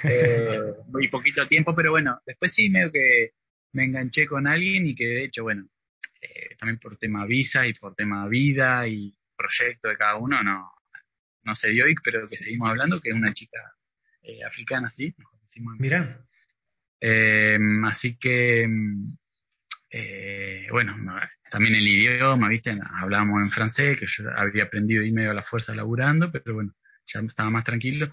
eh, 0.05 0.61
muy 0.88 1.09
poquito 1.09 1.46
tiempo, 1.46 1.75
pero 1.75 1.90
bueno, 1.90 2.18
después 2.25 2.55
sí, 2.55 2.70
medio 2.70 2.90
que 2.90 3.33
me 3.73 3.85
enganché 3.85 4.27
con 4.27 4.46
alguien 4.46 4.87
y 4.87 4.94
que 4.94 5.07
de 5.07 5.25
hecho, 5.25 5.42
bueno, 5.42 5.66
eh, 6.20 6.57
también 6.59 6.79
por 6.79 6.96
tema 6.96 7.27
visa 7.27 7.66
y 7.66 7.75
por 7.75 7.94
tema 7.94 8.27
vida 8.27 8.88
y 8.88 9.14
proyecto 9.37 9.88
de 9.88 9.96
cada 9.96 10.16
uno 10.16 10.42
no, 10.42 10.70
no 11.42 11.55
se 11.55 11.70
dio, 11.70 11.85
pero 12.05 12.29
que 12.29 12.37
seguimos 12.37 12.70
hablando, 12.70 13.00
que 13.00 13.11
es 13.11 13.14
una 13.14 13.33
chica 13.33 13.59
eh, 14.22 14.44
africana, 14.44 14.90
sí. 14.90 15.14
Mirá. 15.79 16.05
Eh, 17.00 17.59
así 17.87 18.16
que, 18.18 18.68
eh, 19.90 20.66
bueno, 20.70 20.96
también 21.50 21.74
el 21.74 21.88
idioma, 21.88 22.48
¿viste? 22.48 22.79
Hablábamos 23.00 23.40
en 23.42 23.50
francés, 23.50 23.98
que 23.98 24.07
yo 24.07 24.31
había 24.37 24.64
aprendido 24.64 25.03
y 25.03 25.12
medio 25.12 25.31
a 25.31 25.35
la 25.35 25.42
fuerza 25.42 25.74
laburando, 25.74 26.31
pero 26.31 26.55
bueno, 26.55 26.74
ya 27.07 27.20
estaba 27.20 27.50
más 27.50 27.64
tranquilo, 27.64 28.07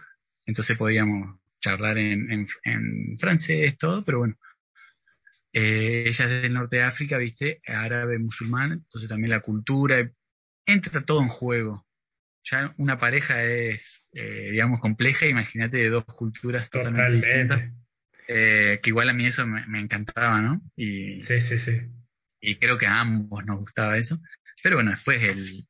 entonces 0.46 0.78
podíamos 0.78 1.40
charlar 1.60 1.98
en, 1.98 2.48
en, 2.63 3.18
francés, 3.18 3.78
todo, 3.78 4.04
pero 4.04 4.20
bueno. 4.20 4.36
ella 5.52 6.26
es 6.26 6.42
del 6.42 6.54
norte 6.54 6.78
de 6.78 6.84
África, 6.84 7.18
¿viste? 7.18 7.60
Árabe, 7.68 8.20
musulmán, 8.20 8.72
entonces 8.72 9.10
también 9.10 9.32
la 9.32 9.42
cultura 9.42 10.10
entra 10.66 11.02
todo 11.02 11.22
en 11.22 11.30
juego. 11.30 11.87
Ya 12.50 12.74
una 12.78 12.98
pareja 12.98 13.44
es, 13.44 14.10
eh, 14.14 14.50
digamos, 14.52 14.80
compleja, 14.80 15.26
imagínate 15.26 15.78
de 15.78 15.90
dos 15.90 16.06
culturas 16.06 16.70
totalmente, 16.70 17.28
distintas. 17.28 17.74
Eh, 18.30 18.80
que 18.82 18.90
igual 18.90 19.10
a 19.10 19.14
mí 19.14 19.26
eso 19.26 19.46
me, 19.46 19.80
encantaba, 19.80 20.42
¿no? 20.42 20.62
Y, 20.76 21.20
sí, 21.20 21.42
sí, 21.42 21.58
sí. 21.58 21.82
Y 22.40 22.56
creo 22.56 22.78
que 22.78 22.88
a 22.88 23.02
ambos 23.02 23.46
nos 23.46 23.60
gustaba 23.60 23.98
eso. 23.98 24.20
Pero 24.64 24.78
bueno, 24.78 24.92
después 24.92 25.22
el, 25.24 25.68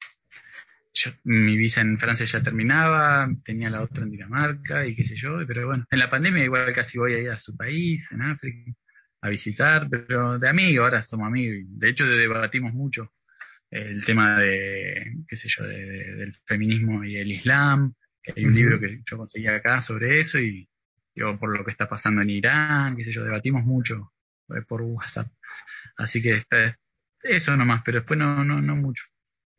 mi 1.23 1.57
visa 1.57 1.81
en 1.81 1.97
Francia 1.97 2.25
ya 2.25 2.43
terminaba, 2.43 3.27
tenía 3.43 3.69
la 3.69 3.81
otra 3.81 4.03
en 4.03 4.11
Dinamarca 4.11 4.85
y 4.85 4.95
qué 4.95 5.03
sé 5.03 5.15
yo, 5.15 5.39
pero 5.47 5.67
bueno, 5.67 5.85
en 5.89 5.99
la 5.99 6.09
pandemia 6.09 6.43
igual 6.43 6.73
casi 6.73 6.97
voy 6.97 7.27
a 7.27 7.33
a 7.33 7.39
su 7.39 7.55
país, 7.55 8.11
en 8.11 8.21
África, 8.21 8.71
a 9.21 9.29
visitar, 9.29 9.87
pero 9.89 10.37
de 10.37 10.49
amigo, 10.49 10.83
ahora 10.83 11.01
somos 11.01 11.27
amigos. 11.27 11.65
De 11.69 11.89
hecho, 11.89 12.05
debatimos 12.05 12.73
mucho 12.73 13.11
el 13.69 14.03
tema 14.05 14.39
de, 14.39 15.17
qué 15.27 15.35
sé 15.35 15.49
yo, 15.49 15.65
del 15.65 16.33
feminismo 16.45 17.03
y 17.03 17.17
el 17.17 17.31
Islam, 17.31 17.93
que 18.21 18.33
hay 18.35 18.45
un 18.45 18.55
libro 18.55 18.79
que 18.79 19.01
yo 19.09 19.17
conseguí 19.17 19.47
acá 19.47 19.81
sobre 19.81 20.19
eso 20.19 20.39
y 20.39 20.69
yo 21.15 21.37
por 21.37 21.57
lo 21.57 21.63
que 21.65 21.71
está 21.71 21.89
pasando 21.89 22.21
en 22.21 22.29
Irán, 22.29 22.95
qué 22.95 23.03
sé 23.03 23.11
yo, 23.11 23.23
debatimos 23.23 23.63
mucho 23.63 24.13
eh, 24.49 24.61
por 24.67 24.81
WhatsApp. 24.81 25.27
Así 25.97 26.21
que 26.21 26.43
eso 27.21 27.57
nomás, 27.57 27.81
pero 27.83 27.99
después 27.99 28.19
no, 28.19 28.43
no, 28.43 28.61
no 28.61 28.75
mucho 28.75 29.05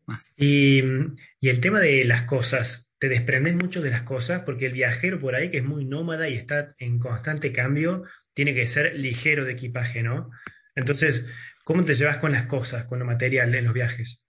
más. 0.07 0.35
Y, 0.37 0.83
y 1.41 1.49
el 1.49 1.61
tema 1.61 1.81
de 1.81 2.05
las 2.05 2.23
cosas, 2.23 2.93
te 2.99 3.09
desprendes 3.09 3.55
mucho 3.57 3.83
de 3.83 3.91
las 3.91 4.03
cosas 4.03 4.43
porque 4.43 4.67
el 4.67 4.73
viajero 4.73 5.21
por 5.21 5.35
ahí 5.35 5.51
que 5.51 5.59
es 5.59 5.65
muy 5.65 5.85
nómada 5.85 6.29
y 6.29 6.35
está 6.35 6.75
en 6.79 6.99
constante 6.99 7.53
cambio, 7.53 8.05
tiene 8.35 8.55
que 8.55 8.69
ser 8.69 8.95
ligero 8.95 9.45
de 9.45 9.53
equipaje, 9.53 10.03
¿no? 10.03 10.31
Entonces, 10.75 11.27
¿Cómo 11.69 11.85
te 11.85 11.95
llevas 11.95 12.17
con 12.17 12.33
las 12.33 12.47
cosas, 12.47 12.85
con 12.85 12.99
lo 12.99 13.05
material 13.05 13.55
en 13.55 13.67
los 13.67 13.75
viajes? 13.75 14.25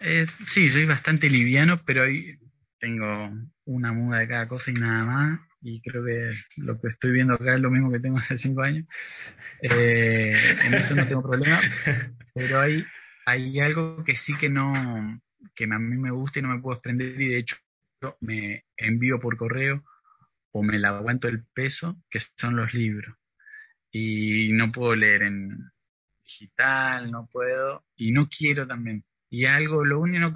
sí, 0.00 0.70
soy 0.70 0.86
bastante 0.86 1.28
liviano, 1.28 1.82
pero 1.84 2.04
ahí 2.04 2.38
tengo 2.78 3.28
una 3.66 3.92
muda 3.92 4.20
de 4.20 4.28
cada 4.28 4.48
cosa 4.48 4.70
y 4.70 4.74
nada 4.74 5.04
más. 5.04 5.40
Y 5.60 5.82
creo 5.82 6.02
que 6.02 6.30
lo 6.56 6.80
que 6.80 6.88
estoy 6.88 7.10
viendo 7.10 7.34
acá 7.34 7.56
es 7.56 7.60
lo 7.60 7.70
mismo 7.70 7.92
que 7.92 8.00
tengo 8.00 8.16
hace 8.18 8.38
cinco 8.38 8.62
años. 8.62 8.86
Eh, 9.60 10.34
en 10.64 10.72
eso 10.72 10.94
no 10.94 11.06
tengo 11.06 11.22
problema. 11.22 11.60
Pero 12.32 12.58
hay, 12.58 12.86
hay 13.26 13.60
algo 13.60 14.02
que 14.02 14.16
sí 14.16 14.32
que 14.34 14.48
no, 14.48 15.20
que 15.54 15.64
a 15.64 15.78
mí 15.78 15.98
me 15.98 16.10
gusta 16.10 16.38
y 16.38 16.42
no 16.42 16.48
me 16.48 16.62
puedo 16.62 16.76
desprender. 16.76 17.20
Y 17.20 17.28
de 17.28 17.38
hecho, 17.38 17.56
me 18.20 18.64
envío 18.78 19.20
por 19.20 19.36
correo 19.36 19.84
o 20.52 20.62
me 20.62 20.78
la 20.78 20.88
aguanto 20.88 21.28
el 21.28 21.44
peso, 21.52 22.02
que 22.08 22.18
son 22.18 22.56
los 22.56 22.72
libros. 22.72 23.14
Y 23.90 24.54
no 24.54 24.72
puedo 24.72 24.94
leer 24.94 25.24
en, 25.24 25.70
digital, 26.30 27.10
no 27.10 27.28
puedo 27.30 27.84
y 27.96 28.12
no 28.12 28.28
quiero 28.28 28.66
también. 28.66 29.04
Y 29.28 29.46
algo, 29.46 29.84
lo 29.84 30.00
único, 30.00 30.20
no 30.20 30.32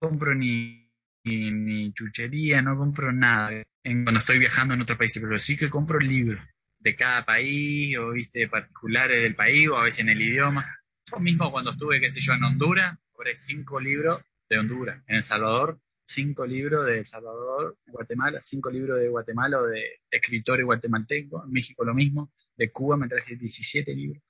compro 0.00 0.34
ni, 0.34 0.90
ni, 1.24 1.92
chuchería, 1.92 2.62
no 2.62 2.76
compro 2.76 3.12
nada 3.12 3.62
cuando 3.82 4.18
estoy 4.18 4.38
viajando 4.38 4.74
en 4.74 4.82
otro 4.82 4.96
país, 4.96 5.18
pero 5.20 5.38
sí 5.38 5.56
que 5.56 5.70
compro 5.70 5.98
libros 5.98 6.40
de 6.78 6.94
cada 6.94 7.24
país 7.24 7.96
o 7.98 8.10
viste 8.10 8.48
particulares 8.48 9.22
del 9.22 9.34
país 9.34 9.68
o 9.68 9.76
a 9.76 9.84
veces 9.84 10.00
en 10.00 10.08
el 10.10 10.20
idioma. 10.20 10.64
Yo 11.10 11.18
mismo 11.20 11.50
cuando 11.50 11.72
estuve, 11.72 12.00
qué 12.00 12.10
sé 12.10 12.20
yo, 12.20 12.32
en 12.32 12.44
Honduras, 12.44 12.98
compré 13.12 13.34
cinco 13.34 13.80
libros 13.80 14.22
de 14.48 14.58
Honduras. 14.58 15.02
En 15.06 15.16
El 15.16 15.22
Salvador, 15.22 15.80
cinco 16.04 16.46
libros 16.46 16.86
de 16.86 16.98
El 16.98 17.04
Salvador, 17.04 17.76
Guatemala, 17.86 18.40
cinco 18.40 18.70
libros 18.70 18.98
de 18.98 19.08
Guatemala 19.08 19.60
o 19.60 19.66
de 19.66 20.00
escritores 20.10 20.64
guatemaltecos. 20.64 21.44
En 21.44 21.52
México 21.52 21.84
lo 21.84 21.94
mismo. 21.94 22.32
De 22.56 22.70
Cuba 22.70 22.96
me 22.96 23.08
traje 23.08 23.36
17 23.36 23.94
libros. 23.94 24.22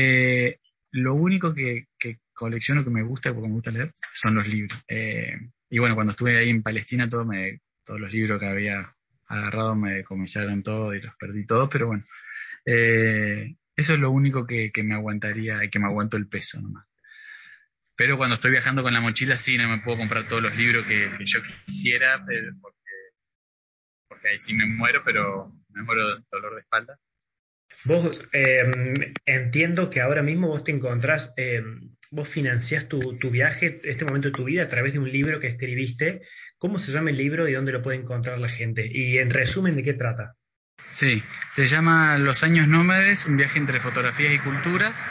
Eh, 0.00 0.60
lo 0.92 1.14
único 1.14 1.52
que, 1.52 1.88
colecciono 2.32 2.84
que 2.84 2.90
me 2.90 3.02
gusta, 3.02 3.34
porque 3.34 3.48
me 3.48 3.54
gusta 3.54 3.72
leer, 3.72 3.92
son 4.12 4.36
los 4.36 4.46
libros. 4.46 4.78
Eh, 4.86 5.36
y 5.68 5.78
bueno, 5.80 5.96
cuando 5.96 6.12
estuve 6.12 6.38
ahí 6.38 6.50
en 6.50 6.62
Palestina, 6.62 7.08
me, 7.26 7.60
todos 7.84 7.98
los 7.98 8.12
libros 8.12 8.38
que 8.38 8.46
había 8.46 8.94
agarrado 9.26 9.74
me 9.74 9.94
decomisaron 9.94 10.62
todo 10.62 10.94
y 10.94 11.02
los 11.02 11.16
perdí 11.16 11.44
todos, 11.44 11.68
pero 11.68 11.88
bueno, 11.88 12.04
eh, 12.64 13.56
eso 13.74 13.94
es 13.94 13.98
lo 13.98 14.12
único 14.12 14.46
que, 14.46 14.70
me 14.84 14.94
aguantaría 14.94 15.64
y 15.64 15.68
que 15.68 15.80
me 15.80 15.86
aguanto 15.86 16.16
el 16.16 16.28
peso 16.28 16.60
nomás. 16.62 16.86
Pero 17.96 18.16
cuando 18.16 18.36
estoy 18.36 18.52
viajando 18.52 18.84
con 18.84 18.94
la 18.94 19.00
mochila, 19.00 19.36
sí, 19.36 19.58
no 19.58 19.68
me 19.68 19.78
puedo 19.78 19.98
comprar 19.98 20.28
todos 20.28 20.44
los 20.44 20.56
libros 20.56 20.86
que, 20.86 21.08
yo 21.24 21.40
quisiera, 21.66 22.24
porque, 22.24 22.78
porque 24.06 24.28
ahí 24.28 24.38
sí 24.38 24.54
me 24.54 24.66
muero, 24.66 25.02
pero 25.04 25.52
me 25.70 25.82
muero 25.82 26.14
de 26.14 26.22
dolor 26.30 26.54
de 26.54 26.60
espalda. 26.60 27.00
Vos 27.84 28.26
em, 28.32 29.14
entiendo 29.26 29.90
que 29.90 30.00
ahora 30.00 30.22
mismo 30.22 30.48
vos 30.48 30.64
te 30.64 30.72
encontrás, 30.72 31.32
em, 31.36 31.94
vos 32.10 32.28
financiás 32.28 32.88
tu, 32.88 33.00
viaje, 33.30 33.80
este 33.84 34.04
momento 34.04 34.28
de 34.28 34.34
tu 34.34 34.44
vida, 34.44 34.64
a 34.64 34.68
través 34.68 34.92
de 34.92 34.98
un 34.98 35.10
libro 35.10 35.40
que 35.40 35.48
escribiste. 35.48 36.22
¿Cómo 36.58 36.78
se 36.78 36.90
llama 36.92 37.10
el 37.10 37.16
libro 37.16 37.48
y 37.48 37.52
dónde 37.52 37.72
lo 37.72 37.82
puede 37.82 37.98
encontrar 37.98 38.38
la 38.38 38.48
gente? 38.48 38.88
Y 38.90 39.18
en 39.18 39.30
resumen, 39.30 39.76
¿de 39.76 39.82
qué 39.82 39.94
trata? 39.94 40.34
Sí, 40.78 41.22
se 41.50 41.66
llama 41.66 42.18
Los 42.18 42.42
Años 42.42 42.68
Nómades, 42.68 43.26
un 43.26 43.36
viaje 43.36 43.58
entre 43.58 43.80
fotografías 43.80 44.32
y 44.34 44.38
culturas. 44.38 45.06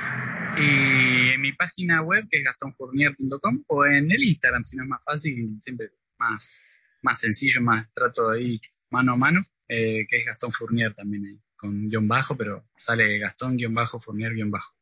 Y 0.58 1.30
en 1.34 1.42
mi 1.42 1.54
página 1.54 2.02
web, 2.02 2.26
que 2.30 2.40
es 2.40 2.44
gastonfournier.com, 2.44 3.64
o 3.68 3.86
en 3.86 4.12
el 4.12 4.24
Instagram, 4.24 4.64
si 4.64 4.76
no 4.76 4.84
es 4.84 4.90
más 4.90 5.04
fácil, 5.04 5.46
siempre 5.60 5.92
más, 6.18 6.82
más 7.02 7.20
sencillo, 7.20 7.62
más 7.62 7.92
trato 7.94 8.32
ahí 8.32 8.60
mano 8.92 9.14
a 9.14 9.18
mano, 9.18 9.42
eh, 9.68 10.06
que 10.10 10.18
es 10.18 10.26
Gastón 10.26 10.52
Fournier 10.52 10.94
también 10.94 11.26
ahí 11.26 11.40
con 11.58 11.90
guion 11.90 12.08
bajo, 12.08 12.38
pero 12.38 12.66
sale 12.76 13.20
Gastón 13.20 13.58
guion 13.58 13.74
bajo, 13.74 14.00
Fournier 14.00 14.34
guion 14.34 14.52
bajo. 14.52 14.74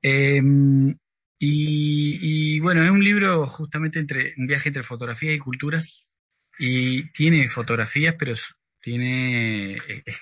Em, 0.00 0.96
y, 1.38 2.60
bueno, 2.60 2.84
es 2.84 2.90
un 2.90 3.02
libro 3.02 3.46
justamente 3.46 3.98
entre 3.98 4.34
un 4.36 4.46
viaje 4.46 4.68
entre 4.68 4.84
fotografía 4.84 5.32
y 5.32 5.38
culturas, 5.38 6.06
y 6.58 7.10
tiene 7.12 7.48
fotografías, 7.48 8.14
pero 8.16 8.34
tiene 8.80 9.78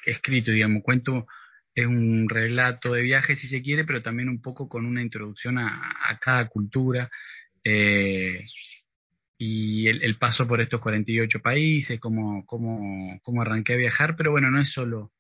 escrito, 0.06 0.52
digamos, 0.52 0.82
cuento, 0.82 1.26
es 1.74 1.86
un 1.86 2.28
relato 2.28 2.92
de 2.92 3.02
viaje 3.02 3.36
si 3.36 3.46
se 3.46 3.62
quiere, 3.62 3.84
pero 3.84 4.02
también 4.02 4.28
un 4.28 4.40
poco 4.40 4.68
con 4.68 4.86
una 4.86 5.02
introducción 5.02 5.58
a, 5.58 6.18
cada 6.20 6.48
cultura. 6.48 7.10
Eh, 7.64 8.42
y 9.36 9.88
el, 9.88 10.18
paso 10.18 10.46
por 10.46 10.60
estos 10.60 10.80
48 10.80 11.40
países, 11.40 11.98
cómo, 11.98 12.44
cómo, 12.46 13.18
cómo 13.22 13.42
arranqué 13.42 13.74
a 13.74 13.76
viajar, 13.76 14.16
pero 14.16 14.30
bueno, 14.30 14.50
no 14.50 14.60
es 14.60 14.70
solo 14.70 15.12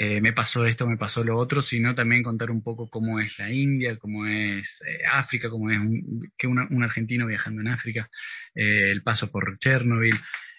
eh, 0.00 0.20
me 0.20 0.32
pasó 0.32 0.64
esto, 0.64 0.86
me 0.86 0.96
pasó 0.96 1.24
lo 1.24 1.36
otro, 1.36 1.60
sino 1.60 1.92
también 1.92 2.22
contar 2.22 2.52
un 2.52 2.62
poco 2.62 2.88
cómo 2.88 3.18
es 3.18 3.36
la 3.40 3.50
India, 3.50 3.98
cómo 3.98 4.26
es 4.26 4.80
eh, 4.86 5.00
África, 5.10 5.50
cómo 5.50 5.72
es 5.72 5.78
un, 5.78 6.30
que 6.36 6.46
un 6.46 6.84
argentino 6.84 7.26
viajando 7.26 7.62
en 7.62 7.68
África, 7.68 8.08
eh, 8.54 8.92
el 8.92 9.02
paso 9.02 9.28
por 9.32 9.58
Chernobyl, 9.58 10.14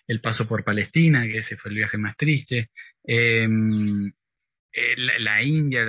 el 0.07 0.19
paso 0.19 0.45
por 0.45 0.65
Palestina, 0.65 1.23
que 1.23 1.37
ese 1.37 1.55
fue 1.55 1.71
el 1.71 1.77
viaje 1.77 1.97
más 1.97 2.17
triste, 2.17 2.69
em, 3.05 4.11
la, 5.19 5.41
India, 5.41 5.85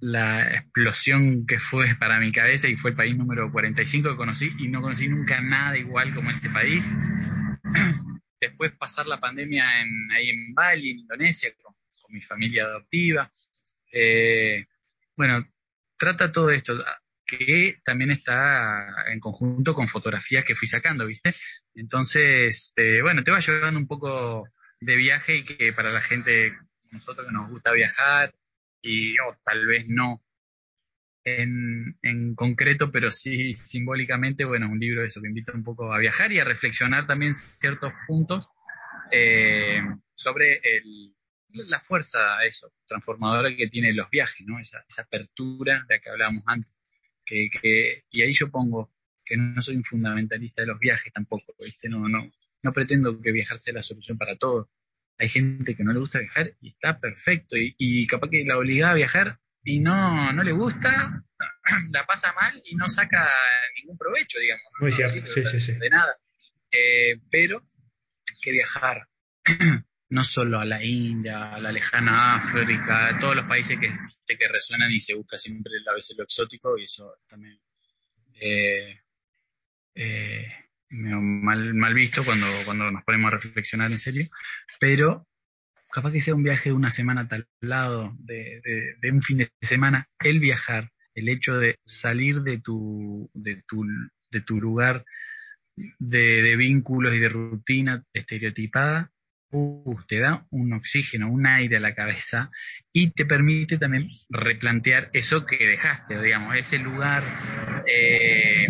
la, 0.00 0.54
explosión 0.54 1.46
que 1.46 1.58
fue 1.58 1.96
para 1.98 2.20
mi 2.20 2.30
cabeza 2.30 2.68
y 2.68 2.76
fue 2.76 2.92
el 2.92 2.96
país 2.96 3.16
número 3.16 3.50
45 3.50 4.10
que 4.10 4.16
conocí 4.16 4.52
y 4.60 4.68
no 4.68 4.82
conocí 4.82 5.08
nunca 5.08 5.40
nada 5.40 5.76
igual 5.76 6.14
como 6.14 6.30
este 6.30 6.48
país. 6.48 6.92
Después 8.40 8.70
pasar 8.78 9.08
la 9.08 9.18
pandemia 9.18 9.80
en, 9.82 10.12
ahí 10.12 10.30
en 10.30 10.54
Bali, 10.54 10.90
en 10.90 10.98
Indonesia, 11.00 11.50
mi 12.08 12.20
familia 12.20 12.64
adoptiva. 12.64 13.30
Eh, 13.92 14.66
bueno, 15.16 15.46
trata 15.96 16.32
todo 16.32 16.50
esto, 16.50 16.74
que 17.26 17.80
también 17.84 18.10
está 18.10 18.86
en 19.12 19.20
conjunto 19.20 19.74
con 19.74 19.88
fotografías 19.88 20.44
que 20.44 20.54
fui 20.54 20.66
sacando, 20.66 21.06
¿viste? 21.06 21.34
Entonces, 21.74 22.72
bueno, 23.02 23.22
te 23.22 23.30
va 23.30 23.40
llevando 23.40 23.78
un 23.78 23.86
poco 23.86 24.48
de 24.80 24.96
viaje 24.96 25.36
y 25.36 25.44
que 25.44 25.72
para 25.72 25.90
la 25.92 26.00
gente, 26.00 26.52
nosotros 26.90 27.26
que 27.26 27.32
nos 27.32 27.50
gusta 27.50 27.72
viajar, 27.72 28.34
y 28.80 29.16
tal 29.44 29.66
vez 29.66 29.86
no 29.88 30.22
en, 31.24 31.98
en, 32.02 32.34
concreto, 32.34 32.90
pero 32.90 33.10
sí 33.10 33.52
simbólicamente, 33.52 34.44
bueno, 34.44 34.70
un 34.70 34.78
libro 34.78 35.04
eso 35.04 35.20
que 35.20 35.28
invita 35.28 35.52
un 35.52 35.64
poco 35.64 35.92
a 35.92 35.98
viajar 35.98 36.32
y 36.32 36.38
a 36.38 36.44
reflexionar 36.44 37.06
también 37.06 37.34
ciertos 37.34 37.92
puntos 38.06 38.48
eh, 39.10 39.82
sobre 40.14 40.60
el, 40.62 41.14
la 41.52 41.80
fuerza, 41.80 42.42
eso, 42.44 42.72
transformadora 42.86 43.54
que 43.56 43.68
tiene 43.68 43.92
los 43.94 44.10
viajes, 44.10 44.46
¿no? 44.46 44.58
Esa, 44.58 44.84
esa 44.88 45.02
apertura 45.02 45.84
de 45.88 45.94
la 45.96 46.00
que 46.00 46.10
hablábamos 46.10 46.44
antes. 46.46 46.76
Que, 47.24 47.50
que, 47.50 48.04
y 48.10 48.22
ahí 48.22 48.32
yo 48.32 48.50
pongo 48.50 48.92
que 49.24 49.36
no 49.36 49.60
soy 49.60 49.76
un 49.76 49.84
fundamentalista 49.84 50.62
de 50.62 50.68
los 50.68 50.78
viajes 50.78 51.12
tampoco, 51.12 51.54
¿viste? 51.62 51.88
No, 51.88 52.08
no, 52.08 52.30
no 52.62 52.72
pretendo 52.72 53.20
que 53.20 53.32
viajar 53.32 53.58
sea 53.58 53.74
la 53.74 53.82
solución 53.82 54.16
para 54.16 54.36
todo. 54.36 54.70
Hay 55.18 55.28
gente 55.28 55.74
que 55.74 55.84
no 55.84 55.92
le 55.92 55.98
gusta 55.98 56.20
viajar 56.20 56.54
y 56.60 56.70
está 56.70 56.98
perfecto, 56.98 57.56
y, 57.56 57.74
y 57.76 58.06
capaz 58.06 58.30
que 58.30 58.44
la 58.44 58.56
obliga 58.56 58.90
a 58.90 58.94
viajar 58.94 59.38
y 59.64 59.80
no, 59.80 60.32
no 60.32 60.42
le 60.42 60.52
gusta, 60.52 61.24
la 61.90 62.06
pasa 62.06 62.32
mal 62.32 62.60
y 62.64 62.74
no 62.76 62.88
saca 62.88 63.28
ningún 63.76 63.98
provecho, 63.98 64.38
digamos. 64.38 64.64
Muy 64.80 64.92
cierto, 64.92 65.26
sí, 65.26 65.44
sí, 65.44 65.60
sí. 65.60 65.72
De 65.72 65.90
nada. 65.90 66.16
Eh, 66.70 67.20
pero 67.30 67.62
que 68.40 68.52
viajar 68.52 69.06
no 70.10 70.24
solo 70.24 70.58
a 70.58 70.64
la 70.64 70.82
India, 70.82 71.54
a 71.54 71.60
la 71.60 71.72
lejana 71.72 72.36
África, 72.36 73.08
a 73.08 73.18
todos 73.18 73.36
los 73.36 73.44
países 73.46 73.78
que, 73.78 73.90
que 74.36 74.48
resuenan 74.48 74.90
y 74.90 75.00
se 75.00 75.14
busca 75.14 75.36
siempre 75.36 75.72
a 75.88 75.94
veces 75.94 76.16
lo 76.16 76.24
exótico 76.24 76.78
y 76.78 76.84
eso 76.84 77.12
también 77.28 77.60
eh, 78.40 79.00
eh, 79.94 80.48
mal, 80.88 81.74
mal 81.74 81.94
visto 81.94 82.24
cuando, 82.24 82.46
cuando 82.64 82.90
nos 82.90 83.04
ponemos 83.04 83.28
a 83.28 83.36
reflexionar 83.36 83.90
en 83.90 83.98
serio, 83.98 84.26
pero 84.80 85.26
capaz 85.90 86.12
que 86.12 86.20
sea 86.20 86.34
un 86.34 86.42
viaje 86.42 86.70
de 86.70 86.76
una 86.76 86.90
semana 86.90 87.28
tal 87.28 87.46
lado, 87.60 88.14
de, 88.18 88.60
de, 89.00 89.10
un 89.10 89.20
fin 89.20 89.38
de 89.38 89.52
semana, 89.60 90.06
el 90.20 90.40
viajar, 90.40 90.90
el 91.14 91.28
hecho 91.28 91.58
de 91.58 91.76
salir 91.80 92.42
de 92.42 92.60
tu, 92.60 93.30
de 93.34 93.62
tu, 93.66 93.84
de 94.30 94.40
tu 94.40 94.60
lugar 94.60 95.04
de, 95.76 96.42
de 96.42 96.56
vínculos 96.56 97.14
y 97.14 97.18
de 97.18 97.28
rutina 97.28 98.04
estereotipada 98.12 99.12
uh, 99.50 99.96
te 100.06 100.20
da 100.20 100.46
un 100.50 100.72
oxígeno, 100.72 101.30
un 101.30 101.46
aire 101.46 101.76
a 101.76 101.80
la 101.80 101.94
cabeza 101.94 102.50
y 102.92 103.10
te 103.10 103.26
permite 103.26 103.78
también 103.78 104.08
replantear 104.28 105.10
eso 105.12 105.46
que 105.46 105.66
dejaste, 105.66 106.20
digamos, 106.20 106.56
ese 106.56 106.78
lugar 106.78 107.22
eh, 107.86 108.68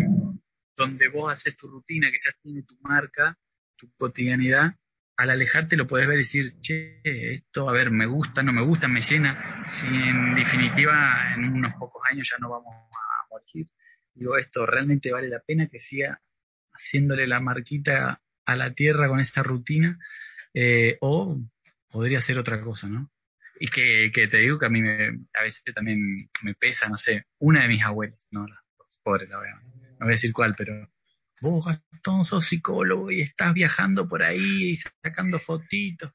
donde 0.75 1.07
vos 1.09 1.31
haces 1.31 1.57
tu 1.57 1.67
rutina, 1.67 2.09
que 2.11 2.17
ya 2.23 2.31
tiene 2.41 2.63
tu 2.63 2.77
marca, 2.81 3.37
tu 3.75 3.91
cotidianidad, 3.95 4.75
al 5.17 5.29
alejarte 5.29 5.75
lo 5.75 5.85
puedes 5.85 6.07
ver 6.07 6.15
y 6.15 6.19
decir, 6.19 6.55
che, 6.61 7.01
esto, 7.03 7.67
a 7.67 7.73
ver, 7.73 7.91
me 7.91 8.05
gusta, 8.05 8.41
no 8.41 8.53
me 8.53 8.63
gusta, 8.63 8.87
me 8.87 9.01
llena, 9.01 9.65
si 9.65 9.87
en 9.87 10.33
definitiva 10.33 11.33
en 11.35 11.43
unos 11.43 11.73
pocos 11.73 12.01
años 12.09 12.29
ya 12.31 12.37
no 12.39 12.49
vamos 12.49 12.73
a 12.73 13.27
morir, 13.29 13.67
digo, 14.13 14.37
esto 14.37 14.65
realmente 14.65 15.11
vale 15.11 15.27
la 15.27 15.39
pena 15.39 15.67
que 15.67 15.81
siga 15.81 16.21
haciéndole 16.71 17.27
la 17.27 17.41
marquita 17.41 18.21
a 18.45 18.55
la 18.55 18.73
tierra 18.73 19.09
con 19.09 19.19
esta 19.19 19.43
rutina 19.43 19.99
eh, 20.53 20.97
o 21.01 21.39
podría 21.89 22.21
ser 22.21 22.39
otra 22.39 22.61
cosa, 22.61 22.87
¿no? 22.87 23.11
Y 23.59 23.67
que, 23.67 24.11
que, 24.13 24.27
te 24.27 24.37
digo 24.37 24.57
que 24.57 24.65
a 24.65 24.69
mí 24.69 24.81
me, 24.81 25.07
a 25.33 25.43
veces 25.43 25.63
también 25.73 26.29
me 26.43 26.53
pesa, 26.55 26.87
no 26.87 26.97
sé, 26.97 27.25
una 27.39 27.63
de 27.63 27.67
mis 27.67 27.83
abuelas, 27.83 28.27
no, 28.31 28.45
pobre 29.03 29.27
la 29.27 29.37
voy 29.37 29.47
a, 29.47 29.55
no 29.55 29.97
voy 29.99 30.09
a 30.09 30.11
decir 30.11 30.31
cuál, 30.31 30.55
pero 30.55 30.89
vos 31.41 31.65
Gastón 31.65 32.23
sos 32.23 32.45
psicólogo 32.45 33.11
y 33.11 33.21
estás 33.21 33.53
viajando 33.53 34.07
por 34.07 34.23
ahí 34.23 34.71
y 34.71 34.75
sacando 34.75 35.39
fotitos. 35.39 36.11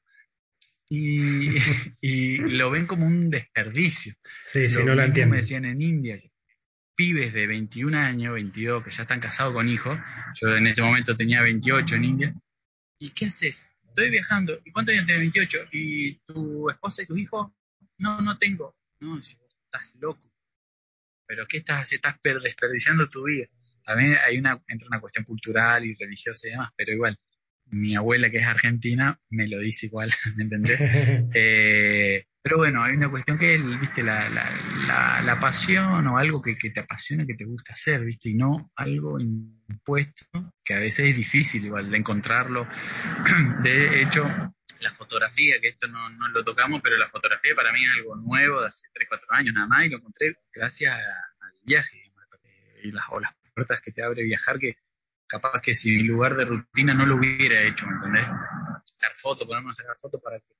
Y, 0.89 1.49
y 2.01 2.37
lo 2.37 2.69
ven 2.71 2.85
como 2.85 3.05
un 3.05 3.29
desperdicio. 3.29 4.15
Sí, 4.43 4.69
sí, 4.69 4.83
no 4.83 4.95
lo 4.95 5.03
entiendo. 5.03 5.31
me 5.31 5.37
decían 5.37 5.65
en 5.65 5.81
India, 5.81 6.19
pibes 6.95 7.33
de 7.33 7.47
21 7.47 7.97
años, 7.97 8.33
22, 8.33 8.83
que 8.83 8.91
ya 8.91 9.03
están 9.03 9.19
casados 9.19 9.53
con 9.53 9.69
hijos, 9.69 9.99
yo 10.39 10.55
en 10.55 10.67
ese 10.67 10.81
momento 10.81 11.15
tenía 11.15 11.41
28 11.41 11.95
en 11.95 12.03
India, 12.03 12.35
¿y 12.99 13.09
qué 13.09 13.25
haces? 13.25 13.74
Estoy 13.95 14.09
viajando. 14.09 14.59
¿Y 14.65 14.71
cuántos 14.71 14.93
años 14.93 15.05
tienes? 15.05 15.21
28. 15.33 15.57
¿Y 15.71 16.15
tu 16.25 16.69
esposa 16.69 17.01
y 17.01 17.05
tus 17.05 17.17
hijos? 17.17 17.51
No, 17.97 18.19
no 18.19 18.37
tengo. 18.37 18.75
No, 18.99 19.21
si 19.21 19.35
vos 19.35 19.57
estás 19.65 19.95
loco. 19.95 20.29
¿Pero 21.25 21.47
qué 21.47 21.57
estás 21.57 21.91
Estás 21.93 22.19
desperdiciando 22.21 23.09
tu 23.09 23.23
vida. 23.23 23.47
También 23.83 24.17
hay 24.17 24.37
una, 24.37 24.61
entra 24.67 24.87
una 24.87 24.99
cuestión 24.99 25.23
cultural 25.23 25.85
y 25.85 25.95
religiosa 25.95 26.47
y 26.47 26.51
demás, 26.51 26.71
pero 26.75 26.91
igual, 26.91 27.17
mi 27.67 27.95
abuela 27.95 28.29
que 28.29 28.39
es 28.39 28.45
argentina 28.45 29.19
me 29.29 29.47
lo 29.47 29.59
dice 29.59 29.85
igual, 29.85 30.09
¿me 30.35 30.43
entendés? 30.43 30.79
eh, 31.33 32.25
pero 32.45 32.57
bueno, 32.57 32.83
hay 32.83 32.93
una 32.93 33.09
cuestión 33.09 33.39
que 33.39 33.55
es, 33.55 33.79
viste, 33.79 34.03
la, 34.03 34.29
la, 34.29 35.21
la, 35.23 35.39
pasión 35.39 36.05
o 36.05 36.15
algo 36.19 36.43
que, 36.43 36.55
que, 36.55 36.69
te 36.69 36.81
apasiona, 36.81 37.25
que 37.25 37.33
te 37.33 37.43
gusta 37.43 37.73
hacer, 37.73 38.01
viste, 38.01 38.29
y 38.29 38.35
no 38.35 38.71
algo 38.75 39.19
impuesto, 39.19 40.53
que 40.63 40.75
a 40.75 40.79
veces 40.79 41.09
es 41.09 41.15
difícil 41.15 41.65
igual 41.65 41.89
de 41.89 41.97
encontrarlo. 41.97 42.67
De 43.63 43.99
hecho, 43.99 44.29
la 44.79 44.91
fotografía, 44.91 45.55
que 45.59 45.69
esto 45.69 45.87
no, 45.87 46.07
no 46.11 46.27
lo 46.27 46.43
tocamos, 46.43 46.81
pero 46.83 46.97
la 46.97 47.09
fotografía 47.09 47.55
para 47.55 47.73
mí 47.73 47.83
es 47.83 47.89
algo 47.95 48.15
nuevo 48.15 48.61
de 48.61 48.67
hace 48.67 48.89
3, 48.93 49.07
4 49.09 49.27
años 49.31 49.55
nada 49.55 49.65
más, 49.65 49.87
y 49.87 49.89
lo 49.89 49.97
encontré 49.97 50.37
gracias 50.53 50.93
al 50.93 51.61
viaje 51.63 52.11
y 52.83 52.91
las, 52.91 53.05
o 53.09 53.19
las 53.19 53.33
puertas 53.55 53.81
que 53.81 53.91
te 53.91 54.03
abre 54.03 54.21
viajar, 54.21 54.59
que 54.59 54.77
capaz 55.25 55.61
que 55.61 55.73
si 55.73 55.89
mi 55.89 56.03
lugar 56.03 56.35
de 56.35 56.45
rutina 56.45 56.93
no 56.93 57.07
lo 57.07 57.15
hubiera 57.15 57.63
hecho, 57.63 57.87
¿me 57.87 57.95
entendés? 57.95 58.25
Sacar 58.85 59.15
fotos, 59.15 59.47
ponerme 59.47 59.71
a 59.71 59.73
sacar 59.73 59.95
fotos 59.95 60.21
para 60.21 60.39
que 60.39 60.53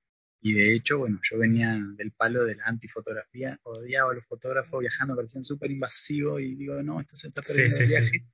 y 0.46 0.54
de 0.54 0.76
hecho, 0.76 1.00
bueno, 1.00 1.20
yo 1.24 1.39
venía 1.39 1.76
del 1.98 2.12
palo 2.12 2.46
de 2.46 2.54
la 2.54 2.66
antifotografía, 2.66 3.60
odiaba 3.64 4.12
a 4.12 4.14
los 4.14 4.28
fotógrafos 4.28 4.80
viajando, 4.80 5.16
parecían 5.16 5.41
súper 5.41 5.72
invasivos 5.72 6.39
y 6.39 6.54
digo, 6.54 6.84
no, 6.84 7.02
esto 7.02 7.16
se 7.16 7.30
está 7.30 7.41
perdiendo 7.41 7.76
el 7.76 7.88
viaje. 7.88 8.26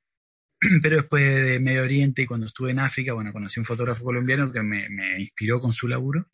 Pero 0.84 0.97
después 0.97 1.24
de 1.24 1.62
Medio 1.62 1.84
Oriente 1.84 2.24
y 2.24 2.26
cuando 2.26 2.47
estuve 2.47 2.72
en 2.72 2.80
África, 2.80 3.14
bueno, 3.14 3.32
conocí 3.32 3.62
un 3.62 3.66
fotógrafo 3.66 4.03
colombiano 4.03 4.51
que 4.51 4.62
me, 4.62 4.89
me 4.89 5.22
inspiró 5.22 5.62
con 5.62 5.72
su 5.72 5.88
laburo 5.88 6.30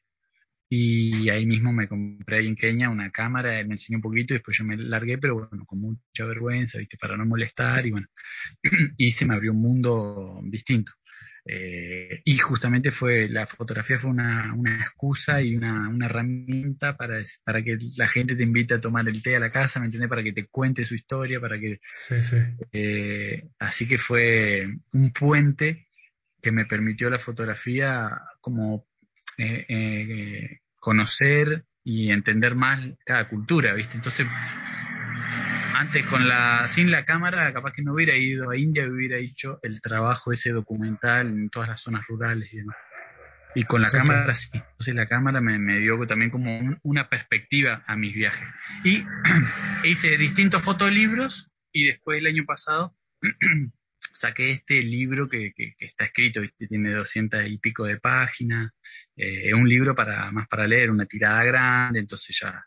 y 0.67 1.29
ahí 1.29 1.45
mismo 1.45 1.71
me 1.71 1.87
compré 1.87 2.39
en 2.47 2.55
Kenia 2.55 2.89
una 2.89 3.11
cámara, 3.11 3.51
me 3.63 3.75
enseñó 3.75 3.99
un 3.99 4.01
poquito 4.01 4.33
y 4.33 4.37
después 4.37 4.57
yo 4.57 4.63
me 4.63 4.77
largué, 4.77 5.19
pero 5.19 5.47
bueno, 5.47 5.63
con 5.63 5.79
mucha 5.79 6.25
vergüenza, 6.25 6.79
¿viste? 6.79 6.97
Para 6.97 7.15
no 7.17 7.25
molestar 7.27 7.85
y 7.85 7.91
bueno, 7.91 8.07
y 8.97 9.11
se 9.11 9.27
me 9.27 9.35
abrió 9.35 9.51
un 9.51 9.61
mundo 9.61 10.41
distinto. 10.43 10.93
Eh, 11.49 12.21
y 12.25 12.37
justamente 12.37 12.91
fue, 12.91 13.29
la 13.29 13.47
fotografía 13.47 13.97
fue 13.97 14.11
una, 14.11 14.53
una 14.53 14.75
excusa 14.75 15.41
y 15.41 15.55
una, 15.55 15.87
una, 15.87 16.07
herramienta 16.07 16.97
para, 16.97 17.21
para 17.45 17.63
que 17.63 17.77
la 17.97 18.07
gente 18.09 18.35
te 18.35 18.43
invite 18.43 18.73
a 18.73 18.81
tomar 18.81 19.07
el 19.07 19.21
té 19.23 19.37
a 19.37 19.39
la 19.39 19.49
casa, 19.49 19.79
¿me 19.79 19.85
entiendes? 19.85 20.09
Para 20.09 20.23
que 20.23 20.33
te 20.33 20.47
cuente 20.47 20.83
su 20.83 20.95
historia, 20.95 21.39
para 21.39 21.57
que... 21.57 21.79
Sí, 21.91 22.21
sí. 22.21 22.37
Eh, 22.73 23.47
así 23.59 23.87
que 23.87 23.97
fue 23.97 24.67
un 24.91 25.11
puente 25.13 25.87
que 26.41 26.51
me 26.51 26.65
permitió 26.65 27.09
la 27.09 27.19
fotografía 27.19 28.21
como 28.41 28.85
eh, 29.37 30.59
conocer 30.79 31.65
y 31.83 32.11
entender 32.11 32.55
más 32.55 32.81
cada 33.05 33.29
cultura, 33.29 33.73
¿viste? 33.73 33.95
Entonces, 33.95 34.27
antes 35.75 36.05
con 36.05 36.27
la, 36.27 36.67
sin 36.67 36.91
la 36.91 37.05
cámara, 37.05 37.53
capaz 37.53 37.71
que 37.71 37.81
no 37.81 37.93
hubiera 37.93 38.15
ido 38.15 38.49
a 38.49 38.57
India 38.57 38.83
y 38.83 38.89
hubiera 38.89 39.17
hecho 39.17 39.59
el 39.63 39.81
trabajo 39.81 40.31
ese 40.31 40.51
documental 40.51 41.27
en 41.27 41.49
todas 41.49 41.69
las 41.69 41.81
zonas 41.81 42.05
rurales 42.07 42.53
y 42.53 42.57
demás. 42.57 42.77
Y 43.55 43.63
con 43.63 43.81
la 43.81 43.89
cámara 43.89 44.35
sí. 44.35 44.51
Entonces 44.53 44.93
la 44.93 45.07
cámara 45.07 45.41
me, 45.41 45.57
me 45.57 45.79
dio 45.79 46.05
también 46.05 46.29
como 46.29 46.51
una 46.83 47.09
perspectiva 47.09 47.83
a 47.87 47.95
mis 47.95 48.13
viajes. 48.13 48.47
Y 48.83 49.03
hice 49.83 50.17
distintos 50.17 50.61
fotolibros 50.61 51.51
y 51.71 51.87
después 51.87 52.19
el 52.19 52.27
año 52.27 52.43
pasado 52.45 52.95
saqué 53.99 54.51
este 54.51 54.81
libro 54.81 55.27
que, 55.27 55.53
que, 55.55 55.73
está 55.79 56.05
escrito, 56.05 56.41
tiene 56.55 56.91
doscientas 56.91 57.47
y 57.47 57.57
pico 57.57 57.85
de 57.85 57.99
páginas. 57.99 58.71
Eh, 59.15 59.49
es 59.49 59.53
un 59.53 59.67
libro 59.67 59.95
para 59.95 60.31
más 60.31 60.47
para 60.47 60.67
leer, 60.67 60.91
una 60.91 61.05
tirada 61.05 61.43
grande, 61.43 61.99
entonces 61.99 62.37
ya 62.39 62.63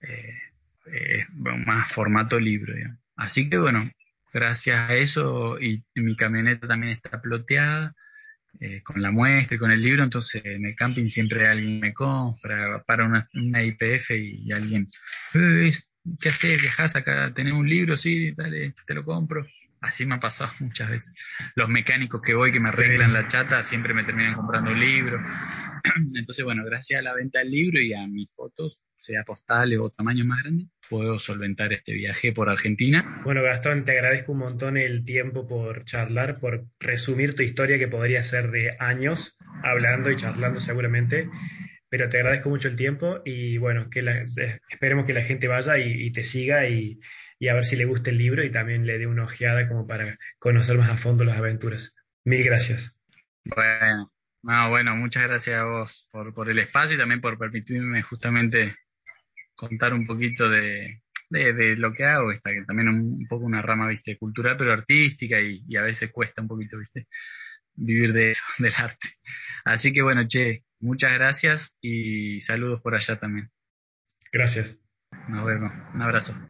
eh, 0.00 0.51
es 0.86 1.26
más 1.32 1.90
formato 1.90 2.38
libro. 2.40 2.74
Así 3.16 3.48
que 3.48 3.58
bueno, 3.58 3.90
gracias 4.32 4.90
a 4.90 4.94
eso 4.94 5.60
y 5.60 5.84
mi 5.94 6.16
camioneta 6.16 6.66
también 6.66 6.92
está 6.92 7.20
ploteada 7.20 7.94
eh, 8.60 8.82
con 8.82 9.00
la 9.00 9.10
muestra 9.10 9.56
y 9.56 9.58
con 9.58 9.70
el 9.70 9.80
libro, 9.80 10.04
entonces 10.04 10.42
en 10.44 10.66
el 10.66 10.76
camping 10.76 11.08
siempre 11.08 11.48
alguien 11.48 11.80
me 11.80 11.94
compra 11.94 12.82
para 12.86 13.06
una, 13.06 13.64
IPF 13.64 14.10
y, 14.10 14.52
alguien, 14.52 14.86
eh, 15.34 15.72
¿qué 16.20 16.28
haces? 16.28 16.60
¿Viajás 16.60 16.96
acá? 16.96 17.32
¿Tenés 17.34 17.54
un 17.54 17.68
libro? 17.68 17.96
Sí, 17.96 18.32
dale, 18.32 18.74
te 18.86 18.94
lo 18.94 19.04
compro. 19.04 19.46
Así 19.80 20.06
me 20.06 20.14
ha 20.14 20.20
pasado 20.20 20.52
muchas 20.60 20.90
veces. 20.90 21.14
Los 21.56 21.68
mecánicos 21.68 22.20
que 22.22 22.34
voy, 22.34 22.52
que 22.52 22.60
me 22.60 22.68
arreglan 22.68 23.12
la 23.12 23.26
chata, 23.26 23.62
siempre 23.62 23.94
me 23.94 24.04
terminan 24.04 24.34
comprando 24.34 24.70
un 24.70 24.80
libro. 24.80 25.20
Entonces, 26.14 26.44
bueno, 26.44 26.64
gracias 26.64 27.00
a 27.00 27.02
la 27.02 27.14
venta 27.14 27.40
del 27.40 27.50
libro 27.50 27.80
y 27.80 27.94
a 27.94 28.06
mis 28.06 28.30
fotos, 28.30 28.82
sea 29.02 29.24
postales 29.24 29.78
o 29.78 29.90
tamaño 29.90 30.24
más 30.24 30.42
grande, 30.42 30.66
puedo 30.88 31.18
solventar 31.18 31.72
este 31.72 31.92
viaje 31.92 32.32
por 32.32 32.48
Argentina. 32.48 33.20
Bueno, 33.24 33.42
Gastón, 33.42 33.84
te 33.84 33.92
agradezco 33.92 34.32
un 34.32 34.38
montón 34.38 34.76
el 34.76 35.04
tiempo 35.04 35.46
por 35.46 35.84
charlar, 35.84 36.38
por 36.38 36.66
resumir 36.78 37.34
tu 37.34 37.42
historia 37.42 37.78
que 37.78 37.88
podría 37.88 38.22
ser 38.22 38.50
de 38.50 38.70
años 38.78 39.36
hablando 39.62 40.10
y 40.10 40.16
charlando 40.16 40.60
seguramente. 40.60 41.28
Pero 41.88 42.08
te 42.08 42.18
agradezco 42.18 42.48
mucho 42.48 42.68
el 42.68 42.76
tiempo 42.76 43.20
y 43.24 43.58
bueno, 43.58 43.90
que 43.90 44.00
esperemos 44.70 45.04
que 45.04 45.12
la 45.12 45.22
gente 45.22 45.46
vaya 45.46 45.76
y, 45.78 46.10
te 46.10 46.24
siga 46.24 46.66
y, 46.66 47.00
y 47.38 47.48
a 47.48 47.54
ver 47.54 47.66
si 47.66 47.76
le 47.76 47.84
gusta 47.84 48.08
el 48.08 48.16
libro 48.16 48.42
y 48.42 48.50
también 48.50 48.86
le 48.86 48.98
dé 48.98 49.06
una 49.06 49.24
ojeada 49.24 49.68
como 49.68 49.86
para 49.86 50.18
conocer 50.38 50.78
más 50.78 50.88
a 50.88 50.96
fondo 50.96 51.24
las 51.24 51.36
aventuras. 51.36 51.94
Mil 52.24 52.44
gracias. 52.44 52.98
Bueno, 53.44 54.10
no, 54.42 54.70
bueno, 54.70 54.96
muchas 54.96 55.24
gracias 55.24 55.60
a 55.60 55.64
vos 55.64 56.08
por, 56.10 56.32
por 56.32 56.48
el 56.48 56.58
espacio 56.58 56.96
y 56.96 56.98
también 56.98 57.20
por 57.20 57.36
permitirme 57.36 58.00
justamente 58.00 58.74
contar 59.62 59.94
un 59.94 60.04
poquito 60.04 60.48
de, 60.48 61.02
de, 61.30 61.76
lo 61.76 61.92
que 61.92 62.04
hago, 62.04 62.30
que 62.30 62.64
también 62.66 62.88
un, 62.88 63.00
un, 63.00 63.26
poco 63.28 63.44
una 63.44 63.62
rama, 63.62 63.86
viste, 63.86 64.18
cultural, 64.18 64.56
pero 64.56 64.72
artística 64.72 65.40
y, 65.40 65.62
y, 65.68 65.76
a 65.76 65.82
veces 65.82 66.10
cuesta 66.10 66.42
un 66.42 66.48
poquito, 66.48 66.78
viste, 66.78 67.06
vivir 67.74 68.12
de 68.12 68.30
eso, 68.30 68.42
del 68.58 68.72
arte. 68.76 69.08
Así 69.64 69.92
que 69.92 70.02
bueno, 70.02 70.26
che, 70.26 70.64
muchas 70.80 71.12
gracias 71.14 71.76
y 71.80 72.40
saludos 72.40 72.80
por 72.82 72.96
allá 72.96 73.18
también. 73.18 73.50
Gracias. 74.32 74.80
Nos 75.28 75.44
vemos. 75.44 75.72
Un 75.94 76.02
abrazo. 76.02 76.34